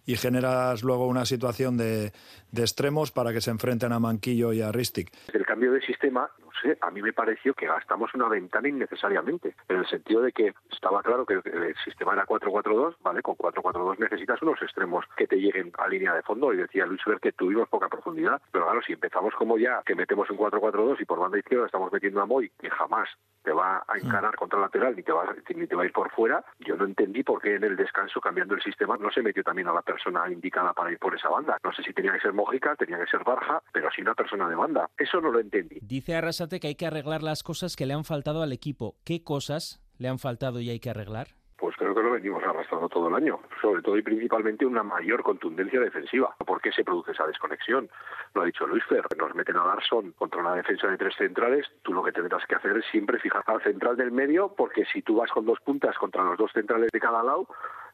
y 0.06 0.16
generas 0.16 0.84
luego 0.84 1.08
una 1.08 1.26
situación 1.26 1.78
de, 1.78 2.12
de 2.52 2.62
extremos 2.62 3.12
para 3.12 3.34
que 3.34 3.42
se 3.42 3.52
enfrenten 3.52 3.92
a 3.92 4.00
Manquillo 4.00 4.54
y 4.54 4.62
a 4.62 4.72
Ristic. 4.72 5.12
El 5.34 5.46
cambio 5.46 5.72
de 5.72 5.82
sistema, 5.82 6.30
no 6.40 6.50
sé, 6.62 6.78
a 6.82 6.92
mí 6.92 7.02
me 7.02 7.14
pareció 7.14 7.54
que 7.54 7.68
gastamos 7.68 8.14
una 8.14 8.30
ventana 8.30 8.68
innecesariamente, 8.68 9.56
en 9.68 9.78
el 9.78 9.88
sentido 9.88 10.22
de 10.22 10.32
que 10.32 10.54
estaba 10.72 11.02
claro 11.02 11.26
que 11.26 11.34
el 11.34 11.76
sistema 11.84 12.14
era 12.14 12.26
4-4-2, 12.26 12.96
¿vale? 13.02 13.22
Con 13.22 13.36
4-4-2 13.36 14.00
necesitas 14.00 14.42
unos 14.42 14.62
extremos 14.62 15.06
que 15.18 15.28
te 15.28 15.38
lleguen 15.38 15.72
a 15.78 15.88
línea 15.88 16.14
de 16.14 16.22
fondo, 16.22 16.54
y 16.54 16.58
decía 16.58 16.86
Luis 16.86 17.02
Ver 17.06 17.20
que 17.20 17.32
tuvimos 17.32 17.68
poca 17.70 17.90
profundidad, 17.90 18.42
pero 18.52 18.66
claro, 18.66 18.82
si 18.86 18.94
empezamos 18.94 19.34
como 19.36 19.58
ya, 19.58 19.82
que 19.86 19.96
metemos 19.96 20.30
un 20.30 20.38
4-4-2 20.38 21.02
y 21.02 21.06
por 21.06 21.20
banda 21.20 21.40
izquierda 21.40 21.66
estamos 21.66 21.92
metiendo 21.92 22.22
a 22.22 22.26
Moy, 22.26 22.52
que 22.60 22.70
jamás 22.70 23.10
te 23.46 23.52
va 23.52 23.86
a 23.88 23.98
encarar 23.98 24.36
contra 24.36 24.58
el 24.58 24.64
lateral 24.64 24.96
ni 24.96 25.04
te, 25.04 25.12
va, 25.12 25.24
ni 25.56 25.68
te 25.68 25.76
va 25.76 25.84
a 25.84 25.86
ir 25.86 25.94
por 25.94 26.12
fuera, 26.12 26.44
yo 26.60 26.76
no 26.76 26.86
entendí 26.86 27.24
por 27.24 27.42
qué 27.42 27.56
en 27.56 27.64
el 27.64 27.76
descanso, 27.76 28.20
cambiando 28.20 28.56
el 28.56 28.62
sistema, 28.62 28.98
no 28.98 29.12
se 29.12 29.22
metió 29.22 29.44
también 29.44 29.68
a 29.68 29.74
la 29.74 29.84
persona 29.84 30.28
indicada 30.30 30.74
para 30.74 30.92
ir 30.92 30.98
por 30.98 31.16
esa 31.16 31.30
banda. 31.30 31.58
No 31.64 31.72
sé 31.72 31.84
si 31.84 31.94
tenía 31.94 32.12
que 32.12 32.20
ser 32.20 32.34
Mójica, 32.34 32.76
tenía 32.76 32.98
que 32.98 33.06
ser 33.06 33.24
Barja, 33.24 33.62
pero 33.72 33.90
sí 33.96 34.02
una 34.02 34.16
persona 34.16 34.50
de 34.50 34.56
banda. 34.56 34.90
Eso 34.98 35.22
no 35.22 35.32
lo 35.32 35.40
entendí. 35.40 35.78
Dice 35.82 36.16
Arrasate 36.16 36.60
que 36.60 36.68
hay 36.68 36.76
que 36.76 36.88
arreglar 36.88 37.22
las 37.22 37.44
cosas 37.44 37.76
que 37.76 37.86
le 37.86 37.94
han 37.94 38.04
faltado 38.04 38.42
al 38.42 38.52
equipo. 38.52 38.96
¿Qué 39.06 39.24
cosas 39.24 39.80
le 40.00 40.10
han 40.10 40.18
faltado 40.18 40.60
y 40.60 40.72
hay 40.72 40.80
que 40.80 40.90
arreglar? 40.90 41.28
Pues 41.66 41.78
creo 41.78 41.96
que 41.96 42.04
lo 42.04 42.12
venimos 42.12 42.44
arrastrando 42.44 42.88
todo 42.88 43.08
el 43.08 43.16
año, 43.16 43.40
sobre 43.60 43.82
todo 43.82 43.98
y 43.98 44.04
principalmente 44.04 44.68
una 44.68 44.84
mayor 44.84 45.24
contundencia 45.24 45.80
defensiva. 45.80 46.36
¿Por 46.46 46.62
qué 46.62 46.72
se 46.72 46.84
produce 46.84 47.14
esa 47.14 47.26
desconexión? 47.26 47.90
Lo 48.36 48.44
ha 48.44 48.46
dicho 48.46 48.68
Luis 48.68 48.84
Fer, 48.86 49.04
nos 49.18 49.34
meten 49.34 49.58
a 49.58 49.66
Larson 49.66 50.12
contra 50.12 50.42
una 50.42 50.54
defensa 50.54 50.86
de 50.88 50.96
tres 50.96 51.16
centrales, 51.16 51.66
tú 51.82 51.92
lo 51.92 52.04
que 52.04 52.12
tendrás 52.12 52.46
que 52.46 52.54
hacer 52.54 52.78
es 52.78 52.86
siempre 52.92 53.18
fijar 53.18 53.42
al 53.48 53.64
central 53.64 53.98
del 53.98 54.12
medio, 54.12 54.54
porque 54.56 54.86
si 54.86 55.02
tú 55.02 55.16
vas 55.16 55.32
con 55.32 55.48
dos 55.48 55.60
puntas 55.62 55.98
contra 55.98 56.24
los 56.24 56.38
dos 56.38 56.52
centrales 56.52 56.92
de 56.94 57.00
cada 57.00 57.24
lado, 57.24 57.48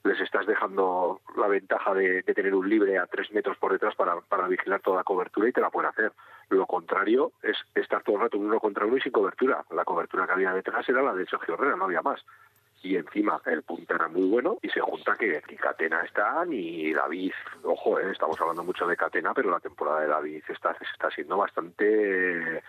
les 0.03 0.19
estás 0.19 0.45
dejando 0.45 1.21
la 1.37 1.47
ventaja 1.47 1.93
de, 1.93 2.23
de 2.23 2.33
tener 2.33 2.53
un 2.53 2.67
libre 2.67 2.97
a 2.97 3.07
tres 3.07 3.31
metros 3.31 3.55
por 3.55 3.71
detrás 3.71 3.95
para, 3.95 4.19
para 4.19 4.49
vigilar 4.49 4.81
toda 4.81 4.97
la 4.97 5.05
cobertura 5.05 5.47
y 5.47 5.53
te 5.53 5.61
la 5.61 5.69
pueden 5.69 5.91
hacer. 5.91 6.11
Lo 6.49 6.65
contrario 6.65 7.31
es 7.41 7.55
estar 7.73 8.03
todo 8.03 8.17
el 8.17 8.23
rato 8.23 8.37
uno 8.37 8.59
contra 8.59 8.85
uno 8.85 8.97
y 8.97 9.01
sin 9.01 9.13
cobertura. 9.13 9.63
La 9.69 9.85
cobertura 9.85 10.25
que 10.25 10.33
había 10.33 10.53
detrás 10.53 10.89
era 10.89 11.01
la 11.01 11.13
de 11.13 11.25
Sergio 11.25 11.53
Herrera, 11.53 11.77
no 11.77 11.85
había 11.85 12.01
más 12.01 12.21
y 12.83 12.95
encima 12.95 13.41
el 13.45 13.63
punto 13.63 13.95
era 13.95 14.07
muy 14.07 14.27
bueno 14.27 14.57
y 14.61 14.69
se 14.69 14.79
junta 14.79 15.15
que 15.17 15.41
ni 15.49 15.55
Catena 15.55 16.01
está 16.03 16.43
ni 16.45 16.93
David. 16.93 17.31
Ojo, 17.63 17.99
eh, 17.99 18.11
estamos 18.11 18.39
hablando 18.39 18.63
mucho 18.63 18.87
de 18.87 18.97
Catena, 18.97 19.33
pero 19.33 19.49
la 19.49 19.59
temporada 19.59 20.01
de 20.01 20.07
David 20.07 20.43
está, 20.49 20.75
está 20.93 21.09
siendo 21.11 21.37
bastante 21.37 22.63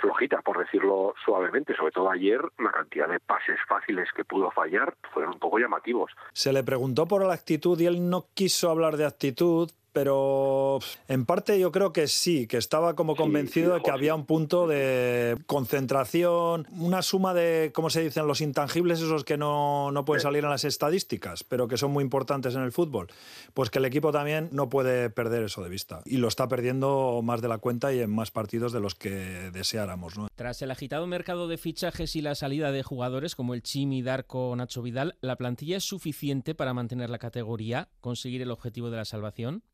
flojita, 0.00 0.40
por 0.42 0.58
decirlo 0.58 1.14
suavemente. 1.24 1.74
Sobre 1.74 1.92
todo 1.92 2.10
ayer, 2.10 2.40
la 2.58 2.70
cantidad 2.70 3.08
de 3.08 3.20
pases 3.20 3.58
fáciles 3.68 4.08
que 4.14 4.24
pudo 4.24 4.50
fallar 4.50 4.94
fueron 5.12 5.34
un 5.34 5.40
poco 5.40 5.58
llamativos. 5.58 6.12
Se 6.32 6.52
le 6.52 6.62
preguntó 6.62 7.06
por 7.06 7.24
la 7.24 7.34
actitud 7.34 7.78
y 7.80 7.86
él 7.86 8.08
no 8.08 8.26
quiso 8.34 8.70
hablar 8.70 8.96
de 8.96 9.06
actitud, 9.06 9.70
pero 9.98 10.78
en 11.08 11.26
parte 11.26 11.58
yo 11.58 11.72
creo 11.72 11.92
que 11.92 12.06
sí, 12.06 12.46
que 12.46 12.56
estaba 12.56 12.94
como 12.94 13.16
convencido 13.16 13.74
de 13.74 13.82
que 13.82 13.90
había 13.90 14.14
un 14.14 14.26
punto 14.26 14.68
de 14.68 15.36
concentración, 15.46 16.68
una 16.70 17.02
suma 17.02 17.34
de, 17.34 17.72
¿cómo 17.74 17.90
se 17.90 18.04
dicen? 18.04 18.28
Los 18.28 18.40
intangibles 18.40 19.00
esos 19.00 19.24
que 19.24 19.36
no, 19.36 19.90
no 19.90 20.04
pueden 20.04 20.22
salir 20.22 20.44
en 20.44 20.50
las 20.50 20.62
estadísticas, 20.62 21.42
pero 21.42 21.66
que 21.66 21.76
son 21.76 21.90
muy 21.90 22.04
importantes 22.04 22.54
en 22.54 22.62
el 22.62 22.70
fútbol. 22.70 23.08
Pues 23.54 23.70
que 23.70 23.80
el 23.80 23.86
equipo 23.86 24.12
también 24.12 24.50
no 24.52 24.68
puede 24.68 25.10
perder 25.10 25.42
eso 25.42 25.64
de 25.64 25.68
vista. 25.68 26.00
Y 26.04 26.18
lo 26.18 26.28
está 26.28 26.46
perdiendo 26.46 27.20
más 27.24 27.42
de 27.42 27.48
la 27.48 27.58
cuenta 27.58 27.92
y 27.92 27.98
en 27.98 28.10
más 28.10 28.30
partidos 28.30 28.72
de 28.72 28.78
los 28.78 28.94
que 28.94 29.50
deseáramos. 29.50 30.16
¿no? 30.16 30.28
Tras 30.36 30.62
el 30.62 30.70
agitado 30.70 31.08
mercado 31.08 31.48
de 31.48 31.58
fichajes 31.58 32.14
y 32.14 32.22
la 32.22 32.36
salida 32.36 32.70
de 32.70 32.84
jugadores 32.84 33.34
como 33.34 33.52
el 33.52 33.64
Chimi, 33.64 34.02
Darko, 34.02 34.54
Nacho 34.54 34.80
Vidal, 34.80 35.16
¿la 35.22 35.34
plantilla 35.34 35.78
es 35.78 35.84
suficiente 35.84 36.54
para 36.54 36.72
mantener 36.72 37.10
la 37.10 37.18
categoría, 37.18 37.88
conseguir 38.00 38.42
el 38.42 38.52
objetivo 38.52 38.90
de 38.90 38.98
la 38.98 39.04
salvación? 39.04 39.64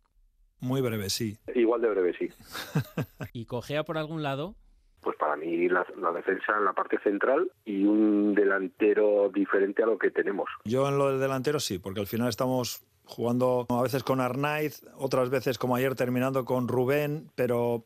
Muy 0.65 0.81
breve, 0.81 1.11
sí. 1.11 1.37
Igual 1.55 1.83
de 1.83 1.91
breve, 1.91 2.15
sí. 2.19 2.29
¿Y 3.35 3.45
cojea 3.45 3.85
por 3.85 3.99
algún 3.99 4.23
lado? 4.23 4.55
Pues 5.03 5.15
para 5.19 5.37
mí 5.37 5.69
la, 5.69 5.87
la, 6.01 6.11
defensa 6.13 6.57
en 6.57 6.65
la 6.65 6.73
parte 6.73 6.99
central 7.01 7.53
y 7.67 7.85
un 7.85 8.35
delantero 8.35 9.29
diferente 9.29 9.83
a 9.83 9.87
lo 9.87 9.99
que 9.99 10.11
tenemos. 10.11 10.49
Yo 10.65 10.89
en 10.89 10.97
lo 10.97 11.11
del 11.11 11.21
delantero 11.21 11.61
sí, 11.61 11.79
porque 11.79 12.01
al 12.01 12.07
final 12.07 12.31
estamos 12.31 12.83
jugando 13.05 13.67
a 13.69 13.83
veces 13.83 14.03
con 14.03 14.23
Arnaiz, 14.23 14.83
otras 14.97 15.29
veces 15.29 15.59
como 15.59 15.77
ayer 15.77 15.95
terminando 15.95 16.47
con 16.47 16.67
Rubén, 16.67 17.31
pero 17.35 17.85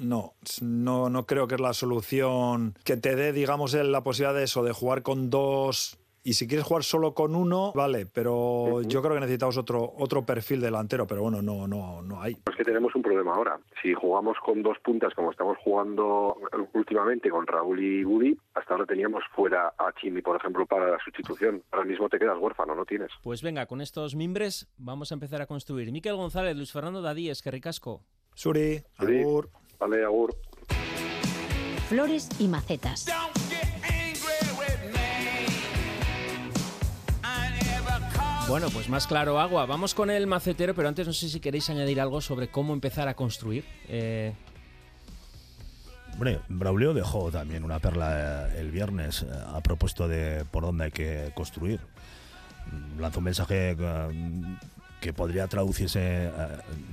no, 0.00 0.34
no, 0.60 1.08
no 1.08 1.26
creo 1.26 1.46
que 1.46 1.54
es 1.54 1.60
la 1.60 1.74
solución 1.74 2.74
que 2.82 2.96
te 2.96 3.14
dé, 3.14 3.32
digamos, 3.32 3.74
la 3.74 4.02
posibilidad 4.02 4.34
de 4.34 4.44
eso, 4.44 4.64
de 4.64 4.72
jugar 4.72 5.02
con 5.02 5.30
dos 5.30 5.98
y 6.24 6.32
si 6.32 6.48
quieres 6.48 6.66
jugar 6.66 6.82
solo 6.82 7.14
con 7.14 7.36
uno, 7.36 7.72
vale, 7.74 8.06
pero 8.06 8.80
yo 8.82 9.02
creo 9.02 9.14
que 9.14 9.20
necesitamos 9.20 9.58
otro 9.58 9.92
otro 9.98 10.24
perfil 10.24 10.60
delantero, 10.60 11.06
pero 11.06 11.22
bueno, 11.22 11.42
no 11.42 11.68
no 11.68 12.00
no 12.02 12.20
hay. 12.22 12.32
Es 12.32 12.56
que 12.56 12.64
tenemos 12.64 12.94
un 12.96 13.02
problema 13.02 13.34
ahora. 13.34 13.60
Si 13.82 13.92
jugamos 13.92 14.38
con 14.44 14.62
dos 14.62 14.78
puntas 14.82 15.12
como 15.14 15.30
estamos 15.30 15.58
jugando 15.62 16.36
últimamente 16.72 17.28
con 17.28 17.46
Raúl 17.46 17.78
y 17.82 18.04
Woody, 18.04 18.36
hasta 18.54 18.72
ahora 18.74 18.86
teníamos 18.86 19.22
fuera 19.36 19.74
a 19.78 19.92
Chimi, 20.00 20.22
por 20.22 20.36
ejemplo, 20.36 20.64
para 20.66 20.90
la 20.90 20.98
sustitución. 21.04 21.62
Ahora 21.70 21.84
mismo 21.84 22.08
te 22.08 22.18
quedas 22.18 22.38
huérfano, 22.40 22.74
no 22.74 22.86
tienes. 22.86 23.10
Pues 23.22 23.42
venga, 23.42 23.66
con 23.66 23.82
estos 23.82 24.14
mimbres 24.14 24.66
vamos 24.78 25.12
a 25.12 25.14
empezar 25.14 25.42
a 25.42 25.46
construir. 25.46 25.92
Miquel 25.92 26.16
González, 26.16 26.56
Luis 26.56 26.72
Fernando 26.72 27.02
Dadíes, 27.02 27.42
que 27.42 27.50
ricasco. 27.50 28.02
Suri, 28.34 28.82
Suri. 28.98 29.20
agur. 29.20 29.50
Vale, 29.78 30.02
agur. 30.04 30.34
Flores 31.88 32.28
y 32.40 32.48
macetas. 32.48 33.06
Bueno, 38.46 38.68
pues 38.70 38.90
más 38.90 39.06
claro 39.06 39.40
agua. 39.40 39.64
Vamos 39.64 39.94
con 39.94 40.10
el 40.10 40.26
macetero, 40.26 40.74
pero 40.74 40.86
antes 40.86 41.06
no 41.06 41.12
sé 41.14 41.28
si 41.28 41.40
queréis 41.40 41.70
añadir 41.70 42.00
algo 42.00 42.20
sobre 42.20 42.48
cómo 42.48 42.74
empezar 42.74 43.08
a 43.08 43.14
construir. 43.14 43.64
Eh, 43.88 44.34
Braulio 46.48 46.92
dejó 46.94 47.30
también 47.30 47.64
una 47.64 47.78
perla 47.78 48.48
eh, 48.50 48.60
el 48.60 48.70
viernes 48.70 49.22
eh, 49.22 49.26
a 49.46 49.60
propuesto 49.62 50.08
de 50.08 50.44
por 50.44 50.62
dónde 50.62 50.84
hay 50.84 50.90
que 50.90 51.32
construir. 51.34 51.80
Lanzó 52.98 53.18
un 53.18 53.24
mensaje 53.24 53.76
eh, 53.78 54.56
que 55.04 55.12
podría 55.12 55.46
traducirse 55.48 56.00
eh, 56.02 56.30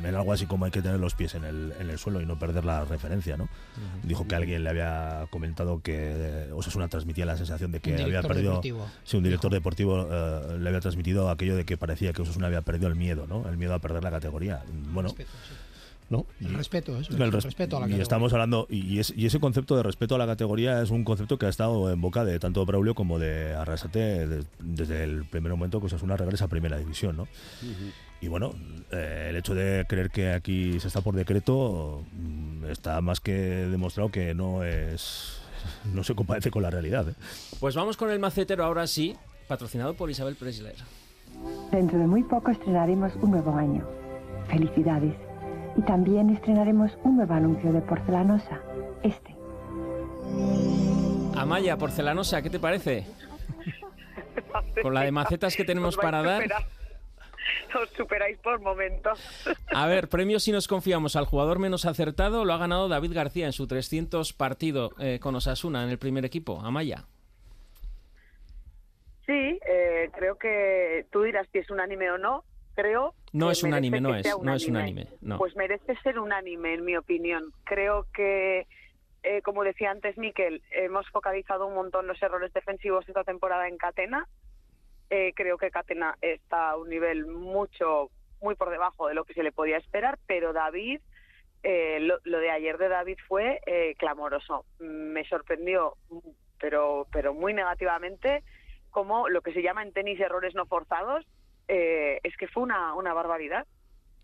en 0.04 0.15
algo 0.15 0.34
así 0.34 0.45
como 0.45 0.65
hay 0.65 0.71
que 0.71 0.82
tener 0.82 1.00
los 1.00 1.15
pies 1.15 1.34
en 1.36 1.45
el, 1.45 1.74
en 1.80 1.89
el 1.89 1.97
suelo 1.97 2.19
y 2.19 2.26
no 2.26 2.38
perder 2.38 2.65
la 2.65 2.84
referencia, 2.84 3.38
¿no? 3.38 3.47
Dijo 4.04 4.28
que 4.28 4.36
alguien 4.36 4.65
le 4.65 4.69
había 4.69 5.28
comentado 5.30 5.82
que 5.82 6.50
Osasuna 6.54 6.89
transmitía 6.89 7.26
la 7.26 7.38
sensación 7.38 7.71
de 7.71 7.80
que 7.80 7.93
había 8.04 8.21
perdido... 8.21 8.52
deportivo, 8.52 8.86
Sí, 9.06 9.15
un 9.15 9.24
director 9.24 9.50
deportivo 9.50 10.10
eh, 10.12 10.58
le 10.60 10.67
había 10.67 10.82
transmitido 10.82 11.30
aquello 11.30 11.56
de 11.56 11.63
que 11.63 11.78
parecía 11.78 12.12
que 12.12 12.21
Osasuna 12.21 12.47
había 12.47 12.63
perdido 12.63 12.89
el 12.89 12.95
miedo, 12.95 13.28
¿no? 13.28 13.47
El 13.47 13.56
miedo 13.56 13.74
a 13.74 13.80
perder 13.80 14.04
la 14.04 14.12
categoría. 14.12 14.62
Bueno... 14.91 15.15
¿no? 16.12 16.28
El 16.39 16.54
respeto, 16.54 16.95
eso, 17.00 17.15
El 17.15 17.21
el 17.24 17.32
res- 17.32 17.43
respeto 17.45 17.78
a 17.78 17.80
la 17.80 17.86
y 17.86 17.89
categoría. 17.89 18.04
estamos 18.04 18.34
hablando 18.34 18.67
y, 18.69 19.00
es- 19.00 19.13
y 19.17 19.26
ese 19.26 19.39
concepto 19.39 19.76
de 19.76 19.82
respeto 19.84 20.13
a 20.13 20.17
la 20.19 20.28
categoría 20.28 20.80
es 20.84 20.91
un 20.91 21.04
concepto 21.04 21.39
que 21.39 21.47
ha 21.47 21.50
estado 21.50 21.89
en 21.91 22.00
boca 22.02 22.24
de 22.26 22.38
tanto 22.38 22.63
Braulio 22.65 22.93
como 22.93 23.17
de 23.17 23.56
Arrasate 23.56 24.28
de- 24.28 24.43
desde 24.60 25.04
el 25.04 25.26
primer 25.26 25.52
momento 25.52 25.80
que 25.80 25.88
Osasuna 25.88 26.17
regresa 26.17 26.45
a 26.45 26.47
primera 26.50 26.78
división 26.78 27.17
¿no? 27.17 27.28
y 28.21 28.28
bueno 28.28 28.54
eh, 28.91 29.28
el 29.30 29.36
hecho 29.38 29.56
de 29.56 29.86
creer 29.88 30.12
que 30.12 30.32
aquí 30.34 30.80
se 30.80 30.88
está 30.89 31.02
por 31.02 31.15
decreto 31.15 32.04
mm, 32.13 32.65
está 32.65 33.02
más 33.02 33.19
que 33.19 33.32
demostrado 33.34 34.12
que 34.12 34.34
no 34.36 34.63
es 34.63 35.41
no 35.93 36.04
se 36.04 36.13
compadece 36.13 36.52
con 36.52 36.62
la 36.62 36.69
realidad 36.69 37.08
¿eh? 37.10 37.13
pues 37.60 37.74
vamos 37.76 37.95
con 37.97 38.12
el 38.12 38.19
macetero 38.19 38.63
ahora 38.65 38.86
sí, 38.86 39.15
patrocinado 39.47 39.93
por 39.95 40.10
Isabel 40.12 40.36
Presler. 40.36 40.76
Dentro 41.71 41.97
de 41.97 42.06
muy 42.08 42.24
poco 42.24 42.52
estrenaremos 42.52 43.13
un 43.21 43.32
nuevo 43.32 43.56
año. 43.56 43.88
Felicidades. 44.50 45.13
Y 45.75 45.81
también 45.84 46.29
estrenaremos 46.29 46.91
un 47.03 47.17
nuevo 47.17 47.34
anuncio 47.34 47.71
de 47.71 47.81
porcelanosa. 47.81 48.62
Este. 49.03 49.36
Amaya, 51.36 51.77
porcelanosa, 51.77 52.41
¿qué 52.41 52.49
te 52.49 52.60
parece? 52.60 53.05
Con 54.81 54.93
la 54.93 55.01
de 55.01 55.12
macetas 55.12 55.55
que 55.55 55.63
tenemos 55.63 55.97
para 55.97 56.21
dar. 56.21 56.43
Os 57.81 57.89
superáis 57.91 58.38
por 58.39 58.60
momentos. 58.60 59.19
A 59.73 59.88
ver, 59.88 60.10
premio 60.10 60.39
si 60.39 60.51
nos 60.51 60.67
confiamos 60.67 61.15
al 61.15 61.25
jugador 61.25 61.60
menos 61.60 61.86
acertado 61.86 62.45
lo 62.45 62.53
ha 62.53 62.57
ganado 62.57 62.88
David 62.88 63.13
García 63.13 63.45
en 63.45 63.53
su 63.53 63.67
300 63.67 64.34
partido 64.34 64.91
eh, 64.99 65.19
con 65.19 65.36
Osasuna 65.36 65.84
en 65.84 65.89
el 65.89 65.97
primer 65.97 66.25
equipo. 66.25 66.60
Amaya. 66.62 67.05
Sí, 69.25 69.60
eh, 69.65 70.10
creo 70.13 70.38
que 70.38 71.05
tú 71.12 71.21
dirás 71.23 71.47
si 71.51 71.60
es 71.60 71.69
unánime 71.69 72.12
o 72.12 72.17
no. 72.17 72.43
Creo. 72.75 73.13
No 73.34 73.47
que 73.47 73.51
es 73.53 73.63
unánime, 73.63 74.01
merece 74.01 74.29
no 74.29 74.36
es, 74.36 74.43
no 74.43 74.53
es 74.53 74.67
unánime, 74.67 75.07
no. 75.21 75.38
Pues 75.38 75.55
merece 75.55 75.95
ser 76.03 76.19
unánime, 76.19 76.73
en 76.73 76.86
mi 76.86 76.95
opinión. 76.95 77.51
Creo 77.63 78.05
que, 78.13 78.67
eh, 79.23 79.41
como 79.41 79.63
decía 79.63 79.91
antes 79.91 80.17
Miquel, 80.17 80.62
hemos 80.71 81.10
focalizado 81.10 81.67
un 81.67 81.75
montón 81.75 82.07
los 82.07 82.21
errores 82.21 82.53
defensivos 82.53 83.07
esta 83.07 83.23
temporada 83.23 83.67
en 83.67 83.77
Catena. 83.77 84.27
Eh, 85.10 85.34
creo 85.36 85.57
que 85.57 85.71
Catena 85.71 86.17
está 86.21 86.71
a 86.71 86.77
un 86.77 86.89
nivel 86.89 87.25
mucho, 87.25 88.10
muy 88.41 88.55
por 88.55 88.69
debajo 88.69 89.07
de 89.07 89.13
lo 89.13 89.25
que 89.25 89.34
se 89.34 89.43
le 89.43 89.51
podía 89.51 89.77
esperar, 89.77 90.17
pero 90.25 90.53
David, 90.53 91.01
eh, 91.63 91.99
lo, 91.99 92.19
lo 92.23 92.39
de 92.39 92.49
ayer 92.49 92.77
de 92.77 92.88
David 92.88 93.17
fue 93.27 93.60
eh, 93.65 93.95
clamoroso. 93.97 94.65
Me 94.79 95.25
sorprendió, 95.25 95.97
pero, 96.60 97.07
pero 97.12 97.34
muy 97.34 97.53
negativamente, 97.53 98.43
como 98.89 99.27
lo 99.27 99.41
que 99.41 99.53
se 99.53 99.62
llama 99.62 99.84
en 99.84 99.91
tenis 99.91 100.19
errores 100.19 100.55
no 100.55 100.65
forzados, 100.65 101.25
eh, 101.73 102.19
es 102.23 102.36
que 102.38 102.47
fue 102.49 102.63
una, 102.63 102.93
una 102.95 103.13
barbaridad. 103.13 103.65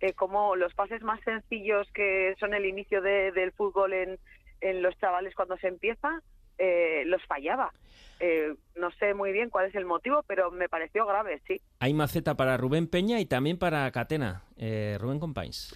Eh, 0.02 0.14
como 0.14 0.56
los 0.56 0.74
pases 0.76 1.02
más 1.02 1.20
sencillos 1.22 1.88
que 1.94 2.36
son 2.40 2.54
el 2.54 2.66
inicio 2.66 3.02
de- 3.02 3.32
del 3.32 3.52
fútbol 3.54 3.94
en, 3.94 4.20
en 4.62 4.82
los 4.84 4.96
chavales 5.00 5.34
cuando 5.34 5.58
se 5.58 5.68
empieza, 5.70 6.22
eh, 6.60 7.04
los 7.08 7.24
fallaba. 7.26 7.72
Eh, 8.20 8.54
no 8.76 8.92
sé 9.00 9.14
muy 9.14 9.32
bien 9.32 9.50
cuál 9.50 9.68
es 9.68 9.76
el 9.76 9.86
motivo, 9.86 10.24
pero 10.28 10.52
me 10.52 10.68
pareció 10.70 11.06
grave, 11.08 11.42
sí. 11.48 11.62
Hay 11.80 11.94
maceta 11.94 12.36
para 12.36 12.58
Rubén 12.58 12.88
Peña 12.88 13.20
y 13.20 13.26
también 13.26 13.58
para 13.58 13.90
Catena. 13.92 14.44
Eh, 14.58 14.98
Rubén 15.00 15.20
Compains. 15.20 15.76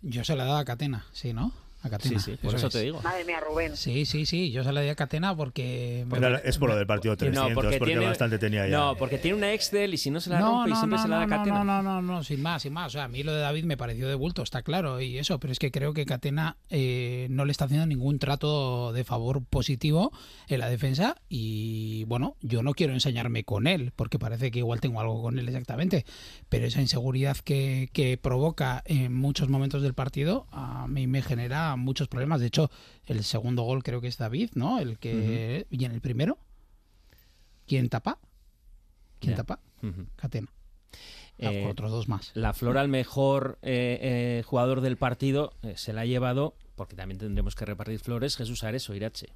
Yo 0.00 0.24
se 0.24 0.34
la 0.34 0.42
he 0.44 0.46
dado 0.46 0.58
a 0.58 0.64
Catena, 0.64 1.04
sí, 1.12 1.32
¿no? 1.32 1.52
A 1.82 1.90
Catena. 1.90 2.20
Sí, 2.20 2.32
sí, 2.32 2.38
por 2.40 2.54
eso 2.54 2.68
te 2.68 2.80
digo. 2.80 3.00
Madre 3.02 3.24
mía, 3.24 3.40
Rubén. 3.40 3.76
Sí, 3.76 4.06
sí, 4.06 4.24
sí, 4.24 4.52
yo 4.52 4.62
se 4.62 4.72
la 4.72 4.80
di 4.82 4.88
a 4.88 4.94
Catena 4.94 5.36
porque... 5.36 6.06
Es 6.44 6.58
por 6.58 6.70
lo 6.70 6.76
del 6.76 6.86
partido 6.86 7.16
300 7.16 7.54
porque, 7.54 7.98
bastante 7.98 8.38
tenía 8.38 8.68
ya 8.68 8.76
No, 8.76 8.96
porque 8.96 9.18
tiene 9.18 9.36
una 9.36 9.52
Excel 9.52 9.92
y 9.92 9.96
si 9.96 10.10
no 10.10 10.20
se 10.20 10.30
la 10.30 10.38
No, 10.38 10.52
rompe 10.52 10.70
y 10.70 10.72
no, 10.72 10.78
siempre 10.78 10.96
no, 10.98 11.02
se 11.02 11.08
la 11.08 11.16
da 11.16 11.26
no, 11.26 11.36
Catena. 11.36 11.64
no, 11.64 11.82
no, 11.82 12.00
no, 12.00 12.02
no, 12.02 12.24
sin 12.24 12.40
más, 12.40 12.62
sin 12.62 12.72
más. 12.72 12.86
O 12.86 12.90
sea, 12.90 13.04
a 13.04 13.08
mí 13.08 13.22
lo 13.22 13.32
de 13.32 13.40
David 13.40 13.64
me 13.64 13.76
pareció 13.76 14.08
de 14.08 14.14
bulto, 14.14 14.42
está 14.42 14.62
claro, 14.62 15.00
y 15.00 15.18
eso, 15.18 15.40
pero 15.40 15.52
es 15.52 15.58
que 15.58 15.70
creo 15.72 15.92
que 15.92 16.06
Catena 16.06 16.56
eh, 16.70 17.26
no 17.30 17.44
le 17.44 17.52
está 17.52 17.64
haciendo 17.64 17.86
ningún 17.86 18.18
trato 18.18 18.92
de 18.92 19.02
favor 19.04 19.44
positivo 19.44 20.12
en 20.48 20.60
la 20.60 20.68
defensa 20.68 21.16
y 21.28 22.04
bueno, 22.04 22.36
yo 22.42 22.62
no 22.62 22.74
quiero 22.74 22.92
enseñarme 22.92 23.44
con 23.44 23.66
él, 23.66 23.92
porque 23.96 24.18
parece 24.18 24.50
que 24.50 24.60
igual 24.60 24.80
tengo 24.80 25.00
algo 25.00 25.20
con 25.20 25.38
él 25.38 25.48
exactamente, 25.48 26.04
pero 26.48 26.66
esa 26.66 26.80
inseguridad 26.80 27.36
que, 27.38 27.90
que 27.92 28.18
provoca 28.18 28.82
en 28.86 29.14
muchos 29.14 29.48
momentos 29.48 29.82
del 29.82 29.94
partido 29.94 30.46
a 30.52 30.86
mí 30.86 31.06
me 31.06 31.22
genera 31.22 31.71
muchos 31.76 32.08
problemas. 32.08 32.40
De 32.40 32.46
hecho, 32.46 32.70
el 33.06 33.24
segundo 33.24 33.62
gol 33.62 33.82
creo 33.82 34.00
que 34.00 34.08
es 34.08 34.18
David, 34.18 34.50
¿no? 34.54 34.78
El 34.78 34.98
que... 34.98 35.66
¿Y 35.70 35.84
en 35.84 35.92
el 35.92 36.00
primero? 36.00 36.38
¿Quién 37.66 37.88
tapa? 37.88 38.18
¿Quién 39.20 39.34
tapa? 39.34 39.60
Ujú. 39.82 40.06
Catena. 40.16 40.48
Eh, 41.38 41.66
otros 41.68 41.90
dos 41.90 42.08
más. 42.08 42.30
La 42.34 42.52
flor 42.52 42.78
al 42.78 42.88
mejor 42.88 43.58
eh, 43.62 43.98
eh, 44.00 44.42
jugador 44.44 44.80
del 44.80 44.96
partido 44.96 45.54
eh, 45.62 45.74
se 45.76 45.92
la 45.92 46.02
ha 46.02 46.06
llevado, 46.06 46.54
porque 46.76 46.94
también 46.94 47.18
tendremos 47.18 47.54
que 47.54 47.64
repartir 47.64 47.98
flores, 47.98 48.36
Jesús 48.36 48.62
Ares 48.62 48.88
o 48.90 48.94
Irache. 48.94 49.28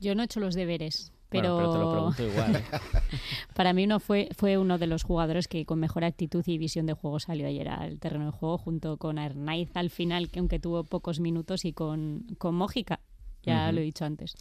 Yo 0.00 0.14
no 0.14 0.22
he 0.22 0.24
hecho 0.26 0.40
los 0.40 0.54
deberes, 0.54 1.12
pero, 1.40 1.54
Bueno, 1.54 1.70
pero 1.70 1.72
te 1.72 1.78
lo 1.78 1.92
pregunto 1.92 2.22
igual. 2.22 2.56
¿eh? 2.56 2.64
para 3.54 3.72
mí 3.72 3.86
no 3.86 4.00
fue, 4.00 4.28
fue 4.36 4.58
uno 4.58 4.78
de 4.78 4.86
los 4.86 5.02
jugadores 5.02 5.48
que 5.48 5.66
con 5.66 5.80
mejor 5.80 6.04
actitud 6.04 6.42
y 6.46 6.58
visión 6.58 6.86
de 6.86 6.92
juego 6.92 7.20
salió 7.20 7.46
ayer 7.46 7.68
al 7.68 7.98
terreno 7.98 8.26
de 8.26 8.30
juego, 8.30 8.58
junto 8.58 8.96
con 8.96 9.18
Arnaiz 9.18 9.70
al 9.74 9.90
final, 9.90 10.30
que 10.30 10.38
aunque 10.38 10.58
tuvo 10.58 10.84
pocos 10.84 11.20
minutos, 11.20 11.64
y 11.64 11.72
con, 11.72 12.26
con 12.38 12.54
Mójica, 12.54 13.00
ya 13.42 13.70
lo 13.72 13.80
he 13.80 13.84
dicho 13.84 14.04
antes. 14.04 14.34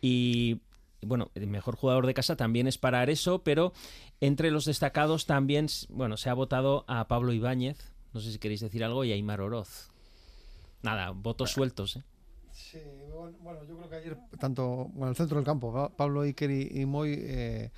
Y 0.00 0.60
bueno, 1.02 1.30
el 1.34 1.46
mejor 1.46 1.76
jugador 1.76 2.06
de 2.06 2.14
casa 2.14 2.36
también 2.36 2.66
es 2.66 2.78
para 2.78 3.00
Areso, 3.00 3.42
pero 3.44 3.72
entre 4.20 4.50
los 4.50 4.64
destacados 4.64 5.26
también, 5.26 5.66
bueno, 5.88 6.16
se 6.16 6.30
ha 6.30 6.34
votado 6.34 6.84
a 6.88 7.06
Pablo 7.08 7.32
Ibáñez, 7.32 7.94
no 8.12 8.20
sé 8.20 8.32
si 8.32 8.38
queréis 8.38 8.60
decir 8.60 8.82
algo, 8.82 9.04
y 9.04 9.12
a 9.12 9.14
Aymar 9.14 9.40
Oroz. 9.40 9.90
Nada, 10.82 11.10
votos 11.10 11.52
sueltos, 11.52 11.96
¿eh? 11.96 12.02
Sí, 12.52 12.78
bueno, 13.42 13.60
yo 13.68 13.76
creo 13.76 13.88
que 13.90 13.96
ayer 13.96 14.18
tanto 14.38 14.88
bueno, 14.94 15.10
el 15.10 15.16
centro 15.16 15.36
del 15.36 15.44
campo, 15.44 15.72
Pa- 15.72 15.88
Pablo 15.90 16.22
Iker 16.22 16.50
y, 16.50 16.80
y 16.80 16.86
Moy, 16.86 17.14
eh, 17.18 17.70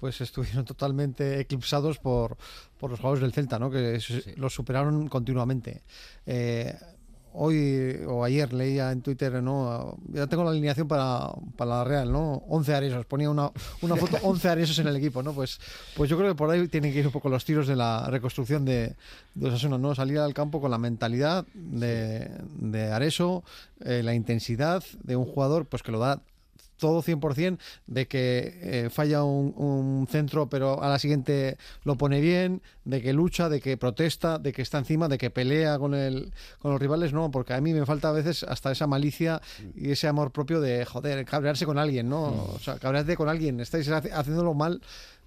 pues 0.00 0.20
estuvieron 0.20 0.64
totalmente 0.66 1.40
eclipsados 1.40 1.98
por, 1.98 2.36
por 2.78 2.90
los 2.90 3.00
jugadores 3.00 3.22
del 3.22 3.32
Celta, 3.32 3.58
¿no? 3.58 3.70
que 3.70 3.98
se- 4.00 4.34
los 4.36 4.54
superaron 4.54 5.08
continuamente. 5.08 5.82
Eh, 6.26 6.74
hoy 7.36 8.00
o 8.08 8.24
ayer 8.24 8.52
leía 8.52 8.90
en 8.90 9.02
Twitter, 9.02 9.42
¿no? 9.42 9.96
Ya 10.08 10.26
tengo 10.26 10.44
la 10.44 10.50
alineación 10.50 10.88
para, 10.88 11.30
para 11.56 11.70
la 11.70 11.84
Real, 11.84 12.10
¿no? 12.10 12.42
11 12.48 12.74
aresos, 12.74 13.06
ponía 13.06 13.30
una, 13.30 13.50
una 13.82 13.96
foto, 13.96 14.16
11 14.22 14.48
aresos 14.48 14.78
en 14.78 14.88
el 14.88 14.96
equipo, 14.96 15.22
¿no? 15.22 15.32
Pues, 15.32 15.60
pues 15.96 16.10
yo 16.10 16.16
creo 16.16 16.30
que 16.30 16.34
por 16.34 16.50
ahí 16.50 16.66
tienen 16.68 16.92
que 16.92 17.00
ir 17.00 17.06
un 17.06 17.12
poco 17.12 17.28
los 17.28 17.44
tiros 17.44 17.66
de 17.66 17.76
la 17.76 18.08
reconstrucción 18.08 18.64
de, 18.64 18.96
de 19.34 19.48
Osasuna, 19.48 19.78
¿no? 19.78 19.94
Salir 19.94 20.18
al 20.18 20.34
campo 20.34 20.60
con 20.60 20.70
la 20.70 20.78
mentalidad 20.78 21.44
de, 21.54 22.30
de 22.58 22.92
Areso, 22.92 23.44
eh, 23.80 24.02
la 24.02 24.14
intensidad 24.14 24.82
de 25.02 25.16
un 25.16 25.26
jugador, 25.26 25.66
pues 25.66 25.82
que 25.82 25.92
lo 25.92 25.98
da 25.98 26.20
todo 26.76 27.02
100% 27.02 27.58
de 27.86 28.06
que 28.06 28.58
eh, 28.62 28.90
falla 28.90 29.24
un, 29.24 29.54
un 29.56 30.06
centro 30.08 30.48
pero 30.48 30.82
a 30.82 30.88
la 30.88 30.98
siguiente 30.98 31.56
lo 31.84 31.96
pone 31.96 32.20
bien, 32.20 32.62
de 32.84 33.02
que 33.02 33.12
lucha, 33.12 33.48
de 33.48 33.60
que 33.60 33.76
protesta, 33.76 34.38
de 34.38 34.52
que 34.52 34.62
está 34.62 34.78
encima, 34.78 35.08
de 35.08 35.18
que 35.18 35.30
pelea 35.30 35.78
con 35.78 35.94
el 35.94 36.32
con 36.58 36.70
los 36.72 36.80
rivales, 36.80 37.12
no, 37.12 37.30
porque 37.30 37.54
a 37.54 37.60
mí 37.60 37.72
me 37.72 37.86
falta 37.86 38.08
a 38.08 38.12
veces 38.12 38.42
hasta 38.42 38.72
esa 38.72 38.86
malicia 38.86 39.40
y 39.74 39.90
ese 39.90 40.08
amor 40.08 40.30
propio 40.30 40.60
de 40.60 40.84
joder, 40.84 41.24
cabrearse 41.24 41.66
con 41.66 41.78
alguien, 41.78 42.08
¿no? 42.08 42.22
O 42.22 42.58
sea, 42.60 42.78
cabrearte 42.78 43.16
con 43.16 43.28
alguien, 43.28 43.60
estáis 43.60 43.88
haciéndolo 43.88 44.54
mal, 44.54 44.80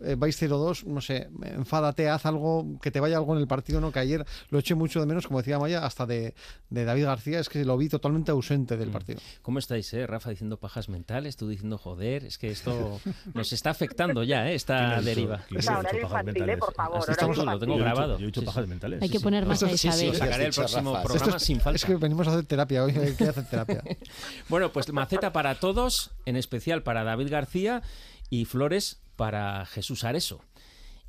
eh, 0.04 0.16
vais 0.18 0.42
0-2, 0.42 0.86
no 0.86 1.02
sé, 1.02 1.30
enfádate, 1.42 2.10
haz 2.10 2.26
algo, 2.26 2.80
que 2.82 2.92
te 2.92 3.00
vaya 3.00 3.18
algo 3.18 3.34
en 3.36 3.42
el 3.42 3.48
partido, 3.48 3.82
¿no? 3.82 3.92
Que 3.92 4.00
ayer 4.00 4.26
lo 4.50 4.60
eché 4.60 4.76
mucho 4.76 5.00
de 5.00 5.06
menos, 5.06 5.28
como 5.28 5.40
decía 5.40 5.60
Maya, 5.60 5.86
hasta 5.86 6.06
de, 6.06 6.34
de 6.70 6.86
David 6.86 7.06
García, 7.06 7.40
es 7.40 7.50
que 7.50 7.66
lo 7.66 7.78
vi 7.78 7.90
totalmente 7.90 8.32
ausente 8.32 8.78
del 8.78 8.90
partido. 8.90 9.20
¿Cómo 9.42 9.60
estáis, 9.60 9.94
eh? 9.94 10.08
Rafa 10.08 10.30
diciendo 10.30 10.58
pajas 10.58 10.90
mentales, 10.90 11.38
tú 11.38 11.48
diciendo 11.48 11.78
joder, 11.78 12.26
es 12.26 12.38
que 12.38 12.50
esto 12.50 13.00
nos 13.34 13.52
está 13.54 13.70
afectando 13.72 14.24
ya, 14.24 14.50
¿eh? 14.50 14.56
Esta 14.56 15.02
deriva. 15.02 15.44
¿Quién 15.48 15.62
ha 15.70 15.80
dicho 15.92 16.02
pajas 16.08 16.26
mentales? 16.26 16.60
Así 17.00 17.12
estamos, 17.12 17.38
lo 17.38 17.60
tengo 17.60 17.78
grabado. 17.78 18.18
Yo 18.18 18.24
he 18.24 18.28
dicho 18.28 18.42
Sí, 18.42 18.46
pajas 18.46 18.68
mentales. 18.68 19.02
Hay 19.02 19.10
que 19.10 19.20
poner 19.20 19.46
más 19.46 19.62
a 19.64 19.72
Isabel. 19.72 20.16
sacaré 20.16 20.46
el 20.46 20.54
próximo 20.54 20.92
programa 20.94 21.16
Esto 21.16 21.36
es- 21.38 21.44
sin 21.44 21.60
falta. 21.60 21.76
Es 21.76 21.86
que 21.86 21.96
venimos 21.96 22.28
a 22.28 22.32
hacer 22.32 22.46
terapia 22.46 22.84
hoy, 22.84 22.92
hay 22.98 23.14
que 23.16 23.26
hacer 23.26 23.46
terapia. 23.46 23.84
Bueno, 24.50 24.72
pues 24.72 24.92
maceta 24.92 25.32
para 25.32 25.56
todos, 25.56 26.12
en 26.26 26.36
especial 26.36 26.84
para 26.84 27.04
David 27.04 27.30
García 27.30 27.82
y 28.30 28.46
flores 28.46 29.02
para 29.20 29.66
Jesús 29.66 30.06
Areso. 30.06 30.40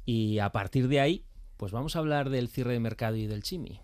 Y 0.04 0.40
a 0.40 0.50
partir 0.50 0.88
de 0.88 0.98
ahí, 0.98 1.24
pues 1.56 1.70
vamos 1.70 1.94
a 1.94 2.00
hablar 2.00 2.28
del 2.28 2.48
cierre 2.48 2.72
de 2.72 2.80
mercado 2.80 3.14
y 3.14 3.28
del 3.28 3.44
chimi. 3.44 3.80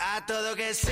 A 0.00 0.24
todo 0.26 0.56
que 0.56 0.72
sí. 0.72 0.88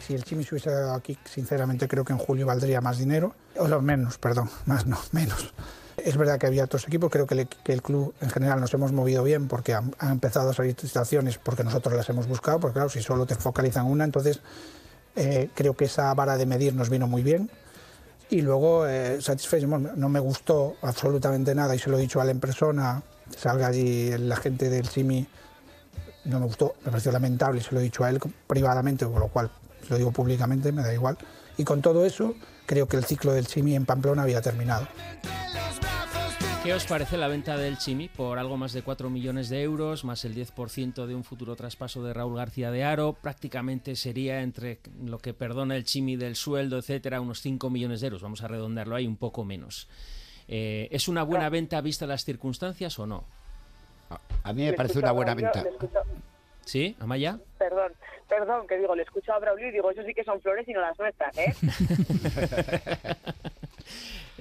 Si 0.00 0.14
el 0.14 0.24
Chimi 0.24 0.42
se 0.42 0.56
hubiese 0.56 0.70
dado 0.72 0.94
aquí, 0.94 1.16
sinceramente 1.24 1.86
creo 1.86 2.04
que 2.04 2.12
en 2.12 2.18
julio 2.18 2.44
valdría 2.44 2.80
más 2.80 2.98
dinero, 2.98 3.36
o 3.56 3.68
lo 3.68 3.80
menos, 3.80 4.18
perdón, 4.18 4.50
más 4.66 4.84
no, 4.84 4.98
menos. 5.12 5.54
Es 5.96 6.16
verdad 6.16 6.40
que 6.40 6.48
había 6.48 6.64
otros 6.64 6.88
equipos, 6.88 7.08
creo 7.08 7.24
que 7.24 7.34
el, 7.34 7.46
que 7.46 7.72
el 7.72 7.82
club 7.82 8.12
en 8.20 8.30
general 8.30 8.60
nos 8.60 8.74
hemos 8.74 8.90
movido 8.90 9.22
bien 9.22 9.46
porque 9.46 9.74
han, 9.74 9.94
han 10.00 10.10
empezado 10.10 10.50
a 10.50 10.54
salir 10.54 10.74
situaciones 10.76 11.38
porque 11.38 11.62
nosotros 11.62 11.94
las 11.94 12.08
hemos 12.08 12.26
buscado, 12.26 12.58
porque 12.58 12.74
claro, 12.74 12.88
si 12.88 13.00
solo 13.00 13.26
te 13.26 13.36
focalizan 13.36 13.86
una, 13.86 14.02
entonces 14.02 14.40
eh, 15.16 15.50
creo 15.54 15.74
que 15.74 15.86
esa 15.86 16.12
vara 16.14 16.36
de 16.36 16.46
medir 16.46 16.74
nos 16.74 16.88
vino 16.88 17.06
muy 17.06 17.22
bien. 17.22 17.50
Y 18.30 18.40
luego, 18.40 18.86
eh, 18.86 19.20
satisfecho, 19.20 19.68
bueno, 19.68 19.90
no 19.94 20.08
me 20.08 20.18
gustó 20.18 20.76
absolutamente 20.80 21.54
nada 21.54 21.74
y 21.74 21.78
se 21.78 21.90
lo 21.90 21.98
he 21.98 22.00
dicho 22.00 22.20
a 22.20 22.24
él 22.24 22.30
en 22.30 22.40
persona, 22.40 23.02
salga 23.36 23.66
allí 23.66 24.16
la 24.16 24.36
gente 24.36 24.70
del 24.70 24.88
Chimi, 24.88 25.26
no 26.24 26.40
me 26.40 26.46
gustó, 26.46 26.76
me 26.84 26.90
pareció 26.90 27.12
lamentable 27.12 27.60
y 27.60 27.62
se 27.62 27.74
lo 27.74 27.80
he 27.80 27.82
dicho 27.82 28.04
a 28.04 28.10
él 28.10 28.18
privadamente, 28.46 29.04
con 29.04 29.20
lo 29.20 29.28
cual 29.28 29.50
lo 29.90 29.98
digo 29.98 30.12
públicamente, 30.12 30.72
me 30.72 30.82
da 30.82 30.94
igual. 30.94 31.18
Y 31.58 31.64
con 31.64 31.82
todo 31.82 32.06
eso, 32.06 32.34
creo 32.64 32.88
que 32.88 32.96
el 32.96 33.04
ciclo 33.04 33.32
del 33.32 33.46
Chimi 33.46 33.74
en 33.74 33.84
Pamplona 33.84 34.22
había 34.22 34.40
terminado. 34.40 34.88
¿Qué 36.64 36.72
os 36.72 36.86
parece 36.86 37.16
la 37.16 37.26
venta 37.26 37.56
del 37.56 37.76
Chimi 37.76 38.08
por 38.08 38.38
algo 38.38 38.56
más 38.56 38.72
de 38.72 38.82
4 38.82 39.10
millones 39.10 39.48
de 39.48 39.62
euros, 39.62 40.04
más 40.04 40.24
el 40.24 40.32
10% 40.36 41.06
de 41.06 41.14
un 41.16 41.24
futuro 41.24 41.56
traspaso 41.56 42.04
de 42.04 42.14
Raúl 42.14 42.36
García 42.36 42.70
de 42.70 42.84
Aro? 42.84 43.14
Prácticamente 43.14 43.96
sería 43.96 44.42
entre 44.42 44.78
lo 45.04 45.18
que 45.18 45.34
perdona 45.34 45.74
el 45.74 45.82
Chimi 45.82 46.14
del 46.14 46.36
sueldo, 46.36 46.78
etcétera, 46.78 47.20
unos 47.20 47.40
5 47.40 47.68
millones 47.68 48.00
de 48.00 48.06
euros. 48.06 48.22
Vamos 48.22 48.44
a 48.44 48.48
redondearlo 48.48 48.94
ahí 48.94 49.08
un 49.08 49.16
poco 49.16 49.44
menos. 49.44 49.88
Eh, 50.46 50.86
¿Es 50.92 51.08
una 51.08 51.24
buena 51.24 51.48
venta 51.48 51.80
vista 51.80 52.06
las 52.06 52.24
circunstancias 52.24 52.96
o 53.00 53.06
no? 53.08 53.24
A 54.44 54.52
mí 54.52 54.62
me 54.64 54.72
parece 54.74 55.00
una 55.00 55.10
buena 55.10 55.34
venta. 55.34 55.64
¿Sí, 56.64 56.94
Amaya? 57.00 57.40
Perdón, 57.58 57.92
perdón, 58.28 58.68
que 58.68 58.78
digo, 58.78 58.94
le 58.94 59.02
escucho 59.02 59.32
a 59.32 59.40
Braulio 59.40 59.66
y 59.66 59.72
digo, 59.72 59.90
eso 59.90 60.04
sí 60.04 60.14
que 60.14 60.22
son 60.22 60.40
flores 60.40 60.68
y 60.68 60.72
no 60.72 60.80
las 60.80 60.96
nuestras, 60.96 61.36
¿eh? 61.38 61.52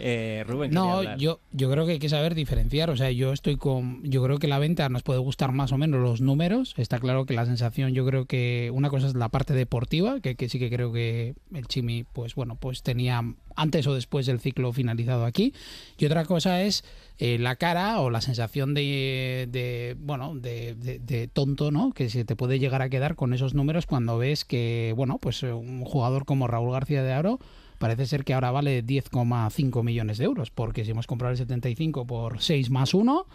Eh, 0.04 0.43
Rubén, 0.47 0.72
No, 0.72 1.04
yo, 1.18 1.39
yo 1.52 1.70
creo 1.70 1.86
que 1.86 1.91
hay 1.93 1.99
que 1.99 2.10
saber 2.10 2.34
diferenciar. 2.34 2.89
O 2.89 2.97
sea, 2.97 3.12
yo 3.12 3.32
estoy 3.34 3.56
con. 3.58 4.02
Yo 4.04 4.24
creo 4.24 4.39
que 4.39 4.47
la 4.47 4.58
venta 4.58 4.89
nos 4.89 5.04
puede 5.04 5.20
gustar 5.20 5.52
más 5.52 5.72
o 5.72 5.78
menos 5.78 6.02
los 6.02 6.22
números. 6.22 6.74
Está 6.78 6.99
claro 6.99 7.26
que 7.26 7.36
la 7.36 7.45
sensación, 7.45 7.93
yo 7.93 8.04
creo 8.06 8.26
que 8.26 8.72
una 8.74 8.89
cosa 8.89 9.06
es 9.08 9.14
la 9.16 9.30
parte 9.30 9.54
deportiva, 9.54 10.20
que, 10.20 10.36
que 10.36 10.49
sí 10.49 10.58
que 10.58 10.72
creo 10.72 10.91
que 10.91 11.36
el 11.54 11.68
Chimi, 11.68 12.04
pues 12.04 12.34
bueno, 12.34 12.56
pues 12.56 12.82
tenía 12.82 13.22
antes 13.56 13.86
o 13.86 13.93
después 13.93 14.26
del 14.26 14.39
ciclo 14.39 14.74
finalizado 14.74 15.26
aquí. 15.26 15.54
Y 15.99 16.06
otra 16.06 16.26
cosa 16.26 16.64
es 16.64 16.84
eh, 17.20 17.38
la 17.38 17.56
cara 17.58 17.99
o 17.99 18.10
la 18.10 18.22
sensación 18.22 18.74
de, 18.74 19.47
de, 19.52 19.95
bueno, 19.99 20.34
de, 20.36 20.74
de- 20.74 20.97
de 20.99 21.28
tonto, 21.28 21.70
¿no? 21.70 21.91
Que 21.91 22.10
se 22.10 22.26
te 22.26 22.36
puede 22.36 22.58
llegar 22.58 22.82
a 22.82 22.89
quedar 22.89 23.16
con 23.16 23.34
esos 23.36 23.54
números 23.54 23.86
cuando 23.86 24.18
ves 24.18 24.45
que, 24.45 24.93
bueno, 24.95 25.20
pues 25.22 25.43
un 25.43 25.86
jugador 25.86 26.26
como 26.26 26.47
Raúl 26.47 26.72
García 26.72 27.04
de 27.04 27.14
Aro 27.14 27.39
parece 27.82 28.05
ser 28.05 28.23
que 28.23 28.34
ahora 28.34 28.51
vale 28.51 28.86
10,5 28.86 29.84
millones 29.84 30.17
de 30.17 30.23
euros, 30.25 30.51
porque 30.51 30.86
si 30.86 30.91
hemos 30.91 31.07
comprado 31.07 31.32
el 31.34 31.38
75 31.38 32.07
por 32.07 32.41
6 32.41 32.69
más 32.69 32.93
1, 32.93 33.25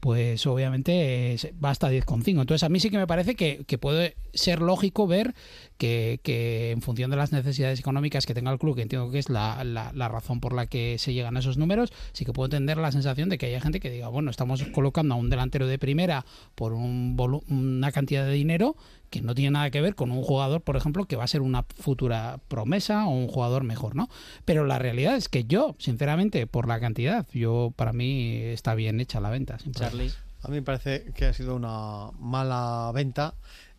pues 0.00 0.46
obviamente 0.46 1.34
va 1.64 1.70
hasta 1.70 1.90
10,5. 1.90 2.28
Entonces 2.42 2.62
a 2.62 2.68
mí 2.68 2.78
sí 2.78 2.90
que 2.90 2.98
me 2.98 3.06
parece 3.06 3.34
que, 3.36 3.64
puede 3.78 4.16
ser 4.34 4.60
lógico 4.60 5.06
ver 5.06 5.34
que, 5.78 6.20
que 6.22 6.72
en 6.72 6.82
función 6.82 7.10
de 7.10 7.16
las 7.16 7.32
necesidades 7.32 7.80
económicas 7.80 8.26
que 8.26 8.34
tenga 8.34 8.52
el 8.52 8.58
club, 8.58 8.76
que 8.76 8.82
entiendo 8.82 9.10
que 9.10 9.18
es 9.18 9.30
la, 9.30 9.64
la- 9.64 9.92
la 9.94 10.08
razón 10.08 10.40
por 10.40 10.52
la 10.52 10.66
que 10.66 10.96
se 10.98 11.14
llegan 11.14 11.36
a 11.36 11.40
esos 11.40 11.56
números, 11.56 11.90
sí 12.12 12.26
que 12.26 12.34
puedo 12.34 12.46
entender 12.46 12.76
la 12.76 12.92
sensación 12.92 13.30
de 13.30 13.38
que 13.38 13.46
haya 13.46 13.60
gente 13.62 13.80
que 13.80 13.90
diga, 13.90 14.08
bueno, 14.08 14.30
estamos 14.30 14.62
colocando 14.74 15.14
a 15.14 15.16
un 15.16 15.30
delantero 15.30 15.66
de 15.66 15.78
primera 15.78 16.26
por 16.54 16.74
un 16.74 17.16
una 17.48 17.90
cantidad 17.90 18.26
de 18.26 18.32
dinero 18.32 18.76
que 19.14 19.22
no 19.22 19.34
tiene 19.34 19.52
nada 19.52 19.70
que 19.70 19.80
ver 19.80 19.94
con 19.94 20.10
un 20.10 20.24
jugador, 20.24 20.60
por 20.60 20.76
ejemplo, 20.76 21.04
que 21.04 21.14
va 21.14 21.22
a 21.22 21.28
ser 21.28 21.40
una 21.40 21.64
futura 21.78 22.40
promesa 22.48 23.06
o 23.06 23.10
un 23.10 23.28
jugador 23.28 23.62
mejor, 23.62 23.94
¿no? 23.94 24.08
Pero 24.44 24.64
la 24.64 24.80
realidad 24.80 25.14
es 25.14 25.28
que 25.28 25.44
yo, 25.44 25.76
sinceramente, 25.78 26.48
por 26.48 26.66
la 26.66 26.80
cantidad, 26.80 27.24
yo 27.32 27.72
para 27.76 27.92
mí 27.92 28.38
está 28.42 28.74
bien 28.74 28.98
hecha 28.98 29.20
la 29.20 29.30
venta. 29.30 29.58
problema. 29.72 30.12
A 30.42 30.48
mí 30.48 30.56
me 30.56 30.62
parece 30.62 31.12
que 31.14 31.26
ha 31.26 31.32
sido 31.32 31.54
una 31.54 32.10
mala 32.18 32.90
venta. 32.92 33.34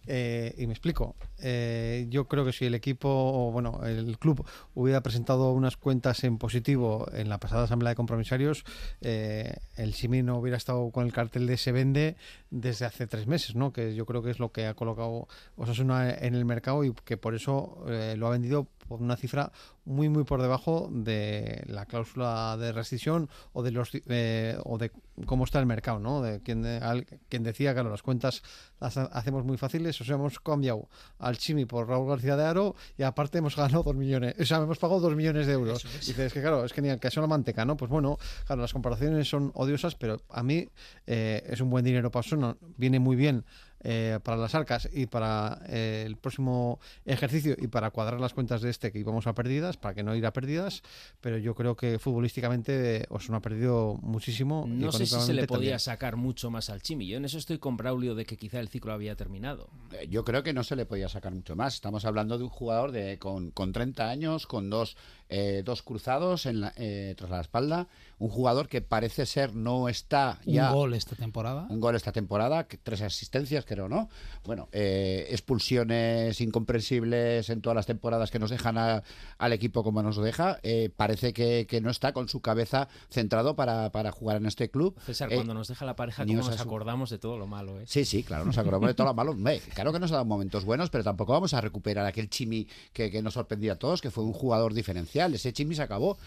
eh, 0.07 0.55
y 0.57 0.67
me 0.67 0.73
explico. 0.73 1.15
Eh, 1.41 2.07
yo 2.09 2.27
creo 2.27 2.45
que 2.45 2.53
si 2.53 2.65
el 2.65 2.75
equipo, 2.75 3.09
o 3.09 3.51
bueno, 3.51 3.81
el 3.85 4.17
club 4.17 4.45
hubiera 4.73 5.01
presentado 5.01 5.51
unas 5.51 5.77
cuentas 5.77 6.23
en 6.23 6.37
positivo 6.37 7.07
en 7.13 7.29
la 7.29 7.39
pasada 7.39 7.63
asamblea 7.63 7.89
de 7.89 7.95
compromisarios, 7.95 8.63
eh, 9.01 9.55
el 9.75 9.93
Simi 9.93 10.23
no 10.23 10.37
hubiera 10.37 10.57
estado 10.57 10.89
con 10.91 11.05
el 11.05 11.13
cartel 11.13 11.47
de 11.47 11.57
se 11.57 11.71
vende 11.71 12.15
desde 12.49 12.85
hace 12.85 13.07
tres 13.07 13.27
meses, 13.27 13.55
¿no? 13.55 13.73
Que 13.73 13.95
yo 13.95 14.05
creo 14.05 14.21
que 14.23 14.31
es 14.31 14.39
lo 14.39 14.51
que 14.51 14.65
ha 14.67 14.73
colocado 14.75 15.27
Osasuna 15.57 16.09
en 16.13 16.35
el 16.35 16.45
mercado 16.45 16.83
y 16.83 16.93
que 16.93 17.17
por 17.17 17.35
eso 17.35 17.83
eh, 17.87 18.15
lo 18.17 18.27
ha 18.27 18.31
vendido 18.31 18.67
por 18.87 19.01
una 19.01 19.17
cifra 19.17 19.51
muy 19.83 20.09
muy 20.09 20.23
por 20.25 20.41
debajo 20.41 20.89
de 20.91 21.63
la 21.67 21.85
cláusula 21.87 22.55
de 22.57 22.71
rescisión 22.71 23.29
o 23.51 23.63
de 23.63 23.71
los 23.71 23.89
eh, 24.07 24.57
o 24.63 24.77
de 24.77 24.91
cómo 25.25 25.43
está 25.43 25.59
el 25.59 25.65
mercado, 25.65 25.99
¿no? 25.99 26.21
De 26.21 26.41
quien, 26.41 26.65
al- 26.65 27.05
quien 27.29 27.43
decía, 27.43 27.73
claro, 27.73 27.89
las 27.89 28.03
cuentas 28.03 28.43
las 28.79 28.97
ha- 28.97 29.05
hacemos 29.05 29.43
muy 29.43 29.57
fáciles, 29.57 29.99
o 30.01 30.03
sea, 30.03 30.15
hemos 30.15 30.39
cambiado 30.39 30.87
al 31.25 31.37
Chimi 31.39 31.65
por 31.65 31.87
Raúl 31.87 32.07
García 32.07 32.35
de 32.35 32.45
Aro 32.45 32.75
y 32.97 33.03
aparte 33.03 33.39
hemos 33.39 33.55
ganado 33.55 33.81
dos 33.81 33.95
millones, 33.95 34.35
o 34.39 34.45
sea, 34.45 34.57
hemos 34.57 34.77
pagado 34.77 34.99
dos 34.99 35.15
millones 35.15 35.47
de 35.47 35.53
euros. 35.53 35.83
Eso. 35.83 35.97
Y 36.03 36.07
dices 36.13 36.31
que 36.31 36.41
claro, 36.41 36.63
es 36.63 36.71
que 36.71 36.83
ni 36.83 36.89
al 36.89 36.99
caso 36.99 37.19
la 37.19 37.27
manteca, 37.27 37.65
¿no? 37.65 37.75
Pues 37.75 37.89
bueno, 37.89 38.19
claro, 38.45 38.61
las 38.61 38.73
comparaciones 38.73 39.27
son 39.27 39.51
odiosas, 39.55 39.95
pero 39.95 40.21
a 40.29 40.43
mí 40.43 40.69
eh, 41.07 41.43
es 41.47 41.61
un 41.61 41.71
buen 41.71 41.83
dinero 41.83 42.11
para 42.11 42.19
Osasuna, 42.19 42.55
viene 42.77 42.99
muy 42.99 43.15
bien 43.15 43.43
eh, 43.81 44.19
para 44.23 44.37
las 44.37 44.55
arcas 44.55 44.89
y 44.91 45.05
para 45.05 45.61
eh, 45.67 46.03
el 46.05 46.17
próximo 46.17 46.79
ejercicio 47.05 47.55
y 47.57 47.67
para 47.67 47.91
cuadrar 47.91 48.19
las 48.19 48.33
cuentas 48.33 48.61
de 48.61 48.69
este 48.69 48.91
que 48.91 48.99
íbamos 48.99 49.27
a 49.27 49.33
perdidas, 49.33 49.77
para 49.77 49.93
que 49.93 50.03
no 50.03 50.15
ir 50.15 50.25
a 50.25 50.33
perdidas, 50.33 50.81
pero 51.21 51.37
yo 51.37 51.55
creo 51.55 51.75
que 51.75 51.99
futbolísticamente 51.99 52.97
eh, 52.97 53.05
Osuna 53.09 53.37
ha 53.37 53.41
perdido 53.41 53.97
muchísimo. 54.01 54.65
No 54.67 54.91
sé 54.91 55.05
si 55.05 55.19
se 55.19 55.33
le 55.33 55.47
podía 55.47 55.71
también. 55.71 55.79
sacar 55.79 56.15
mucho 56.15 56.49
más 56.49 56.69
al 56.69 56.81
Chimi. 56.81 57.07
Yo 57.07 57.17
en 57.17 57.25
eso 57.25 57.37
estoy 57.37 57.59
con 57.59 57.77
Braulio 57.77 58.15
de 58.15 58.25
que 58.25 58.37
quizá 58.37 58.59
el 58.59 58.69
ciclo 58.69 58.93
había 58.93 59.15
terminado. 59.15 59.69
Eh, 59.91 60.07
Yo 60.09 60.23
creo 60.23 60.43
que 60.43 60.53
no 60.53 60.63
se 60.63 60.75
le 60.75 60.85
podía 60.85 61.09
sacar 61.09 61.33
mucho 61.33 61.55
más. 61.55 61.75
Estamos 61.75 62.05
hablando 62.05 62.37
de 62.37 62.43
un 62.43 62.49
jugador 62.49 62.91
de 62.91 63.19
con, 63.19 63.51
con 63.51 63.71
30 63.71 64.09
años, 64.09 64.47
con 64.47 64.69
dos, 64.69 64.97
eh, 65.37 65.63
dos 65.65 65.81
cruzados 65.83 66.45
en 66.45 66.61
la- 66.61 66.73
eh, 66.77 67.13
tras 67.17 67.29
la 67.29 67.41
espalda. 67.41 67.87
Un 68.19 68.29
jugador 68.29 68.69
que 68.69 68.79
parece 68.81 69.25
ser 69.25 69.53
no 69.55 69.89
está 69.89 70.39
Un 70.45 70.53
ya. 70.53 70.71
gol 70.71 70.93
esta 70.93 71.15
temporada. 71.17 71.67
Un 71.69 71.81
gol 71.81 71.95
esta 71.95 72.13
temporada, 72.13 72.65
que- 72.67 72.77
tres 72.77 73.01
asistencias, 73.01 73.65
creo, 73.65 73.89
¿no? 73.89 74.07
Bueno, 74.45 74.69
eh, 74.71 75.27
expulsiones 75.31 76.39
incomprensibles 76.39 77.49
en 77.49 77.61
todas 77.61 77.75
las 77.75 77.85
temporadas 77.85 78.31
que 78.31 78.39
nos 78.39 78.49
dejan 78.49 78.77
a- 78.77 79.03
al 79.37 79.53
equipo 79.53 79.83
como 79.83 80.01
nos 80.03 80.17
deja. 80.17 80.59
Eh, 80.63 80.89
parece 80.95 81.33
que, 81.33 81.65
que 81.67 81.81
no 81.81 81.89
está 81.89 82.13
con 82.13 82.29
su 82.29 82.41
cabeza 82.41 82.87
centrado 83.09 83.55
para, 83.55 83.91
para 83.91 84.11
jugar 84.11 84.37
en 84.37 84.45
este 84.45 84.69
club. 84.69 84.95
César, 85.05 85.31
Eh, 85.31 85.35
cuando 85.35 85.53
nos 85.53 85.67
deja 85.67 85.85
la 85.85 85.95
pareja, 85.95 86.23
ni 86.25 86.35
¿cómo 86.35 86.49
nos 86.49 86.59
acordamos 86.61 87.09
de 87.09 87.17
todo 87.17 87.37
lo 87.37 87.47
malo? 87.47 87.79
¿eh? 87.79 87.83
Sí, 87.87 88.05
sí, 88.05 88.23
claro, 88.23 88.45
nos 88.45 88.57
acordamos 88.57 88.87
de 88.87 88.93
todo 88.93 89.07
lo 89.07 89.13
malo. 89.15 89.35
Claro 89.73 89.91
que 89.91 89.99
nos 89.99 90.11
ha 90.11 90.15
dado 90.15 90.25
momentos 90.25 90.63
buenos, 90.65 90.89
pero 90.89 91.03
tampoco 91.03 91.33
vamos 91.33 91.53
a 91.53 91.61
recuperar 91.61 92.05
aquel 92.05 92.29
Chimi 92.29 92.67
que, 92.93 93.09
que 93.11 93.21
nos 93.21 93.33
sorprendió 93.33 93.73
a 93.73 93.75
todos, 93.77 94.01
que 94.01 94.11
fue 94.11 94.23
un 94.23 94.33
jugador 94.33 94.73
diferencial. 94.73 95.24
Ese 95.33 95.53
Chimi 95.53 95.75
se 95.75 95.81
acabó. 95.81 96.17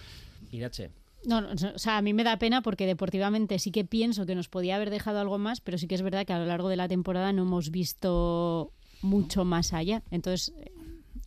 Irache. 0.51 0.91
No, 1.25 1.41
no, 1.41 1.51
o 1.51 1.79
sea, 1.79 1.99
a 1.99 2.03
mí 2.03 2.15
me 2.15 2.25
da 2.25 2.39
pena 2.39 2.63
porque 2.63 2.87
deportivamente 2.87 3.59
sí 3.59 3.71
que 3.71 3.85
pienso 3.85 4.25
que 4.25 4.35
nos 4.35 4.49
podía 4.49 4.77
haber 4.77 4.91
dejado 4.91 5.19
algo 5.19 5.39
más, 5.39 5.61
pero 5.61 5.77
sí 5.77 5.87
que 5.87 5.95
es 5.95 6.03
verdad 6.03 6.25
que 6.25 6.33
a 6.33 6.39
lo 6.39 6.47
largo 6.47 6.69
de 6.69 6.77
la 6.77 6.89
temporada 6.89 7.33
no 7.33 7.43
hemos 7.43 7.71
visto 7.71 8.73
mucho 9.03 9.45
más 9.45 9.73
allá. 9.73 10.03
Entonces, 10.11 10.55
eh, 10.61 10.73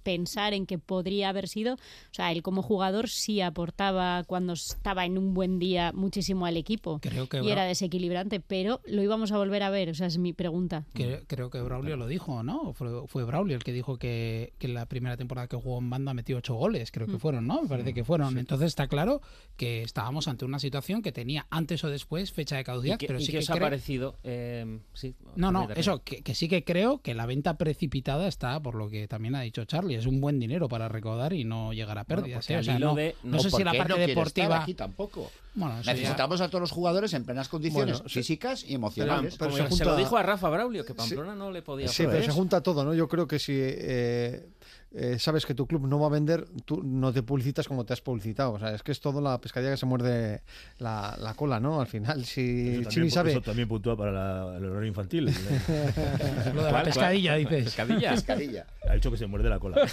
pensar 0.04 0.54
en 0.54 0.66
que 0.66 0.78
podría 0.80 1.30
haber 1.30 1.48
sido, 1.48 1.76
o 1.76 2.14
sea, 2.14 2.32
él 2.32 2.42
como 2.42 2.62
jugador 2.62 3.10
sí 3.10 3.42
aportaba 3.42 4.24
cuando 4.26 4.54
estaba 4.54 5.06
en 5.06 5.18
un 5.18 5.34
buen 5.34 5.60
día 5.60 5.92
muchísimo 5.94 6.46
al 6.46 6.58
equipo 6.58 7.00
Creo 7.02 7.28
que 7.30 7.38
y 7.38 7.42
Bra- 7.42 7.52
era 7.52 7.64
desequilibrante, 7.66 8.40
pero 8.40 8.82
lo 8.86 9.02
íbamos 9.04 9.32
a 9.32 9.38
volver 9.38 9.64
a 9.64 9.70
ver, 9.70 9.90
o 9.90 9.94
sea, 9.94 10.08
es 10.08 10.18
mi 10.18 10.34
pregunta. 10.34 10.86
Que- 10.94 11.24
creo 11.28 11.50
que 11.50 11.62
Braulio 11.62 11.98
lo 11.98 12.08
dijo, 12.08 12.44
¿no? 12.44 12.74
Fue, 12.74 13.08
fue 13.08 13.24
Braulio 13.24 13.56
el 13.56 13.64
que 13.64 13.72
dijo 13.74 13.98
que, 13.98 14.54
que 14.58 14.68
la 14.68 14.86
primera 14.86 15.18
temporada 15.18 15.48
que 15.48 15.56
jugó 15.58 15.80
en 15.80 15.90
banda 15.90 16.14
metió 16.14 16.38
ocho 16.38 16.56
goles, 16.56 16.92
creo 16.92 17.08
que 17.08 17.14
Mm. 17.14 17.20
fueron, 17.20 17.48
¿no? 17.48 17.62
Me 17.62 17.68
parece 17.68 17.94
que 17.94 18.04
fueron. 18.04 18.38
Entonces 18.38 18.68
está 18.68 18.88
claro 18.88 19.22
que 19.58 19.84
estábamos 19.84 20.28
ante 20.28 20.46
una 20.46 20.60
situación 20.60 21.02
que 21.02 21.12
tenía 21.12 21.46
antes 21.50 21.84
o 21.84 21.90
después 21.90 22.32
fecha 22.32 22.56
de 22.56 22.62
¿Y 22.62 22.66
caducidad, 22.66 22.98
qué, 22.98 23.08
pero 23.08 23.20
y 23.20 23.26
sí 23.26 23.32
qué 23.32 23.38
que 23.40 23.44
os 23.44 23.50
ha 23.50 23.54
creo- 23.54 23.66
parecido? 23.66 24.18
Eh, 24.24 24.80
sí, 24.94 25.16
No, 25.36 25.52
no, 25.52 25.70
eso, 25.76 26.04
que, 26.04 26.22
que 26.24 26.36
sí 26.36 26.48
que 26.48 26.64
creo 26.64 27.00
que 27.02 27.14
la 27.14 27.26
venta 27.26 27.58
precipitada 27.58 28.28
está, 28.28 28.60
por 28.62 28.76
lo 28.76 28.90
que 28.90 29.08
también 29.08 29.36
ha 29.36 29.42
dicho 29.42 29.62
Es 30.00 30.06
un 30.06 30.22
buen 30.22 30.40
dinero 30.40 30.68
para 30.70 30.88
recaudar 30.90 31.34
y 31.34 31.44
no 31.44 31.74
llegar 31.74 31.98
a 31.98 32.04
pérdidas. 32.04 32.50
¿eh? 32.50 32.58
O 32.58 32.64
sea, 32.64 32.80
no, 32.80 32.96
de- 32.96 33.16
no 33.24 33.38
no, 33.38 33.40
sé 33.40 33.52
si 33.52 33.64
la 33.64 33.74
parte 33.74 33.94
no 33.94 34.00
deportiva... 34.00 34.62
aquí 34.64 34.74
tampoco. 34.74 35.32
Bueno, 35.54 35.82
ya- 35.82 35.94
Necesitamos 35.94 36.40
a 36.42 36.48
todos 36.48 36.62
los 36.62 36.72
jugadores 36.72 37.14
en 37.14 37.24
plenas 37.26 37.48
condiciones 37.50 37.98
Bueno, 38.00 38.10
físicas 38.10 38.64
y 38.68 38.76
emocionales. 38.76 39.36
pero 39.38 39.52
se 39.52 39.58
se, 39.64 39.68
junta- 39.70 39.86
lo 39.86 39.96
dijo 39.98 40.18
a 40.18 40.24
Rafa 40.24 40.50
Braulio, 40.50 40.86
que 40.86 40.94
Pamplona 40.94 41.36
no 41.36 41.52
le 41.52 41.62
podía 41.62 41.88
Sí, 41.88 42.04
pero 42.10 42.24
se 42.24 42.32
junta 42.32 42.62
todo, 42.62 42.84
¿no? 42.84 42.94
Yo 42.94 43.08
creo 43.08 43.28
que 43.28 43.40
si 43.40 43.54
eh, 43.58 44.46
eh, 44.94 45.18
sabes 45.20 45.46
que 45.46 45.54
tu 45.56 45.68
club 45.68 45.88
no 45.88 46.00
va 46.00 46.08
a 46.08 46.10
vender, 46.10 46.46
tú 46.66 46.82
no 46.84 47.14
te 47.14 47.24
publicitas 47.24 47.68
como 47.68 47.86
te 47.86 47.94
has 47.94 48.02
publicitado. 48.02 48.52
O 48.54 48.60
sea, 48.60 48.74
es 48.74 48.84
que 48.84 48.92
es 48.92 49.00
todo 49.00 49.22
la 49.22 49.40
pescadilla 49.40 49.72
que 49.72 49.78
se 49.78 49.86
muerde 49.86 50.42
la, 50.80 51.16
la 51.20 51.34
cola, 51.34 51.60
¿no? 51.60 51.80
Al 51.80 51.88
final, 51.88 52.26
si 52.26 52.42
Eso 52.82 52.90
Chimi 52.90 53.10
también, 53.10 53.12
sabe... 53.12 53.32
eso 53.32 53.42
también 53.42 53.68
puntúa 53.68 53.96
para 53.96 54.12
la- 54.12 54.58
el 54.58 54.66
horario 54.66 54.88
infantil. 54.88 55.26
Lo 56.54 56.64
de 56.64 56.72
la 56.72 56.84
pescadilla, 56.84 57.36
dices. 57.36 57.64
Pescadilla. 57.66 58.12
Pescadilla. 58.12 58.66
Ha 58.90 58.94
dicho 58.96 59.10
que 59.12 59.18
se 59.18 59.28
muerde 59.28 59.50
la 59.50 59.60
cola. 59.60 59.78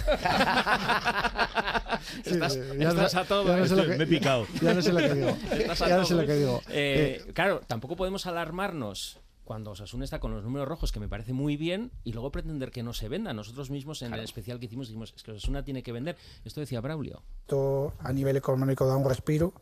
Estás, 2.25 2.55
ya 2.77 2.89
estás 2.89 3.13
no- 3.13 3.19
a 3.21 3.25
todo. 3.25 3.47
ya 3.47 3.57
no 3.57 3.63
¿eh? 3.63 3.67
sé 3.67 3.75
lo 3.75 3.85
que- 3.85 3.97
Me 3.97 4.03
he 4.03 4.07
picado. 4.07 4.45
Ya 4.61 4.73
no 4.73 4.81
sé 4.81 4.91
lo 4.93 4.99
que 4.99 5.13
digo. 5.13 5.37
Estás 5.51 5.81
a 5.81 5.87
Ya 5.89 5.97
no 5.97 6.05
sé 6.05 6.15
lo 6.15 6.25
que 6.25 6.33
¿eh? 6.33 6.37
digo. 6.39 6.61
Eh, 6.69 7.25
Claro, 7.33 7.61
tampoco 7.67 7.95
podemos 7.95 8.25
alarmarnos 8.25 9.19
cuando 9.49 9.71
Osasuna 9.71 10.03
está 10.03 10.19
con 10.19 10.31
los 10.31 10.43
números 10.43 10.67
rojos, 10.67 10.91
que 10.91 10.99
me 10.99 11.09
parece 11.09 11.33
muy 11.33 11.57
bien, 11.57 11.89
y 12.03 12.13
luego 12.13 12.31
pretender 12.31 12.69
que 12.69 12.83
no 12.83 12.93
se 12.93 13.09
venda. 13.09 13.33
Nosotros 13.33 13.71
mismos 13.71 14.03
en 14.03 14.13
el 14.13 14.19
especial 14.19 14.59
que 14.59 14.67
hicimos 14.67 14.89
dijimos, 14.89 15.11
es 15.15 15.23
que 15.23 15.31
Osasuna 15.31 15.63
tiene 15.63 15.81
que 15.81 15.91
vender. 15.91 16.17
Esto 16.45 16.59
decía 16.59 16.81
Braulio. 16.81 17.23
Esto 17.39 17.93
a 17.97 18.13
nivel 18.13 18.37
económico 18.37 18.85
da 18.85 18.95
un 18.95 19.09
respiro 19.09 19.53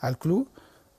al 0.00 0.18
club 0.18 0.50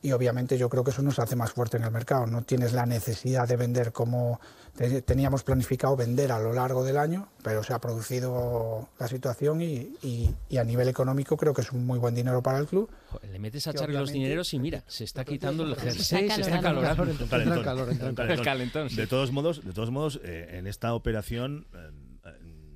y 0.02 0.12
obviamente 0.12 0.58
yo 0.58 0.70
creo 0.70 0.84
que 0.84 0.92
eso 0.92 1.02
nos 1.02 1.20
hace 1.20 1.36
más 1.36 1.52
fuerte 1.52 1.78
en 1.78 1.84
el 1.84 1.92
mercado. 1.92 2.28
No 2.28 2.44
tienes 2.44 2.74
la 2.74 2.86
necesidad 2.86 3.48
de 3.48 3.56
vender 3.58 3.92
como 3.92 4.40
te- 4.76 5.02
teníamos 5.02 5.44
planificado 5.44 5.96
vender 5.96 6.32
a 6.32 6.40
lo 6.40 6.54
largo 6.54 6.84
del 6.84 6.98
año, 6.98 7.30
pero 7.44 7.64
se 7.64 7.74
ha 7.74 7.80
producido 7.80 8.90
la 9.00 9.08
situación 9.08 9.62
y, 9.62 9.96
y- 10.04 10.30
y 10.50 10.58
a 10.58 10.64
nivel 10.64 10.88
económico 10.88 11.36
creo 11.36 11.54
que 11.54 11.62
es 11.62 11.72
un 11.72 11.86
muy 11.86 11.98
buen 11.98 12.14
dinero 12.14 12.44
para 12.44 12.60
el 12.60 12.68
club. 12.68 12.90
Joder, 13.10 13.30
le 13.32 13.40
metes 13.40 13.66
a 13.68 13.74
Charlie 13.74 13.98
los 13.98 14.12
dineros 14.12 14.54
y 14.54 14.60
mira, 14.60 14.84
se 14.88 15.04
está 15.04 15.26
quitando 15.26 15.64
el 15.64 15.76
Se 15.76 15.82
jersey, 15.82 16.30
se 16.30 16.42
está 16.42 16.62
calorando. 16.62 17.06
calentón. 18.44 18.88
El. 18.90 18.96
De 18.96 19.08
todos 19.08 19.32
modos, 19.32 19.66
de 19.66 19.74
todos 19.74 19.92
modos 19.92 20.20
eh, 20.24 20.48
en 20.58 20.68
esta 20.68 20.94
operación 20.94 21.68
eh, 21.74 22.32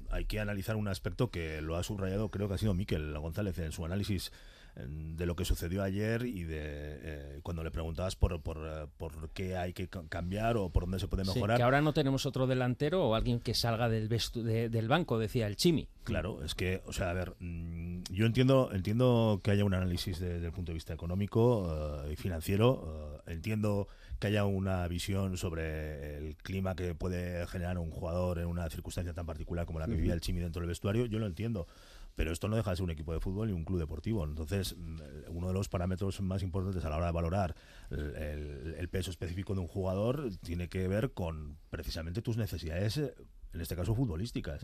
hay 0.09 0.25
que 0.25 0.39
analizar 0.39 0.75
un 0.75 0.87
aspecto 0.87 1.29
que 1.29 1.61
lo 1.61 1.77
ha 1.77 1.83
subrayado, 1.83 2.29
creo 2.29 2.47
que 2.47 2.55
ha 2.55 2.57
sido 2.57 2.73
Miquel 2.73 3.17
González 3.17 3.57
en 3.59 3.71
su 3.71 3.85
análisis 3.85 4.31
de 4.75 5.25
lo 5.25 5.35
que 5.35 5.43
sucedió 5.45 5.83
ayer 5.83 6.25
y 6.25 6.43
de 6.43 6.57
eh, 6.61 7.39
cuando 7.43 7.63
le 7.63 7.71
preguntabas 7.71 8.15
por, 8.15 8.41
por, 8.41 8.57
eh, 8.65 8.87
por 8.97 9.29
qué 9.31 9.57
hay 9.57 9.73
que 9.73 9.87
ca- 9.87 10.03
cambiar 10.09 10.57
o 10.57 10.69
por 10.69 10.83
dónde 10.83 10.99
se 10.99 11.07
puede 11.07 11.25
Sí, 11.25 11.31
mejorar. 11.33 11.57
que 11.57 11.63
ahora 11.63 11.81
no 11.81 11.93
tenemos 11.93 12.25
otro 12.25 12.47
delantero 12.47 13.05
o 13.07 13.15
alguien 13.15 13.39
que 13.39 13.53
salga 13.53 13.89
del, 13.89 14.07
de- 14.09 14.69
del 14.69 14.87
banco, 14.87 15.19
decía 15.19 15.47
el 15.47 15.55
Chimi. 15.57 15.87
Claro, 16.03 16.43
es 16.43 16.55
que, 16.55 16.81
o 16.85 16.93
sea, 16.93 17.09
a 17.09 17.13
ver, 17.13 17.35
mm, 17.39 18.03
yo 18.11 18.25
entiendo, 18.25 18.69
entiendo 18.73 19.39
que 19.43 19.51
haya 19.51 19.65
un 19.65 19.73
análisis 19.73 20.19
de- 20.19 20.33
desde 20.35 20.47
el 20.47 20.53
punto 20.53 20.71
de 20.71 20.75
vista 20.75 20.93
económico 20.93 22.01
eh, 22.07 22.13
y 22.13 22.15
financiero, 22.15 23.21
eh, 23.27 23.33
entiendo 23.33 23.87
que 24.19 24.27
haya 24.27 24.45
una 24.45 24.87
visión 24.87 25.35
sobre 25.37 26.17
el 26.17 26.35
clima 26.37 26.75
que 26.75 26.93
puede 26.93 27.45
generar 27.47 27.77
un 27.79 27.89
jugador 27.89 28.37
en 28.39 28.45
una 28.45 28.69
circunstancia 28.69 29.13
tan 29.13 29.25
particular 29.25 29.65
como 29.65 29.79
la 29.79 29.87
que 29.87 29.95
vivía 29.95 30.13
el 30.13 30.21
Chimi 30.21 30.39
dentro 30.39 30.61
del 30.61 30.69
vestuario, 30.69 31.07
yo 31.07 31.17
lo 31.17 31.25
entiendo. 31.25 31.67
Pero 32.15 32.31
esto 32.31 32.47
no 32.47 32.55
deja 32.55 32.69
de 32.71 32.75
ser 32.75 32.83
un 32.83 32.91
equipo 32.91 33.13
de 33.13 33.19
fútbol 33.19 33.49
y 33.49 33.53
un 33.53 33.63
club 33.63 33.79
deportivo. 33.79 34.23
Entonces, 34.25 34.75
mm, 34.77 34.99
uno 35.29 35.47
de 35.47 35.53
los 35.53 35.69
parámetros 35.69 36.19
más 36.21 36.43
importantes 36.43 36.83
a 36.85 36.89
la 36.89 36.97
hora 36.97 37.05
de 37.07 37.11
valorar 37.13 37.55
el, 37.89 38.89
peso 38.89 39.09
específico 39.11 39.53
de 39.53 39.61
un 39.61 39.67
jugador 39.67 40.29
tiene 40.43 40.67
que 40.67 40.87
ver 40.87 41.11
con 41.13 41.57
precisamente 41.69 42.21
tus 42.21 42.37
necesidades, 42.37 42.97
en 42.97 43.61
este 43.61 43.75
caso 43.75 43.95
futbolísticas. 43.95 44.63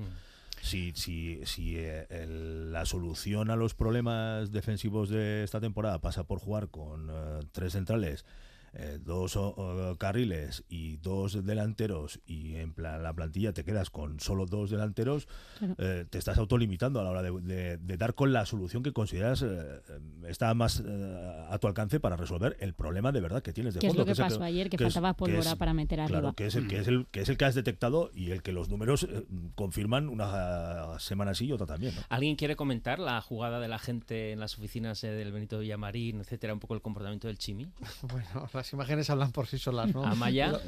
Si, 0.61 0.91
si, 0.95 1.39
si 1.45 1.77
eh, 1.77 2.07
el- 2.09 2.71
la 2.73 2.85
solución 2.85 3.51
a 3.51 3.55
los 3.55 3.75
problemas 3.75 4.51
defensivos 4.51 5.07
de 5.09 5.43
esta 5.43 5.61
temporada 5.61 5.99
pasa 5.99 6.23
por 6.23 6.39
jugar 6.39 6.69
con 6.69 7.09
eh, 7.11 7.39
tres 7.51 7.73
centrales, 7.73 8.25
eh, 8.73 8.99
dos 9.03 9.35
o- 9.35 9.49
o 9.55 9.95
carriles 9.97 10.63
y 10.69 10.97
dos 10.97 11.45
delanteros 11.45 12.19
y 12.25 12.55
en 12.55 12.73
plan, 12.73 13.01
la 13.03 13.13
plantilla 13.13 13.53
te 13.53 13.63
quedas 13.63 13.89
con 13.89 14.19
solo 14.19 14.45
dos 14.45 14.69
delanteros, 14.69 15.27
Claro. 15.59 15.75
eh, 15.77 16.05
te 16.09 16.17
estás 16.17 16.37
autolimitando 16.37 16.99
a 16.99 17.03
la 17.03 17.09
hora 17.11 17.21
de, 17.21 17.31
de- 17.41 17.77
de 17.77 17.97
dar 17.97 18.13
con 18.13 18.33
la 18.33 18.45
solución 18.45 18.83
que 18.83 18.93
consideras 18.93 19.41
eh, 19.41 19.81
está 20.27 20.53
más 20.53 20.83
eh, 20.85 21.45
a 21.49 21.57
tu 21.59 21.67
alcance 21.67 21.99
para 21.99 22.15
resolver 22.17 22.57
el 22.59 22.73
problema 22.73 23.11
de 23.11 23.21
verdad 23.21 23.41
que 23.41 23.53
tienes 23.53 23.73
de 23.73 23.79
¿Qué 23.79 23.87
es 23.87 23.91
fondo. 23.91 24.01
lo 24.01 24.05
que 24.05 24.11
es 24.11 24.19
el 24.19 24.25
pasó 24.25 24.43
ayer? 24.43 24.69
Que 24.69 24.75
es- 24.75 24.81
faltaba 24.93 25.13
que 25.13 25.17
pólvora 25.19 25.51
es- 25.51 25.55
para 25.55 25.73
meter 25.73 25.97
Claro, 25.99 26.15
arriba. 26.17 26.33
que 26.35 26.45
es, 26.47 26.55
el, 26.55 26.67
que, 26.67 26.79
es 26.79 26.87
el, 26.87 27.07
que 27.11 27.21
es 27.21 27.29
el 27.29 27.37
que 27.37 27.45
has 27.45 27.55
detectado 27.55 28.11
y 28.13 28.31
el 28.31 28.41
que 28.43 28.51
los 28.51 28.69
números 28.69 29.03
eh, 29.09 29.23
confirman 29.55 30.09
una 30.09 30.99
semana 30.99 31.33
sí 31.33 31.45
y 31.45 31.51
otra 31.51 31.65
también. 31.65 31.95
¿no? 31.95 32.01
¿Alguien 32.09 32.35
quiere 32.35 32.55
comentar 32.55 32.99
la 32.99 33.19
jugada 33.21 33.59
de 33.59 33.67
la 33.67 33.79
gente 33.79 34.31
en 34.31 34.39
las 34.39 34.57
oficinas 34.57 35.03
eh, 35.03 35.09
del 35.11 35.31
Benito 35.31 35.59
Villamarín, 35.59 36.19
etcétera, 36.19 36.53
un 36.53 36.59
poco 36.59 36.73
el 36.75 36.81
comportamiento 36.81 37.27
del 37.27 37.37
Chimi? 37.37 37.67
Bueno, 38.11 38.47
las 38.57 38.73
imágenes 38.73 39.09
hablan 39.09 39.31
por 39.31 39.47
sí 39.47 39.57
solas, 39.57 39.93
¿no? 39.93 40.03
Amaya. 40.03 40.59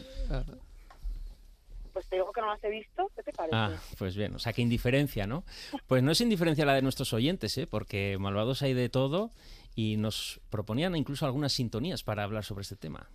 Pues 1.92 2.08
te 2.08 2.16
digo 2.16 2.32
que 2.32 2.40
no 2.40 2.48
las 2.48 2.64
he 2.64 2.70
visto. 2.70 3.12
¿Qué 3.16 3.24
te 3.24 3.34
parece? 3.34 3.56
Ah, 3.56 3.72
pues 3.98 4.16
bien, 4.16 4.36
o 4.36 4.40
sea, 4.40 4.54
que 4.54 4.62
indiferencia, 4.62 5.28
¿no? 5.28 5.44
Pues 5.88 6.02
no 6.02 6.12
es 6.12 6.22
indiferencia 6.22 6.66
la 6.66 6.76
de 6.76 6.82
nuestros 6.82 7.12
oyentes, 7.14 7.58
¿eh? 7.58 7.68
Porque 7.68 8.18
malvados 8.20 8.62
hay 8.62 8.74
de 8.74 8.88
todo 8.90 9.32
y 9.76 9.98
nos 9.98 10.40
proponían 10.50 10.96
incluso 10.96 11.26
algunas 11.26 11.52
sintonías 11.52 12.04
para 12.04 12.24
hablar 12.24 12.46
sobre 12.46 12.62
este 12.62 12.76
tema. 12.76 13.10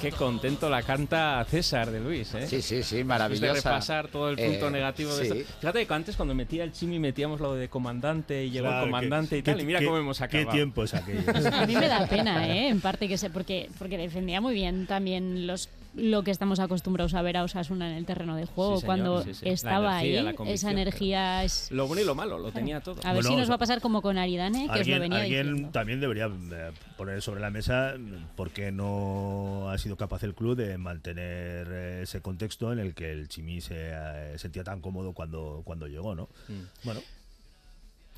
Qué 0.00 0.12
contento 0.12 0.70
la 0.70 0.82
canta 0.82 1.44
César 1.48 1.90
de 1.90 2.00
Luis, 2.00 2.32
¿eh? 2.34 2.46
Sí, 2.46 2.62
sí, 2.62 2.62
sí, 2.62 2.74
Después 2.76 2.96
de 2.96 3.04
maravillosa. 3.04 3.54
repasar 3.54 4.08
todo 4.08 4.30
el 4.30 4.36
punto 4.36 4.68
Eh, 4.68 4.70
negativo 4.70 5.14
de 5.14 5.24
sí. 5.28 5.38
esto. 5.40 5.52
Fíjate 5.60 5.86
que 5.86 5.92
antes 5.94 6.16
cuando 6.16 6.34
metía 6.34 6.64
el 6.64 6.72
chimi 6.72 6.98
metíamos 6.98 7.38
lo 7.40 7.54
de 7.54 7.68
comandante 7.68 8.44
y 8.44 8.50
llegó 8.50 8.68
Claro, 8.68 8.84
el 8.86 8.90
comandante 8.90 9.36
y 9.38 9.42
qué- 9.42 9.52
tal. 9.52 9.60
Y 9.60 9.64
mira 9.64 9.78
qué- 9.80 9.84
cómo 9.84 9.98
hemos 9.98 10.16
qué 10.18 10.24
acabado. 10.24 10.50
tiempos 10.52 10.94
aquellos. 10.94 11.28
A 11.52 11.66
mí 11.66 11.74
me 11.76 11.86
da 11.88 12.06
pena, 12.06 12.48
¿eh? 12.48 12.68
En 12.68 12.80
parte 12.80 13.08
que 13.08 13.18
sé, 13.18 13.28
porque, 13.28 13.68
porque 13.78 13.98
defendía 13.98 14.40
muy 14.40 14.54
bien 14.54 14.86
también 14.86 15.46
los 15.46 15.68
lo 15.94 16.22
que 16.22 16.30
estamos 16.30 16.60
acostumbrados 16.60 17.14
a 17.14 17.22
ver 17.22 17.36
a 17.36 17.44
Osasuna 17.44 17.90
en 17.90 17.96
el 17.96 18.06
terreno 18.06 18.36
de 18.36 18.46
juego. 18.46 18.76
Sí, 18.76 18.80
señor, 18.82 18.86
Cuando 18.86 19.22
sí, 19.22 19.34
sí. 19.34 19.44
La 19.46 19.52
estaba 19.52 20.02
energía, 20.04 20.34
ahí, 20.44 20.52
esa 20.52 20.70
energía 20.70 21.44
es... 21.44 21.70
Lo 21.70 21.86
bueno 21.86 22.02
y 22.02 22.04
lo 22.04 22.14
malo, 22.14 22.38
lo 22.38 22.52
tenía 22.52 22.80
todo. 22.80 22.96
A 23.04 23.12
ver 23.12 23.24
si 23.24 23.34
nos 23.34 23.50
va 23.50 23.54
a 23.54 23.58
pasar 23.58 23.80
como 23.80 24.02
con 24.02 24.18
Aridane, 24.18 24.58
que 24.58 24.64
os 24.64 24.68
lo 24.68 24.74
Alguien, 24.74 25.00
venía 25.00 25.18
alguien 25.20 25.46
diciendo. 25.46 25.70
también 25.72 26.00
debería 26.00 26.26
eh, 26.26 26.70
poner 26.96 27.20
sobre 27.22 27.40
la 27.40 27.50
mesa 27.50 27.94
por 28.36 28.50
qué 28.50 28.70
no 28.72 29.68
ha 29.70 29.78
sido 29.78 29.96
capaz 29.96 30.22
el 30.22 30.34
club 30.34 30.56
de 30.56 30.78
mantener 30.78 31.66
eh, 31.70 32.00
ese 32.02 32.20
contexto 32.20 32.72
en 32.72 32.78
el 32.78 32.94
que 32.94 33.10
el 33.10 33.28
Chimi 33.28 33.60
se 33.60 33.74
eh, 33.76 34.38
sentía 34.38 34.64
tan 34.64 34.80
cómodo 34.80 35.12
cuando, 35.12 35.62
cuando 35.64 35.86
llegó, 35.88 36.14
¿no? 36.14 36.28
Mm. 36.48 36.84
Bueno, 36.84 37.00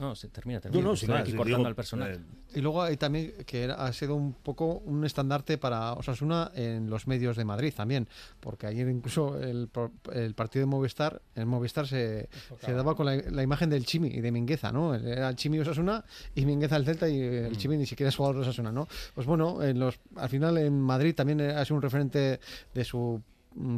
No, 0.03 0.17
se 0.17 0.29
termina, 0.29 0.61
termina. 0.61 0.83
No, 0.83 0.89
no, 0.89 0.95
Estoy 0.95 1.15
aquí 1.15 1.31
digo, 1.31 1.45
cortando 1.45 1.69
al 1.69 1.75
personal. 1.77 2.13
eh, 2.13 2.19
Y 2.57 2.61
luego 2.61 2.83
hay 2.83 2.97
también 2.97 3.33
que 3.47 3.63
era- 3.63 3.75
ha 3.77 3.93
sido 3.93 4.17
un 4.17 4.35
poco 4.35 4.79
un 4.85 5.05
estandarte 5.05 5.59
para 5.59 5.93
Osasuna 5.93 6.51
en 6.57 6.91
los 6.91 7.07
medios 7.07 7.37
de 7.37 7.45
Madrid 7.45 7.73
también, 7.75 8.09
porque 8.41 8.67
ayer 8.67 8.89
incluso 8.89 9.39
el, 9.41 9.69
pro- 9.69 9.93
el 10.13 10.35
partido 10.35 10.63
de 10.63 10.67
Movistar, 10.67 11.23
en 11.37 11.47
Movistar 11.47 11.87
se, 11.87 12.29
se 12.61 12.73
daba 12.73 12.95
con 12.97 13.07
la, 13.07 13.15
la 13.17 13.43
imagen 13.45 13.71
del 13.71 13.87
Chimi 13.87 14.09
y 14.09 14.21
de 14.21 14.33
Mingueza, 14.33 14.73
¿no? 14.73 14.95
Era 14.95 15.29
el 15.29 15.37
Chimi 15.37 15.61
Osasuna 15.61 16.05
y 16.35 16.45
Mingueza 16.45 16.77
el 16.77 16.85
Celta 16.85 17.09
y 17.09 17.21
el 17.21 17.57
Chimi 17.57 17.77
ni 17.77 17.87
siquiera 17.87 18.09
es 18.09 18.17
jugador 18.17 18.37
de 18.37 18.43
Osasuna, 18.43 18.73
¿no? 18.73 18.89
Pues 19.15 19.27
bueno, 19.27 19.63
en 19.63 19.79
los, 19.79 20.01
al 20.17 20.29
final 20.29 20.59
en 20.59 20.81
Madrid 20.81 21.15
también 21.15 21.41
ha 21.43 21.65
sido 21.65 21.77
un 21.77 21.83
referente 21.83 22.41
de 22.75 22.85
su 22.85 23.23
mm, 23.23 23.32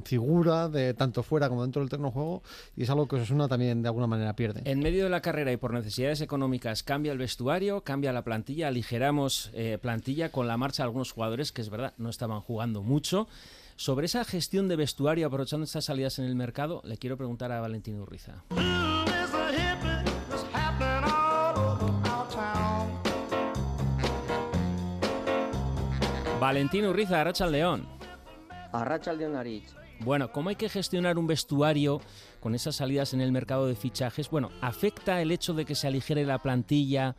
figura 0.05 0.69
de 0.69 0.95
tanto 0.95 1.23
fuera 1.23 1.49
como 1.49 1.63
dentro 1.63 1.81
del 1.81 1.89
terreno 1.89 2.11
juego 2.11 2.43
y 2.77 2.83
es 2.83 2.91
algo 2.91 3.07
que 3.09 3.17
Osasuna 3.17 3.49
también 3.49 3.83
de 3.83 3.89
alguna 3.89 4.07
manera 4.07 4.35
pierde. 4.35 4.63
En 4.65 4.81
medio 4.81 5.05
de 5.05 5.11
la 5.11 5.21
carrera 5.21 5.53
y 5.53 5.57
por 5.57 5.73
necesidades 5.73 6.21
económicas 6.21 6.83
cambia 6.83 7.13
el 7.13 7.19
vestuario, 7.19 7.83
cambia 7.83 8.13
la 8.13 8.23
plantilla, 8.23 8.69
aligeramos 8.69 9.51
eh, 9.55 9.79
plantilla 9.81 10.31
con 10.31 10.47
la 10.47 10.57
marcha 10.57 10.83
de 10.83 10.89
algunos 10.89 11.13
jugadores 11.13 11.53
que 11.53 11.63
es 11.63 11.71
verdad 11.71 11.95
no 11.99 12.11
estaban 12.11 12.41
jugando 12.41 12.83
mucho. 12.83 13.29
Sobre 13.77 14.07
esa 14.07 14.25
gestión 14.25 14.69
de 14.69 14.77
vestuario, 14.77 15.27
aprovechando 15.27 15.65
estas 15.65 15.87
salidas 15.87 16.21
en 16.21 16.27
el 16.27 16.37
mercado, 16.37 16.81
le 16.85 16.97
quiero 16.97 17.17
preguntar 17.17 17.51
a 17.51 17.61
Valentín 17.61 17.99
Urriza. 17.99 18.45
Valentín 26.39 26.85
Urriza, 26.87 27.21
Arracha 27.21 27.47
León. 27.47 27.89
Arracha 28.75 29.15
de 29.15 29.27
Onarich. 29.27 29.65
Bueno, 30.01 30.33
¿cómo 30.33 30.49
hay 30.49 30.57
que 30.57 30.69
gestionar 30.69 31.19
un 31.19 31.27
vestuario 31.27 32.01
con 32.41 32.55
esas 32.55 32.77
salidas 32.77 33.15
en 33.15 33.21
el 33.21 33.31
mercado 33.31 33.67
de 33.67 33.77
fichajes? 33.77 34.29
Bueno, 34.29 34.51
¿afecta 34.61 35.23
el 35.23 35.31
hecho 35.31 35.55
de 35.55 35.65
que 35.65 35.75
se 35.75 35.87
aligere 35.87 36.25
la 36.25 36.39
plantilla 36.39 37.15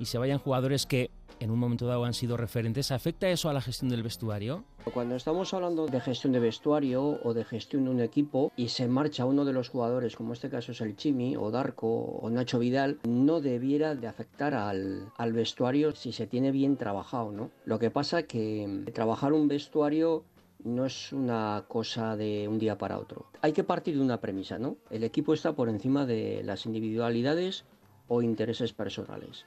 y 0.00 0.06
se 0.06 0.18
vayan 0.18 0.38
jugadores 0.38 0.86
que 0.86 1.10
en 1.38 1.50
un 1.50 1.58
momento 1.58 1.86
dado 1.86 2.04
han 2.04 2.14
sido 2.14 2.36
referentes? 2.36 2.90
¿Afecta 2.90 3.28
eso 3.28 3.48
a 3.48 3.52
la 3.52 3.60
gestión 3.60 3.90
del 3.90 4.02
vestuario? 4.02 4.64
Cuando 4.92 5.14
estamos 5.14 5.54
hablando 5.54 5.86
de 5.86 6.00
gestión 6.00 6.32
de 6.32 6.40
vestuario 6.40 7.20
o 7.22 7.34
de 7.34 7.44
gestión 7.44 7.84
de 7.84 7.90
un 7.90 8.00
equipo 8.00 8.52
y 8.56 8.68
se 8.68 8.88
marcha 8.88 9.24
uno 9.24 9.44
de 9.44 9.52
los 9.52 9.68
jugadores, 9.68 10.16
como 10.16 10.32
este 10.32 10.50
caso 10.50 10.72
es 10.72 10.80
el 10.80 10.96
Chimi 10.96 11.36
o 11.36 11.50
Darko 11.50 11.88
o 11.88 12.28
Nacho 12.30 12.58
Vidal, 12.58 12.98
no 13.04 13.40
debiera 13.40 13.94
de 13.94 14.08
afectar 14.08 14.54
al, 14.54 15.12
al 15.16 15.32
vestuario 15.32 15.94
si 15.94 16.12
se 16.12 16.26
tiene 16.26 16.50
bien 16.50 16.76
trabajado, 16.76 17.30
¿no? 17.30 17.50
Lo 17.64 17.78
que 17.78 17.90
pasa 17.90 18.24
que 18.24 18.84
trabajar 18.92 19.32
un 19.32 19.48
vestuario 19.48 20.24
no 20.66 20.84
es 20.84 21.12
una 21.12 21.64
cosa 21.68 22.16
de 22.16 22.48
un 22.48 22.58
día 22.58 22.76
para 22.76 22.98
otro. 22.98 23.26
Hay 23.40 23.52
que 23.52 23.64
partir 23.64 23.94
de 23.96 24.02
una 24.02 24.20
premisa, 24.20 24.58
¿no? 24.58 24.76
El 24.90 25.04
equipo 25.04 25.32
está 25.32 25.54
por 25.54 25.68
encima 25.68 26.04
de 26.06 26.42
las 26.44 26.66
individualidades 26.66 27.64
o 28.08 28.20
intereses 28.20 28.72
personales. 28.72 29.46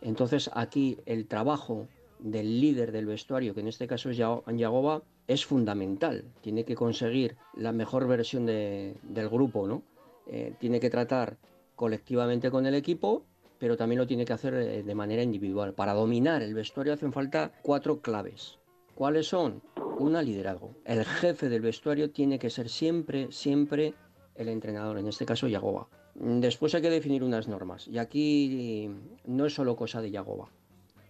Entonces 0.00 0.48
aquí 0.54 0.98
el 1.06 1.26
trabajo 1.26 1.88
del 2.20 2.60
líder 2.60 2.92
del 2.92 3.06
vestuario, 3.06 3.54
que 3.54 3.60
en 3.60 3.68
este 3.68 3.86
caso 3.86 4.10
es 4.10 4.16
Yago- 4.18 4.44
Yagoba, 4.54 5.02
es 5.26 5.44
fundamental. 5.44 6.24
Tiene 6.40 6.64
que 6.64 6.74
conseguir 6.74 7.36
la 7.54 7.72
mejor 7.72 8.06
versión 8.06 8.46
de- 8.46 8.94
del 9.02 9.28
grupo, 9.28 9.66
¿no? 9.66 9.82
Eh, 10.26 10.54
tiene 10.58 10.80
que 10.80 10.90
tratar 10.90 11.36
colectivamente 11.76 12.50
con 12.50 12.66
el 12.66 12.74
equipo, 12.74 13.24
pero 13.58 13.76
también 13.76 13.98
lo 13.98 14.06
tiene 14.06 14.24
que 14.24 14.32
hacer 14.32 14.54
eh, 14.54 14.82
de 14.82 14.94
manera 14.94 15.22
individual. 15.22 15.72
Para 15.74 15.94
dominar 15.94 16.42
el 16.42 16.54
vestuario 16.54 16.92
hacen 16.92 17.12
falta 17.12 17.52
cuatro 17.62 18.00
claves. 18.00 18.58
¿Cuáles 18.94 19.28
son? 19.28 19.62
Una, 20.00 20.22
liderazgo. 20.22 20.74
El 20.84 21.04
jefe 21.04 21.48
del 21.48 21.60
vestuario 21.60 22.10
tiene 22.10 22.38
que 22.38 22.48
ser 22.50 22.68
siempre, 22.68 23.30
siempre 23.30 23.94
el 24.34 24.48
entrenador, 24.48 24.98
en 24.98 25.06
este 25.08 25.26
caso 25.26 25.46
Yagoba. 25.46 25.88
Después 26.14 26.74
hay 26.74 26.82
que 26.82 26.90
definir 26.90 27.22
unas 27.22 27.48
normas. 27.48 27.86
Y 27.86 27.98
aquí 27.98 28.90
no 29.26 29.46
es 29.46 29.54
solo 29.54 29.76
cosa 29.76 30.00
de 30.00 30.10
Yagoba 30.10 30.48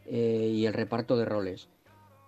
eh, 0.07 0.51
y 0.53 0.67
el 0.67 0.73
reparto 0.75 1.17
de 1.17 1.25
roles. 1.25 1.69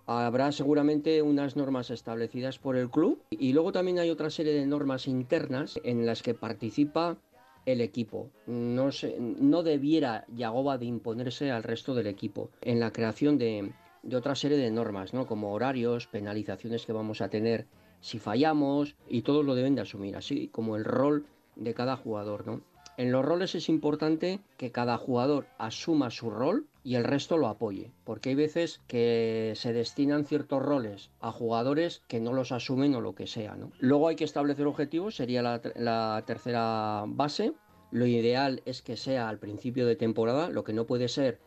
Habrá 0.06 0.50
seguramente 0.52 1.22
unas 1.22 1.56
normas 1.56 1.90
establecidas 1.90 2.58
por 2.58 2.76
el 2.76 2.90
club 2.90 3.22
y 3.30 3.52
luego 3.52 3.72
también 3.72 3.98
hay 3.98 4.10
otra 4.10 4.30
serie 4.30 4.52
de 4.52 4.66
normas 4.66 5.06
internas 5.06 5.78
en 5.84 6.06
las 6.06 6.22
que 6.22 6.34
participa 6.34 7.18
el 7.66 7.80
equipo. 7.80 8.28
No, 8.46 8.90
se- 8.90 9.16
no 9.20 9.62
debiera 9.62 10.26
Yagoba 10.34 10.78
de 10.78 10.86
imponerse 10.86 11.52
al 11.52 11.62
resto 11.62 11.94
del 11.94 12.08
equipo 12.08 12.50
en 12.62 12.80
la 12.80 12.90
creación 12.92 13.38
de, 13.38 13.72
de 14.02 14.16
otra 14.16 14.34
serie 14.34 14.58
de 14.58 14.70
normas, 14.70 15.14
¿no? 15.14 15.26
como 15.26 15.52
horarios, 15.52 16.06
penalizaciones 16.06 16.86
que 16.86 16.92
vamos 16.92 17.20
a 17.20 17.28
tener 17.28 17.66
si 18.00 18.18
fallamos 18.18 18.96
y 19.08 19.22
todos 19.22 19.44
lo 19.44 19.54
deben 19.54 19.74
de 19.74 19.82
asumir, 19.82 20.16
así 20.16 20.48
como 20.48 20.76
el 20.76 20.84
rol 20.84 21.26
de 21.56 21.74
cada 21.74 21.96
jugador. 21.96 22.46
¿no? 22.46 22.62
En 22.98 23.10
los 23.10 23.24
roles 23.24 23.54
es 23.54 23.68
importante 23.68 24.40
que 24.58 24.70
cada 24.70 24.98
jugador 24.98 25.46
asuma 25.58 26.10
su 26.10 26.30
rol 26.30 26.66
y 26.84 26.96
el 26.96 27.04
resto 27.04 27.38
lo 27.38 27.48
apoye, 27.48 27.92
porque 28.04 28.30
hay 28.30 28.34
veces 28.34 28.80
que 28.86 29.52
se 29.56 29.72
destinan 29.72 30.24
ciertos 30.24 30.62
roles 30.62 31.10
a 31.20 31.32
jugadores 31.32 32.02
que 32.08 32.20
no 32.20 32.32
los 32.32 32.52
asumen 32.52 32.94
o 32.94 33.00
lo 33.00 33.14
que 33.14 33.26
sea. 33.26 33.54
¿no? 33.54 33.70
Luego 33.78 34.08
hay 34.08 34.16
que 34.16 34.24
establecer 34.24 34.66
objetivos, 34.66 35.14
sería 35.16 35.42
la, 35.42 35.62
la 35.76 36.22
tercera 36.26 37.04
base. 37.06 37.54
Lo 37.92 38.06
ideal 38.06 38.62
es 38.64 38.82
que 38.82 38.96
sea 38.96 39.28
al 39.28 39.38
principio 39.38 39.86
de 39.86 39.96
temporada, 39.96 40.48
lo 40.48 40.64
que 40.64 40.72
no 40.72 40.86
puede 40.86 41.08
ser 41.08 41.40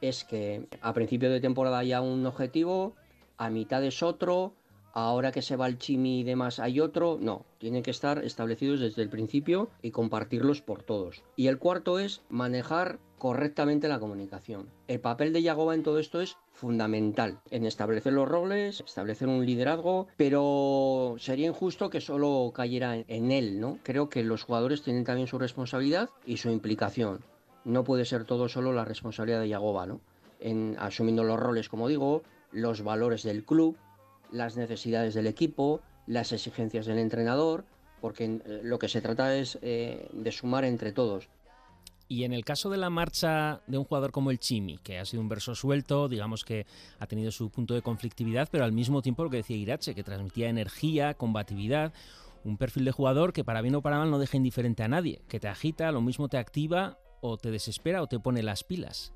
es 0.00 0.24
que 0.24 0.66
a 0.80 0.92
principio 0.92 1.30
de 1.30 1.40
temporada 1.40 1.78
haya 1.78 2.00
un 2.00 2.24
objetivo, 2.26 2.94
a 3.36 3.50
mitad 3.50 3.84
es 3.84 4.02
otro, 4.02 4.54
ahora 4.92 5.32
que 5.32 5.42
se 5.42 5.56
va 5.56 5.66
el 5.66 5.78
chimi 5.78 6.20
y 6.20 6.24
demás 6.24 6.58
hay 6.58 6.80
otro. 6.80 7.18
No, 7.20 7.44
tienen 7.58 7.82
que 7.82 7.90
estar 7.90 8.24
establecidos 8.24 8.80
desde 8.80 9.02
el 9.02 9.08
principio 9.08 9.70
y 9.82 9.90
compartirlos 9.90 10.60
por 10.60 10.82
todos. 10.82 11.22
Y 11.36 11.46
el 11.46 11.58
cuarto 11.58 11.98
es 11.98 12.22
manejar 12.28 12.98
correctamente 13.18 13.88
la 13.88 13.98
comunicación. 13.98 14.68
El 14.86 15.00
papel 15.00 15.32
de 15.32 15.42
Yagoba 15.42 15.74
en 15.74 15.82
todo 15.82 15.98
esto 15.98 16.20
es 16.20 16.36
fundamental 16.52 17.40
en 17.50 17.64
establecer 17.64 18.12
los 18.12 18.28
roles, 18.28 18.80
establecer 18.80 19.28
un 19.28 19.44
liderazgo, 19.44 20.06
pero 20.16 21.16
sería 21.18 21.48
injusto 21.48 21.90
que 21.90 22.00
solo 22.00 22.52
cayera 22.54 22.96
en 22.96 23.30
él, 23.30 23.60
¿no? 23.60 23.78
Creo 23.82 24.08
que 24.08 24.22
los 24.22 24.44
jugadores 24.44 24.82
tienen 24.82 25.04
también 25.04 25.26
su 25.26 25.38
responsabilidad 25.38 26.10
y 26.26 26.36
su 26.36 26.50
implicación. 26.50 27.20
No 27.68 27.84
puede 27.84 28.06
ser 28.06 28.24
todo 28.24 28.48
solo 28.48 28.72
la 28.72 28.86
responsabilidad 28.86 29.40
de 29.40 29.50
Yagoba, 29.50 29.84
¿no? 29.84 30.00
En 30.40 30.74
asumiendo 30.78 31.22
los 31.22 31.38
roles, 31.38 31.68
como 31.68 31.86
digo, 31.86 32.22
los 32.50 32.82
valores 32.82 33.24
del 33.24 33.44
club, 33.44 33.76
las 34.32 34.56
necesidades 34.56 35.12
del 35.12 35.26
equipo, 35.26 35.82
las 36.06 36.32
exigencias 36.32 36.86
del 36.86 36.96
entrenador, 36.96 37.66
porque 38.00 38.24
eh, 38.24 38.60
lo 38.62 38.78
que 38.78 38.88
se 38.88 39.02
trata 39.02 39.36
es 39.36 39.58
eh, 39.60 40.08
de 40.14 40.32
sumar 40.32 40.64
entre 40.64 40.92
todos. 40.92 41.28
Y 42.08 42.24
en 42.24 42.32
el 42.32 42.42
caso 42.42 42.70
de 42.70 42.78
la 42.78 42.88
marcha 42.88 43.60
de 43.66 43.76
un 43.76 43.84
jugador 43.84 44.12
como 44.12 44.30
el 44.30 44.38
Chimi, 44.38 44.78
que 44.78 44.98
ha 44.98 45.04
sido 45.04 45.20
un 45.20 45.28
verso 45.28 45.54
suelto, 45.54 46.08
digamos 46.08 46.46
que 46.46 46.64
ha 46.98 47.06
tenido 47.06 47.30
su 47.30 47.50
punto 47.50 47.74
de 47.74 47.82
conflictividad, 47.82 48.48
pero 48.50 48.64
al 48.64 48.72
mismo 48.72 49.02
tiempo 49.02 49.24
lo 49.24 49.28
que 49.28 49.36
decía 49.36 49.58
Irache, 49.58 49.94
que 49.94 50.02
transmitía 50.02 50.48
energía, 50.48 51.12
combatividad, 51.12 51.92
un 52.44 52.56
perfil 52.56 52.86
de 52.86 52.92
jugador 52.92 53.34
que 53.34 53.44
para 53.44 53.60
bien 53.60 53.74
o 53.74 53.82
para 53.82 53.98
mal 53.98 54.10
no 54.10 54.18
deja 54.18 54.38
indiferente 54.38 54.82
a 54.82 54.88
nadie, 54.88 55.20
que 55.28 55.38
te 55.38 55.48
agita, 55.48 55.92
lo 55.92 56.00
mismo 56.00 56.30
te 56.30 56.38
activa 56.38 56.96
o 57.20 57.36
te 57.36 57.50
desespera 57.50 58.02
o 58.02 58.06
te 58.06 58.18
pone 58.18 58.42
las 58.42 58.64
pilas. 58.64 59.12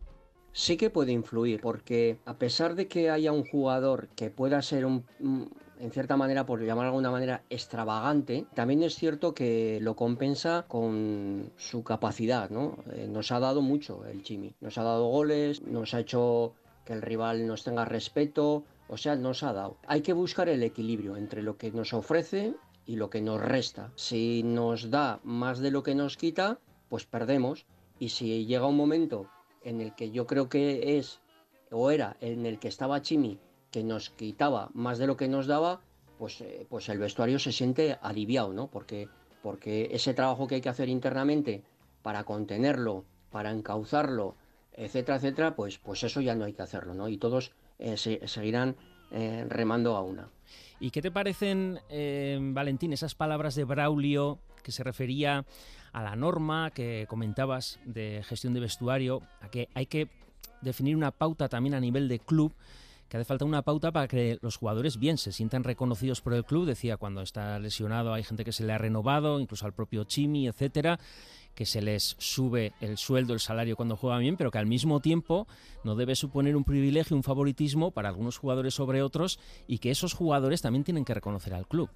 sí 0.52 0.76
que 0.76 0.90
puede 0.90 1.12
influir, 1.12 1.60
porque 1.60 2.18
a 2.26 2.36
pesar 2.36 2.74
de 2.74 2.86
que 2.86 3.10
haya 3.10 3.32
un 3.32 3.44
jugador 3.44 4.08
que 4.14 4.30
pueda 4.30 4.60
ser 4.60 4.84
un, 4.84 5.04
en 5.82 5.90
cierta 5.90 6.16
manera, 6.16 6.46
por 6.46 6.62
llamar 6.62 6.84
de 6.84 6.88
alguna 6.90 7.10
manera, 7.10 7.42
extravagante, 7.50 8.46
también 8.54 8.84
es 8.84 8.94
cierto 8.94 9.34
que 9.34 9.80
lo 9.80 9.96
compensa 9.96 10.64
con 10.68 11.52
su 11.56 11.82
capacidad, 11.82 12.50
¿no? 12.50 12.76
Eh, 12.92 13.08
nos 13.08 13.32
ha 13.32 13.40
dado 13.40 13.62
mucho 13.62 14.04
el 14.04 14.22
Chimi, 14.22 14.54
nos 14.60 14.78
ha 14.78 14.84
dado 14.84 15.08
goles, 15.08 15.62
nos 15.62 15.92
ha 15.94 16.00
hecho 16.00 16.54
que 16.84 16.92
el 16.92 17.02
rival 17.02 17.46
nos 17.48 17.64
tenga 17.64 17.84
respeto, 17.84 18.64
o 18.88 18.96
sea, 18.96 19.16
nos 19.16 19.42
ha 19.42 19.52
dado. 19.52 19.78
Hay 19.88 20.02
que 20.02 20.12
buscar 20.12 20.48
el 20.48 20.62
equilibrio 20.62 21.16
entre 21.16 21.42
lo 21.42 21.56
que 21.56 21.72
nos 21.72 21.92
ofrece 21.94 22.54
y 22.86 22.94
lo 22.94 23.10
que 23.10 23.20
nos 23.20 23.40
resta. 23.40 23.90
Si 23.96 24.42
nos 24.44 24.90
da 24.90 25.18
más 25.24 25.58
de 25.58 25.70
lo 25.72 25.82
que 25.82 25.96
nos 25.96 26.16
quita, 26.16 26.60
pues 26.88 27.06
perdemos. 27.06 27.66
Y 28.02 28.08
si 28.08 28.46
llega 28.46 28.66
un 28.66 28.76
momento 28.76 29.28
en 29.62 29.80
el 29.80 29.94
que 29.94 30.10
yo 30.10 30.26
creo 30.26 30.48
que 30.48 30.98
es 30.98 31.20
o 31.70 31.88
era 31.92 32.16
en 32.20 32.46
el 32.46 32.58
que 32.58 32.66
estaba 32.66 33.00
Chimi 33.00 33.38
que 33.70 33.84
nos 33.84 34.10
quitaba 34.10 34.70
más 34.74 34.98
de 34.98 35.06
lo 35.06 35.16
que 35.16 35.28
nos 35.28 35.46
daba, 35.46 35.82
pues, 36.18 36.40
eh, 36.40 36.66
pues 36.68 36.88
el 36.88 36.98
vestuario 36.98 37.38
se 37.38 37.52
siente 37.52 37.96
aliviado, 38.02 38.52
¿no? 38.52 38.66
Porque, 38.66 39.08
porque 39.40 39.88
ese 39.92 40.14
trabajo 40.14 40.48
que 40.48 40.56
hay 40.56 40.60
que 40.60 40.68
hacer 40.68 40.88
internamente 40.88 41.62
para 42.02 42.24
contenerlo, 42.24 43.04
para 43.30 43.52
encauzarlo, 43.52 44.34
etcétera, 44.72 45.18
etcétera, 45.18 45.54
pues, 45.54 45.78
pues 45.78 46.02
eso 46.02 46.20
ya 46.20 46.34
no 46.34 46.44
hay 46.44 46.54
que 46.54 46.62
hacerlo, 46.62 46.94
¿no? 46.94 47.06
Y 47.08 47.18
todos 47.18 47.52
eh, 47.78 47.96
se- 47.96 48.26
seguirán 48.26 48.74
eh, 49.12 49.46
remando 49.48 49.94
a 49.94 50.02
una. 50.02 50.28
¿Y 50.80 50.90
qué 50.90 51.00
te 51.02 51.12
parecen, 51.12 51.78
Valentín, 52.52 52.92
esas 52.92 53.14
palabras 53.14 53.54
de 53.54 53.62
Braulio 53.62 54.40
que 54.62 54.72
se 54.72 54.84
refería 54.84 55.44
a 55.92 56.02
la 56.02 56.16
norma 56.16 56.70
que 56.70 57.06
comentabas 57.08 57.78
de 57.84 58.22
gestión 58.24 58.54
de 58.54 58.60
vestuario, 58.60 59.22
a 59.40 59.48
que 59.48 59.68
hay 59.74 59.86
que 59.86 60.08
definir 60.60 60.96
una 60.96 61.10
pauta 61.10 61.48
también 61.48 61.74
a 61.74 61.80
nivel 61.80 62.08
de 62.08 62.18
club? 62.18 62.52
que 63.12 63.18
hace 63.18 63.26
falta 63.26 63.44
una 63.44 63.60
pauta 63.60 63.92
para 63.92 64.08
que 64.08 64.38
los 64.40 64.56
jugadores 64.56 64.98
bien 64.98 65.18
se 65.18 65.32
sientan 65.32 65.64
reconocidos 65.64 66.22
por 66.22 66.32
el 66.32 66.46
club. 66.46 66.64
Decía, 66.64 66.96
cuando 66.96 67.20
está 67.20 67.58
lesionado 67.58 68.14
hay 68.14 68.24
gente 68.24 68.42
que 68.42 68.52
se 68.52 68.64
le 68.64 68.72
ha 68.72 68.78
renovado, 68.78 69.38
incluso 69.38 69.66
al 69.66 69.74
propio 69.74 70.04
Chimi, 70.04 70.48
etcétera, 70.48 70.98
que 71.54 71.66
se 71.66 71.82
les 71.82 72.16
sube 72.18 72.72
el 72.80 72.96
sueldo, 72.96 73.34
el 73.34 73.40
salario 73.40 73.76
cuando 73.76 73.98
juegan 73.98 74.20
bien, 74.20 74.38
pero 74.38 74.50
que 74.50 74.56
al 74.56 74.64
mismo 74.64 75.00
tiempo 75.00 75.46
no 75.84 75.94
debe 75.94 76.16
suponer 76.16 76.56
un 76.56 76.64
privilegio, 76.64 77.14
un 77.14 77.22
favoritismo 77.22 77.90
para 77.90 78.08
algunos 78.08 78.38
jugadores 78.38 78.72
sobre 78.72 79.02
otros 79.02 79.38
y 79.66 79.76
que 79.76 79.90
esos 79.90 80.14
jugadores 80.14 80.62
también 80.62 80.82
tienen 80.82 81.04
que 81.04 81.12
reconocer 81.12 81.52
al 81.52 81.68
club. 81.68 81.90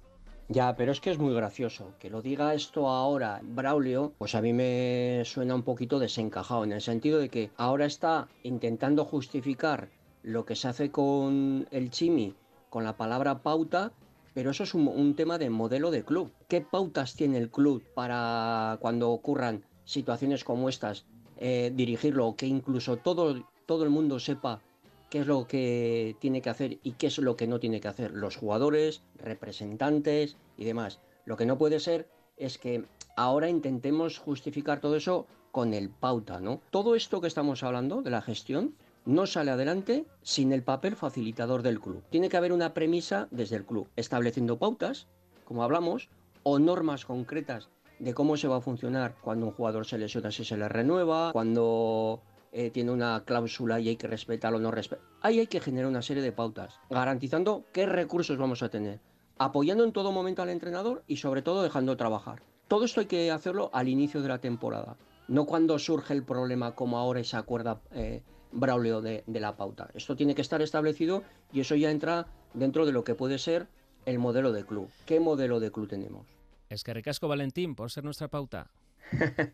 Ya, 0.49 0.75
pero 0.77 0.93
es 0.93 1.01
que 1.01 1.11
es 1.11 1.19
muy 1.19 1.33
gracioso. 1.33 1.91
Que 1.99 2.09
lo 2.09 2.21
diga 2.21 2.53
esto 2.53 2.87
ahora 2.87 3.41
Braulio, 3.43 4.13
pues 4.17 4.33
a 4.33 4.41
mí 4.41 4.53
me 4.53 5.23
suena 5.25 5.55
un 5.55 5.63
poquito 5.63 5.99
desencajado, 5.99 6.63
en 6.63 6.71
el 6.71 6.81
sentido 6.81 7.19
de 7.19 7.29
que 7.29 7.51
ahora 7.57 7.85
está 7.85 8.29
intentando 8.43 9.03
justificar 9.03 9.89
lo 10.23 10.45
que 10.45 10.55
se 10.55 10.69
hace 10.69 10.89
con 10.89 11.67
el 11.71 11.91
Chimi, 11.91 12.33
con 12.69 12.85
la 12.85 12.95
palabra 12.95 13.39
pauta, 13.39 13.91
pero 14.33 14.51
eso 14.51 14.63
es 14.63 14.73
un, 14.73 14.87
un 14.87 15.15
tema 15.15 15.37
de 15.37 15.49
modelo 15.49 15.91
de 15.91 16.03
club. 16.03 16.31
¿Qué 16.47 16.61
pautas 16.61 17.15
tiene 17.15 17.37
el 17.37 17.49
club 17.49 17.83
para 17.93 18.77
cuando 18.79 19.11
ocurran 19.11 19.63
situaciones 19.83 20.43
como 20.43 20.69
estas, 20.69 21.05
eh, 21.37 21.71
dirigirlo, 21.73 22.35
que 22.35 22.45
incluso 22.45 22.97
todo, 22.97 23.43
todo 23.65 23.83
el 23.83 23.89
mundo 23.89 24.19
sepa 24.19 24.61
qué 25.09 25.19
es 25.19 25.27
lo 25.27 25.47
que 25.47 26.15
tiene 26.19 26.41
que 26.41 26.49
hacer 26.49 26.79
y 26.83 26.93
qué 26.93 27.07
es 27.07 27.17
lo 27.17 27.35
que 27.35 27.47
no 27.47 27.59
tiene 27.59 27.79
que 27.79 27.87
hacer 27.87 28.11
los 28.11 28.35
jugadores, 28.35 29.01
representantes 29.17 30.37
y 30.57 30.65
demás. 30.65 30.99
Lo 31.25 31.37
que 31.37 31.45
no 31.45 31.57
puede 31.57 31.79
ser 31.79 32.09
es 32.37 32.57
que 32.57 32.85
ahora 33.15 33.49
intentemos 33.49 34.19
justificar 34.19 34.79
todo 34.79 34.95
eso 34.95 35.27
con 35.51 35.73
el 35.73 35.89
pauta, 35.89 36.39
¿no? 36.39 36.61
Todo 36.71 36.95
esto 36.95 37.21
que 37.21 37.27
estamos 37.27 37.63
hablando 37.63 38.01
de 38.01 38.11
la 38.11 38.21
gestión 38.21 38.75
no 39.05 39.25
sale 39.25 39.51
adelante 39.51 40.05
sin 40.21 40.51
el 40.51 40.63
papel 40.63 40.95
facilitador 40.95 41.63
del 41.63 41.79
club. 41.79 42.03
Tiene 42.09 42.29
que 42.29 42.37
haber 42.37 42.51
una 42.51 42.73
premisa 42.73 43.27
desde 43.31 43.55
el 43.55 43.65
club, 43.65 43.87
estableciendo 43.95 44.59
pautas, 44.59 45.07
como 45.45 45.63
hablamos, 45.63 46.09
o 46.43 46.59
normas 46.59 47.05
concretas 47.05 47.69
de 47.99 48.13
cómo 48.13 48.37
se 48.37 48.47
va 48.47 48.57
a 48.57 48.61
funcionar 48.61 49.15
cuando 49.21 49.47
un 49.47 49.53
jugador 49.53 49.85
se 49.85 49.97
lesiona 49.97 50.31
si 50.31 50.45
se 50.45 50.57
le 50.57 50.67
renueva, 50.67 51.31
cuando 51.31 52.21
eh, 52.51 52.71
tiene 52.71 52.91
una 52.91 53.23
cláusula 53.25 53.79
y 53.79 53.89
hay 53.89 53.95
que 53.95 54.07
respetarlo 54.07 54.57
o 54.57 54.61
no 54.61 54.71
respetar. 54.71 55.05
Ahí 55.21 55.39
hay 55.39 55.47
que 55.47 55.59
generar 55.59 55.89
una 55.89 56.01
serie 56.01 56.23
de 56.23 56.31
pautas, 56.31 56.79
garantizando 56.89 57.65
qué 57.73 57.85
recursos 57.85 58.37
vamos 58.37 58.63
a 58.63 58.69
tener, 58.69 58.99
apoyando 59.37 59.83
en 59.83 59.91
todo 59.91 60.11
momento 60.11 60.41
al 60.41 60.49
entrenador 60.49 61.03
y 61.07 61.17
sobre 61.17 61.41
todo 61.41 61.63
dejando 61.63 61.97
trabajar. 61.97 62.41
Todo 62.67 62.85
esto 62.85 62.99
hay 62.99 63.07
que 63.07 63.31
hacerlo 63.31 63.69
al 63.73 63.87
inicio 63.87 64.21
de 64.21 64.27
la 64.27 64.39
temporada, 64.39 64.97
no 65.27 65.45
cuando 65.45 65.79
surge 65.79 66.13
el 66.13 66.23
problema 66.23 66.75
como 66.75 66.97
ahora 66.97 67.23
se 67.23 67.37
acuerda 67.37 67.81
eh, 67.91 68.23
Braulio 68.51 69.01
de, 69.01 69.23
de 69.27 69.39
la 69.39 69.55
pauta. 69.57 69.89
Esto 69.93 70.15
tiene 70.15 70.35
que 70.35 70.41
estar 70.41 70.61
establecido 70.61 71.23
y 71.51 71.59
eso 71.59 71.75
ya 71.75 71.91
entra 71.91 72.27
dentro 72.53 72.85
de 72.85 72.91
lo 72.91 73.03
que 73.03 73.15
puede 73.15 73.37
ser 73.37 73.67
el 74.05 74.19
modelo 74.19 74.51
de 74.53 74.65
club. 74.65 74.89
¿Qué 75.05 75.19
modelo 75.19 75.59
de 75.59 75.71
club 75.71 75.87
tenemos? 75.87 76.25
Es 76.69 76.83
que 76.83 76.93
recasco 76.93 77.27
Valentín 77.27 77.75
por 77.75 77.91
ser 77.91 78.03
nuestra 78.03 78.29
pauta. 78.29 78.71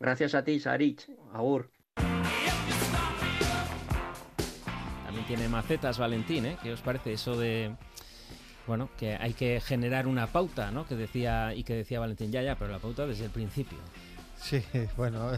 Gracias 0.00 0.34
a 0.34 0.44
ti, 0.44 0.60
Sarich. 0.60 1.10
Agur. 1.32 1.70
Tiene 5.24 5.48
macetas 5.48 5.98
Valentín, 5.98 6.46
¿eh? 6.46 6.56
¿Qué 6.62 6.72
os 6.72 6.80
parece 6.80 7.12
eso 7.12 7.36
de 7.36 7.74
bueno, 8.66 8.88
que 8.98 9.14
hay 9.14 9.34
que 9.34 9.60
generar 9.60 10.06
una 10.06 10.26
pauta, 10.26 10.70
¿no? 10.70 10.86
Que 10.86 10.94
decía 10.94 11.54
y 11.54 11.64
que 11.64 11.74
decía 11.74 12.00
Valentín, 12.00 12.32
ya, 12.32 12.42
ya, 12.42 12.56
pero 12.56 12.70
la 12.70 12.78
pauta 12.78 13.06
desde 13.06 13.26
el 13.26 13.30
principio. 13.30 13.78
Sí, 14.38 14.62
bueno, 14.96 15.30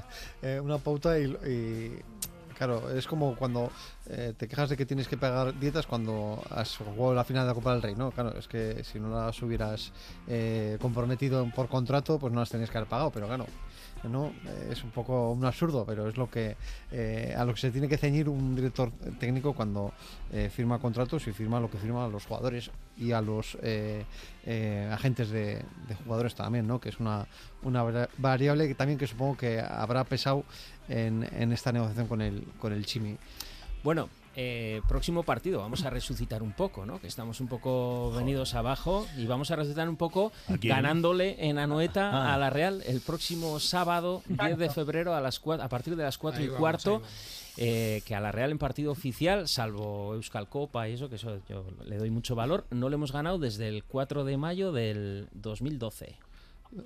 eh, 0.43 0.61
una 0.61 0.79
pauta 0.79 1.19
y, 1.19 1.25
y, 1.25 1.99
claro, 2.57 2.91
es 2.91 3.07
como 3.07 3.35
cuando 3.35 3.71
eh, 4.09 4.33
te 4.37 4.49
quejas 4.49 4.71
de 4.71 4.77
que 4.77 4.87
tienes 4.87 5.09
que 5.09 5.17
pagar 5.17 5.59
dietas 5.59 5.87
cuando 5.87 6.43
has 6.51 6.77
jugado 6.77 7.15
la 7.15 7.25
final 7.25 7.45
de 7.45 7.49
la 7.49 7.55
Copa 7.55 7.73
del 7.73 7.83
Rey, 7.83 7.95
¿no? 7.97 8.11
Claro, 8.11 8.37
es 8.39 8.47
que 8.49 8.85
si 8.85 9.01
no 9.01 9.09
las 9.09 9.41
hubieras 9.43 9.93
eh, 10.29 10.79
comprometido 10.81 11.49
por 11.55 11.69
contrato, 11.69 12.19
pues 12.19 12.33
no 12.33 12.41
las 12.41 12.51
tenías 12.51 12.71
que 12.71 12.79
haber 12.79 12.89
pagado, 12.89 13.11
pero 13.11 13.27
claro. 13.27 13.47
¿No? 14.05 14.33
Es 14.71 14.85
un 14.85 14.91
poco 14.91 15.33
un 15.33 15.45
absurdo, 15.45 15.85
pero 15.85 16.09
es 16.09 16.17
lo 16.17 16.31
que 16.31 16.57
eh, 16.93 17.35
a 17.37 17.45
lo 17.45 17.55
que 17.55 17.61
se 17.61 17.71
tiene 17.71 17.89
que 17.89 17.97
ceñir 17.99 18.29
un 18.29 18.55
director 18.55 18.93
técnico 19.19 19.53
cuando 19.53 19.93
eh, 20.33 20.51
firma 20.55 20.79
contratos 20.79 21.27
y 21.27 21.33
firma 21.33 21.59
lo 21.61 21.71
que 21.71 21.79
firma 21.79 22.07
los 22.09 22.25
jugadores 22.27 22.71
y 22.97 23.13
a 23.13 23.21
los 23.21 23.59
eh, 23.63 24.05
eh, 24.45 24.91
agentes 24.93 25.31
de, 25.31 25.63
de 25.89 25.95
jugadores 26.05 26.35
también, 26.35 26.67
¿no? 26.67 26.81
que 26.81 26.91
es 26.91 27.01
una, 27.01 27.27
una 27.63 27.83
vari- 27.85 28.09
variable 28.19 28.69
que 28.69 28.75
también 28.75 28.99
que 28.99 29.07
supongo 29.07 29.37
que 29.37 29.61
habrá 29.61 30.05
pesado 30.05 30.45
en, 30.89 31.29
en 31.33 31.53
esta 31.53 31.73
negociación 31.73 32.07
con 32.07 32.21
el, 32.23 32.45
con 32.61 32.73
el 32.73 32.87
Chimi. 32.87 33.17
Bueno, 33.83 34.09
eh, 34.37 34.83
próximo 34.87 35.23
partido, 35.23 35.61
vamos 35.61 35.85
a 35.85 35.91
resucitar 35.91 36.43
un 36.43 36.53
poco, 36.53 36.85
¿no? 36.87 37.01
Que 37.01 37.07
estamos 37.07 37.41
un 37.41 37.49
poco 37.49 38.13
venidos 38.13 38.55
abajo 38.55 39.07
y 39.17 39.27
vamos 39.27 39.51
a 39.51 39.57
resucitar 39.57 39.89
un 39.89 39.97
poco 39.97 40.31
ganándole 40.61 41.49
en 41.49 41.59
Anoeta 41.59 42.11
Ah. 42.11 42.35
a 42.35 42.39
la 42.39 42.51
Real 42.51 42.83
el 42.87 43.01
próximo 43.01 43.59
sábado 43.61 44.23
10 44.27 44.59
de 44.59 44.69
febrero 44.71 45.15
a 45.15 45.21
las 45.21 45.41
a 45.47 45.69
partir 45.69 45.97
de 45.97 46.03
las 46.03 46.19
4 46.19 46.43
y 46.45 46.49
cuarto. 46.49 47.03
eh, 47.59 48.03
que 48.05 48.15
a 48.15 48.21
la 48.21 48.33
Real 48.33 48.51
en 48.51 48.59
partido 48.59 48.93
oficial, 48.93 49.49
salvo 49.49 50.13
Euskal 50.13 50.47
Copa 50.47 50.87
y 50.91 50.93
eso, 50.93 51.09
que 51.09 51.15
eso 51.17 51.41
yo 51.49 51.65
le 51.87 51.97
doy 51.97 52.11
mucho 52.11 52.35
valor, 52.35 52.67
no 52.71 52.91
le 52.91 52.97
hemos 52.97 53.13
ganado 53.13 53.39
desde 53.39 53.69
el 53.69 53.83
4 53.83 54.25
de 54.27 54.37
mayo 54.37 54.73
del 54.73 55.29
2012. 55.33 56.17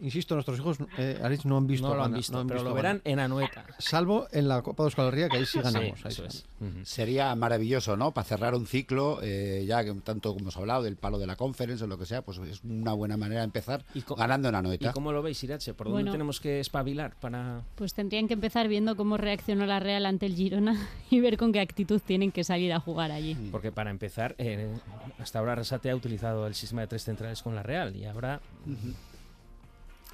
Insisto, 0.01 0.35
nuestros 0.35 0.59
hijos, 0.59 0.79
eh, 0.99 1.19
Aritz, 1.23 1.45
no 1.45 1.57
han 1.57 1.67
visto. 1.67 1.89
No 1.89 1.95
lo 1.95 2.05
han 2.05 2.13
visto, 2.15 2.33
no 2.35 2.41
han 2.41 2.47
pero 2.49 2.61
visto 2.61 2.69
lo 2.71 2.75
verán 2.75 3.01
en 3.05 3.19
Anoeta. 3.19 3.65
Salvo 3.79 4.27
en 4.33 4.49
la 4.49 4.63
Copa 4.63 4.83
de 4.83 4.87
Euskal 4.89 5.09
Herria, 5.09 5.29
que 5.29 5.39
ahí 5.39 5.47
sí 5.47 5.59
Sí, 5.59 5.61
ganamos. 5.63 6.05
ahí 6.05 6.13
eso 6.13 6.29
sí. 6.31 6.45
es. 6.83 6.89
Sería 6.89 7.35
maravilloso, 7.35 7.97
¿no? 7.97 8.13
Para 8.13 8.25
cerrar 8.25 8.55
un 8.55 8.67
ciclo, 8.67 9.19
eh, 9.23 9.65
ya 9.67 9.83
que 9.85 9.93
tanto 9.95 10.31
como 10.31 10.41
hemos 10.45 10.57
hablado 10.57 10.83
del 10.83 10.97
palo 10.97 11.19
de 11.19 11.27
la 11.27 11.37
conference 11.37 11.83
o 11.85 11.87
lo 11.87 11.99
que 11.99 12.07
sea, 12.07 12.23
pues 12.23 12.39
es 12.39 12.63
una 12.65 12.93
buena 12.93 13.17
manera 13.17 13.41
de 13.41 13.47
empezar 13.47 13.85
ganando 14.17 14.49
en 14.49 14.55
¿Y 14.55 14.59
Anoeta. 14.59 14.93
cómo 14.93 15.13
lo 15.13 15.23
veis, 15.23 15.43
Irache? 15.43 15.75
¿Por 15.75 15.87
dónde 15.89 16.03
Bueno. 16.03 16.13
tenemos 16.13 16.41
que 16.41 16.61
espabilar 16.61 17.15
para...? 17.21 17.63
Pues 17.77 17.95
tendrían 17.95 18.29
que 18.29 18.35
empezar 18.35 18.69
viendo 18.69 18.97
cómo 18.97 19.17
reaccionó 19.17 19.67
la 19.67 19.81
Real 19.81 20.07
ante 20.07 20.27
el 20.27 20.35
Girona 20.35 20.77
y 21.11 21.21
ver 21.21 21.37
con 21.37 21.53
qué 21.53 21.61
actitud 21.61 22.01
tienen 22.05 22.33
que 22.33 22.45
salir 22.45 22.73
a 22.73 22.81
jugar 22.81 23.11
allí. 23.11 23.35
Porque 23.51 23.73
para 23.73 23.91
empezar, 23.91 24.35
eh, 24.39 24.69
hasta 25.19 25.39
ahora 25.39 25.55
Resate 25.55 25.91
ha 25.91 25.97
utilizado 25.97 26.47
el 26.47 26.55
sistema 26.55 26.83
de 26.83 26.87
tres 26.89 27.05
centrales 27.05 27.43
con 27.43 27.55
la 27.55 27.63
Real 27.63 27.97
y 27.97 28.05
ahora 28.05 28.41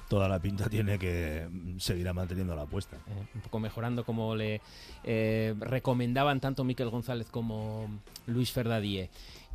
Toda 0.07 0.29
la 0.29 0.39
pinta 0.39 0.69
tiene 0.69 0.97
que 0.97 1.47
mm, 1.51 1.79
seguirá 1.79 2.13
manteniendo 2.13 2.55
la 2.55 2.61
apuesta. 2.63 2.95
eh, 3.07 3.25
un 3.35 3.41
poco 3.41 3.59
mejorando 3.59 4.05
como 4.05 4.35
le 4.35 4.61
eh, 5.03 5.53
recomendaban 5.59 6.39
tanto 6.39 6.63
Miquel 6.63 6.89
González 6.89 7.27
como 7.29 7.87
Luis 8.25 8.51
Ferdadie. 8.51 9.09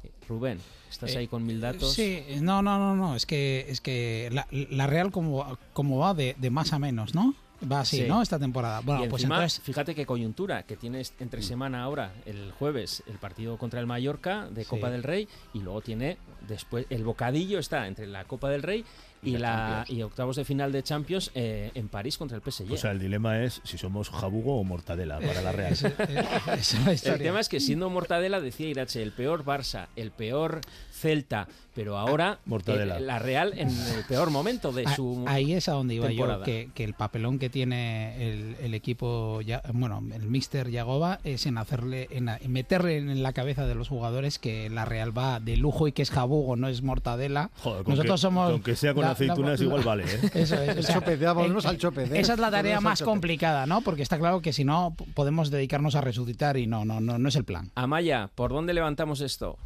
Eh, 0.04 0.10
Rubén, 0.28 0.58
¿estás 0.90 1.14
Eh, 1.14 1.18
ahí 1.18 1.28
con 1.28 1.44
mil 1.46 1.60
datos? 1.60 1.92
Sí, 1.94 2.22
no, 2.40 2.60
no, 2.62 2.78
no, 2.78 2.94
no. 2.96 3.16
Es 3.16 3.24
que, 3.26 3.64
es 3.68 3.80
que 3.80 4.28
la, 4.32 4.46
la 4.50 4.86
Real 4.86 5.10
como, 5.10 5.58
como 5.72 5.98
va 5.98 6.12
de, 6.14 6.34
de 6.38 6.50
más 6.50 6.72
a 6.72 6.78
menos, 6.78 7.14
¿no? 7.14 7.34
Va 7.70 7.80
así, 7.80 7.98
Sí. 7.98 8.04
¿no? 8.08 8.20
Esta 8.20 8.40
temporada. 8.40 8.80
Bueno, 8.80 9.04
y 9.04 9.08
pues 9.08 9.22
encima, 9.22 9.36
entonces. 9.36 9.60
fíjate 9.62 9.94
qué 9.94 10.04
coyuntura, 10.04 10.64
que 10.64 10.76
tienes 10.76 11.14
entre 11.20 11.42
semana 11.42 11.84
ahora, 11.84 12.12
el 12.26 12.50
jueves, 12.58 13.04
el 13.06 13.18
partido 13.18 13.56
contra 13.56 13.78
el 13.78 13.86
Mallorca 13.86 14.48
de 14.50 14.64
Copa 14.64 14.88
Sí. 14.88 14.92
del 14.94 15.02
Rey, 15.04 15.28
y 15.54 15.60
luego 15.60 15.80
tiene 15.80 16.18
después, 16.48 16.86
el 16.90 17.04
bocadillo 17.04 17.60
está 17.60 17.86
entre 17.86 18.08
la 18.08 18.24
Copa 18.24 18.50
del 18.50 18.62
Rey 18.64 18.84
y, 19.22 19.38
la 19.38 19.84
y 19.88 20.02
octavos 20.02 20.36
de 20.36 20.44
final 20.44 20.72
de 20.72 20.82
Champions 20.82 21.30
eh, 21.34 21.70
en 21.74 21.88
París 21.88 22.18
contra 22.18 22.36
el 22.36 22.42
PSG. 22.42 22.72
O 22.72 22.76
sea, 22.76 22.90
el 22.90 22.98
dilema 22.98 23.42
es 23.42 23.60
si 23.64 23.78
somos 23.78 24.10
jabugo 24.10 24.58
o 24.58 24.64
mortadela 24.64 25.20
para 25.20 25.42
la 25.42 25.52
Real. 25.52 25.72
El 27.04 27.18
tema 27.18 27.40
es 27.40 27.48
que 27.48 27.60
siendo 27.60 27.88
Mortadela, 27.88 28.40
decía 28.40 28.68
Irache, 28.68 29.02
el 29.02 29.12
peor 29.12 29.44
Barça, 29.44 29.86
el 29.96 30.10
peor 30.10 30.60
Celta, 31.02 31.48
pero 31.74 31.98
ahora 31.98 32.38
Mortadela. 32.46 32.98
eh, 32.98 33.00
la 33.00 33.18
Real 33.18 33.52
en 33.56 33.68
el 33.68 34.04
peor 34.08 34.30
momento 34.30 34.70
de 34.72 34.84
Ah, 34.86 34.94
su 34.94 35.24
Ahí 35.26 35.52
es 35.52 35.68
a 35.68 35.72
donde 35.72 35.94
iba 35.96 36.06
temporada. 36.06 36.38
yo, 36.38 36.44
que, 36.44 36.70
que 36.74 36.84
el 36.84 36.94
papelón 36.94 37.38
que 37.40 37.50
tiene 37.50 38.14
el, 38.30 38.56
el 38.62 38.74
equipo, 38.74 39.40
ya, 39.40 39.62
bueno, 39.72 40.00
el 40.14 40.22
Mister 40.28 40.70
Yagoba 40.70 41.18
es 41.24 41.44
en 41.46 41.58
hacerle, 41.58 42.06
en, 42.12 42.30
meterle 42.52 42.98
en 42.98 43.22
la 43.22 43.32
cabeza 43.32 43.66
de 43.66 43.74
los 43.74 43.88
jugadores 43.88 44.38
que 44.38 44.70
la 44.70 44.84
Real 44.84 45.16
va 45.16 45.40
de 45.40 45.56
lujo 45.56 45.88
y 45.88 45.92
que 45.92 46.02
es 46.02 46.10
jabugo, 46.10 46.54
no 46.56 46.68
es 46.68 46.82
mortadela. 46.82 47.50
Joder, 47.62 47.82
con 47.82 47.94
Nosotros 47.94 48.20
que- 48.20 48.22
somos 48.22 48.50
con 48.52 48.62
que 48.62 48.76
sea 48.76 48.94
con 48.94 49.02
la- 49.04 49.10
aceitunas 49.10 49.58
la- 49.58 49.66
igual 49.66 49.82
vale, 49.82 50.04
¿eh? 50.04 50.20
Eso 50.34 50.54
es. 50.62 50.68
El 50.68 50.78
o 50.78 50.82
sea, 50.82 51.32
volvemos 51.32 51.64
eh, 51.64 51.68
al 51.68 51.78
chope. 51.78 52.04
¿eh? 52.04 52.10
Esa 52.20 52.34
es 52.34 52.38
la 52.38 52.50
tarea 52.52 52.80
más 52.80 53.02
complicada, 53.02 53.66
¿no? 53.66 53.80
Porque 53.80 54.02
está 54.02 54.18
claro 54.18 54.40
que 54.40 54.52
si 54.52 54.64
no 54.64 54.94
podemos 55.14 55.50
dedicarnos 55.50 55.96
a 55.96 56.00
resucitar 56.00 56.56
y 56.58 56.66
no, 56.68 56.84
no, 56.84 57.00
no, 57.00 57.18
no 57.18 57.28
es 57.28 57.34
el 57.36 57.44
plan. 57.44 57.70
Amaya, 57.74 58.30
¿por 58.34 58.52
dónde 58.52 58.72
levantamos 58.72 59.20
esto? 59.20 59.58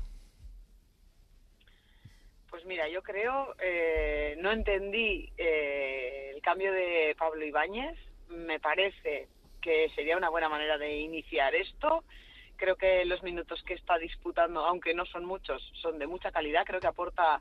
Mira, 2.66 2.88
yo 2.88 3.02
creo, 3.02 3.54
eh, 3.60 4.36
no 4.40 4.50
entendí 4.50 5.32
eh, 5.38 6.32
el 6.34 6.42
cambio 6.42 6.72
de 6.72 7.14
Pablo 7.18 7.44
Ibáñez. 7.44 7.96
Me 8.28 8.60
parece 8.60 9.28
que 9.62 9.88
sería 9.94 10.16
una 10.16 10.28
buena 10.28 10.48
manera 10.48 10.76
de 10.78 10.96
iniciar 10.96 11.54
esto. 11.54 12.04
Creo 12.56 12.76
que 12.76 13.04
los 13.04 13.22
minutos 13.22 13.62
que 13.62 13.74
está 13.74 13.98
disputando, 13.98 14.64
aunque 14.64 14.94
no 14.94 15.06
son 15.06 15.24
muchos, 15.24 15.62
son 15.80 15.98
de 15.98 16.06
mucha 16.06 16.30
calidad. 16.32 16.64
Creo 16.64 16.80
que 16.80 16.86
aporta 16.86 17.40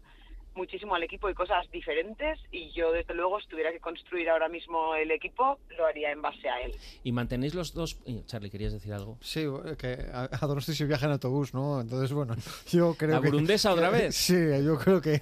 muchísimo 0.55 0.95
al 0.95 1.03
equipo 1.03 1.29
y 1.29 1.33
cosas 1.33 1.69
diferentes. 1.71 2.39
Y 2.51 2.71
yo, 2.71 2.91
desde 2.91 3.13
luego, 3.13 3.39
si 3.39 3.47
tuviera 3.47 3.71
que 3.71 3.79
construir 3.79 4.29
ahora 4.29 4.49
mismo 4.49 4.95
el 4.95 5.11
equipo, 5.11 5.59
lo 5.77 5.85
haría 5.85 6.11
en 6.11 6.21
base 6.21 6.49
a 6.49 6.61
él. 6.61 6.71
Y 7.03 7.11
mantenéis 7.11 7.53
los 7.53 7.73
dos. 7.73 7.99
y, 8.05 8.23
Charlie, 8.25 8.49
¿querías 8.49 8.73
decir 8.73 8.93
algo? 8.93 9.17
Sí, 9.21 9.41
eh, 9.41 9.75
que 9.77 9.97
a, 10.11 10.29
a 10.31 10.47
Donosti 10.47 10.73
se 10.73 10.85
viaja 10.85 11.05
en 11.05 11.13
autobús, 11.13 11.53
¿no? 11.53 11.81
Entonces, 11.81 12.11
bueno, 12.13 12.35
yo 12.69 12.95
creo 12.95 13.17
¿A 13.17 13.21
que... 13.21 13.29
Burundesa 13.29 13.73
otra 13.73 13.89
vez? 13.91 14.15
Sí, 14.15 14.35
yo 14.63 14.77
creo 14.77 15.01
que, 15.01 15.19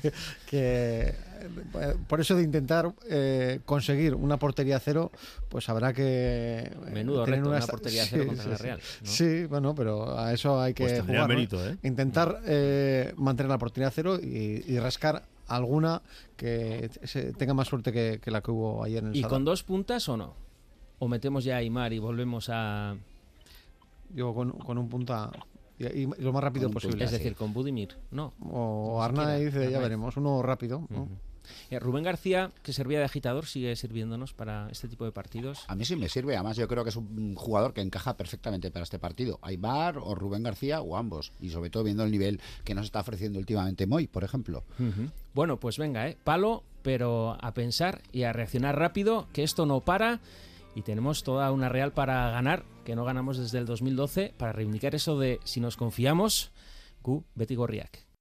que 0.50 1.08
eh, 1.10 1.16
por 2.08 2.22
eso 2.22 2.36
de 2.36 2.44
intentar 2.44 2.94
eh, 3.10 3.60
conseguir 3.66 4.16
una 4.16 4.38
portería 4.38 4.80
cero, 4.80 5.12
pues 5.50 5.70
habrá 5.70 5.94
que... 5.94 6.60
eh, 6.60 6.72
Menudo 6.94 7.24
tener 7.26 7.40
reto, 7.40 7.50
una 7.50 7.60
portería 7.66 8.06
cero 8.10 8.26
contra 8.28 8.46
la 8.52 8.58
Real, 8.58 8.80
¿no? 9.02 9.08
Sí, 9.08 9.46
bueno, 9.46 9.76
pero 9.76 10.18
a 10.18 10.34
eso 10.34 10.60
hay 10.62 10.74
que 10.74 10.84
Pues 10.86 11.02
jugar, 11.02 11.22
¿no? 11.22 11.28
mérito, 11.28 11.66
¿eh? 11.68 11.78
Intentar 11.84 12.40
eh, 12.46 13.14
mantener 13.18 13.50
la 13.50 13.58
portería 13.58 13.90
cero 13.92 14.18
y, 14.22 14.64
y 14.72 14.80
rascar 14.80 15.24
alguna 15.48 16.02
que 16.38 16.90
tenga 17.38 17.54
más 17.54 17.68
suerte 17.68 17.92
que, 17.92 18.20
que 18.24 18.32
la 18.32 18.42
que 18.42 18.52
hubo 18.52 18.84
ayer 18.84 19.04
en 19.04 19.10
el 19.10 19.16
¿Y 19.16 19.20
Sadar. 19.22 19.30
con 19.32 19.46
dos 19.46 19.64
puntas 19.64 20.08
o 20.10 20.18
no? 20.18 20.34
¿O 21.00 21.08
metemos 21.08 21.44
ya 21.44 21.56
a 21.56 21.58
Aymar 21.58 21.92
y 21.92 22.00
volvemos 22.00 22.50
a. 22.50 22.96
Yo 24.16 24.34
con, 24.34 24.52
con 24.52 24.78
un 24.78 24.88
punta 24.90 25.32
y, 25.78 25.86
y 26.04 26.06
lo 26.20 26.32
más 26.32 26.44
rápido 26.44 26.70
posible. 26.70 27.04
Es 27.04 27.12
decir, 27.12 27.36
con 27.36 27.52
Budimir, 27.54 27.96
no. 28.12 28.34
O 28.50 29.02
Arnaiz, 29.02 29.46
siquiera, 29.46 29.66
eh, 29.66 29.72
ya 29.72 29.80
veremos, 29.80 30.16
uno 30.18 30.42
rápido. 30.44 30.86
¿no? 30.90 31.04
Eh, 31.04 31.08
Rubén 31.80 32.04
García, 32.04 32.52
que 32.62 32.74
servía 32.74 33.00
de 33.00 33.06
agitador, 33.06 33.46
sigue 33.46 33.76
sirviéndonos 33.76 34.34
para 34.34 34.70
este 34.70 34.88
tipo 34.88 35.06
de 35.06 35.12
partidos. 35.12 35.66
A 35.68 35.76
mí 35.76 35.86
sí 35.86 35.96
me 35.96 36.10
sirve, 36.10 36.36
además 36.36 36.58
yo 36.58 36.68
creo 36.68 36.84
que 36.84 36.90
es 36.90 36.96
un 36.96 37.36
jugador 37.36 37.74
que 37.74 37.82
encaja 37.82 38.18
perfectamente 38.18 38.72
para 38.72 38.84
este 38.84 39.00
partido. 39.00 39.40
Aymar 39.42 39.98
o 39.98 40.16
Rubén 40.16 40.44
García 40.44 40.82
o 40.82 40.98
ambos. 40.98 41.32
Y 41.40 41.50
sobre 41.50 41.70
todo 41.70 41.84
viendo 41.84 42.04
el 42.04 42.12
nivel 42.12 42.40
que 42.64 42.76
nos 42.76 42.86
está 42.86 43.00
ofreciendo 43.00 43.40
últimamente 43.40 43.88
Moy, 43.88 44.08
por 44.08 44.24
ejemplo. 44.24 44.64
Bueno, 45.34 45.60
pues 45.60 45.78
venga, 45.78 46.08
¿eh? 46.08 46.18
palo, 46.24 46.64
pero 46.82 47.38
a 47.42 47.54
pensar 47.54 48.02
y 48.12 48.24
a 48.24 48.34
reaccionar 48.34 48.78
rápido, 48.78 49.28
que 49.34 49.44
esto 49.44 49.66
no 49.66 49.82
para 49.82 50.22
y 50.76 50.82
tenemos 50.82 51.24
toda 51.24 51.52
una 51.52 51.70
Real 51.70 51.94
para 51.94 52.30
ganar, 52.32 52.64
que 52.84 52.96
no 52.96 53.06
ganamos 53.06 53.38
desde 53.38 53.60
el 53.60 53.66
2012, 53.66 54.34
para 54.38 54.54
reivindicar 54.54 54.96
eso 54.96 55.20
de 55.20 55.40
si 55.44 55.60
nos 55.60 55.78
confiamos, 55.78 56.52
Gu 57.04 57.24
Beti 57.36 57.56
Gorriak. 57.56 58.13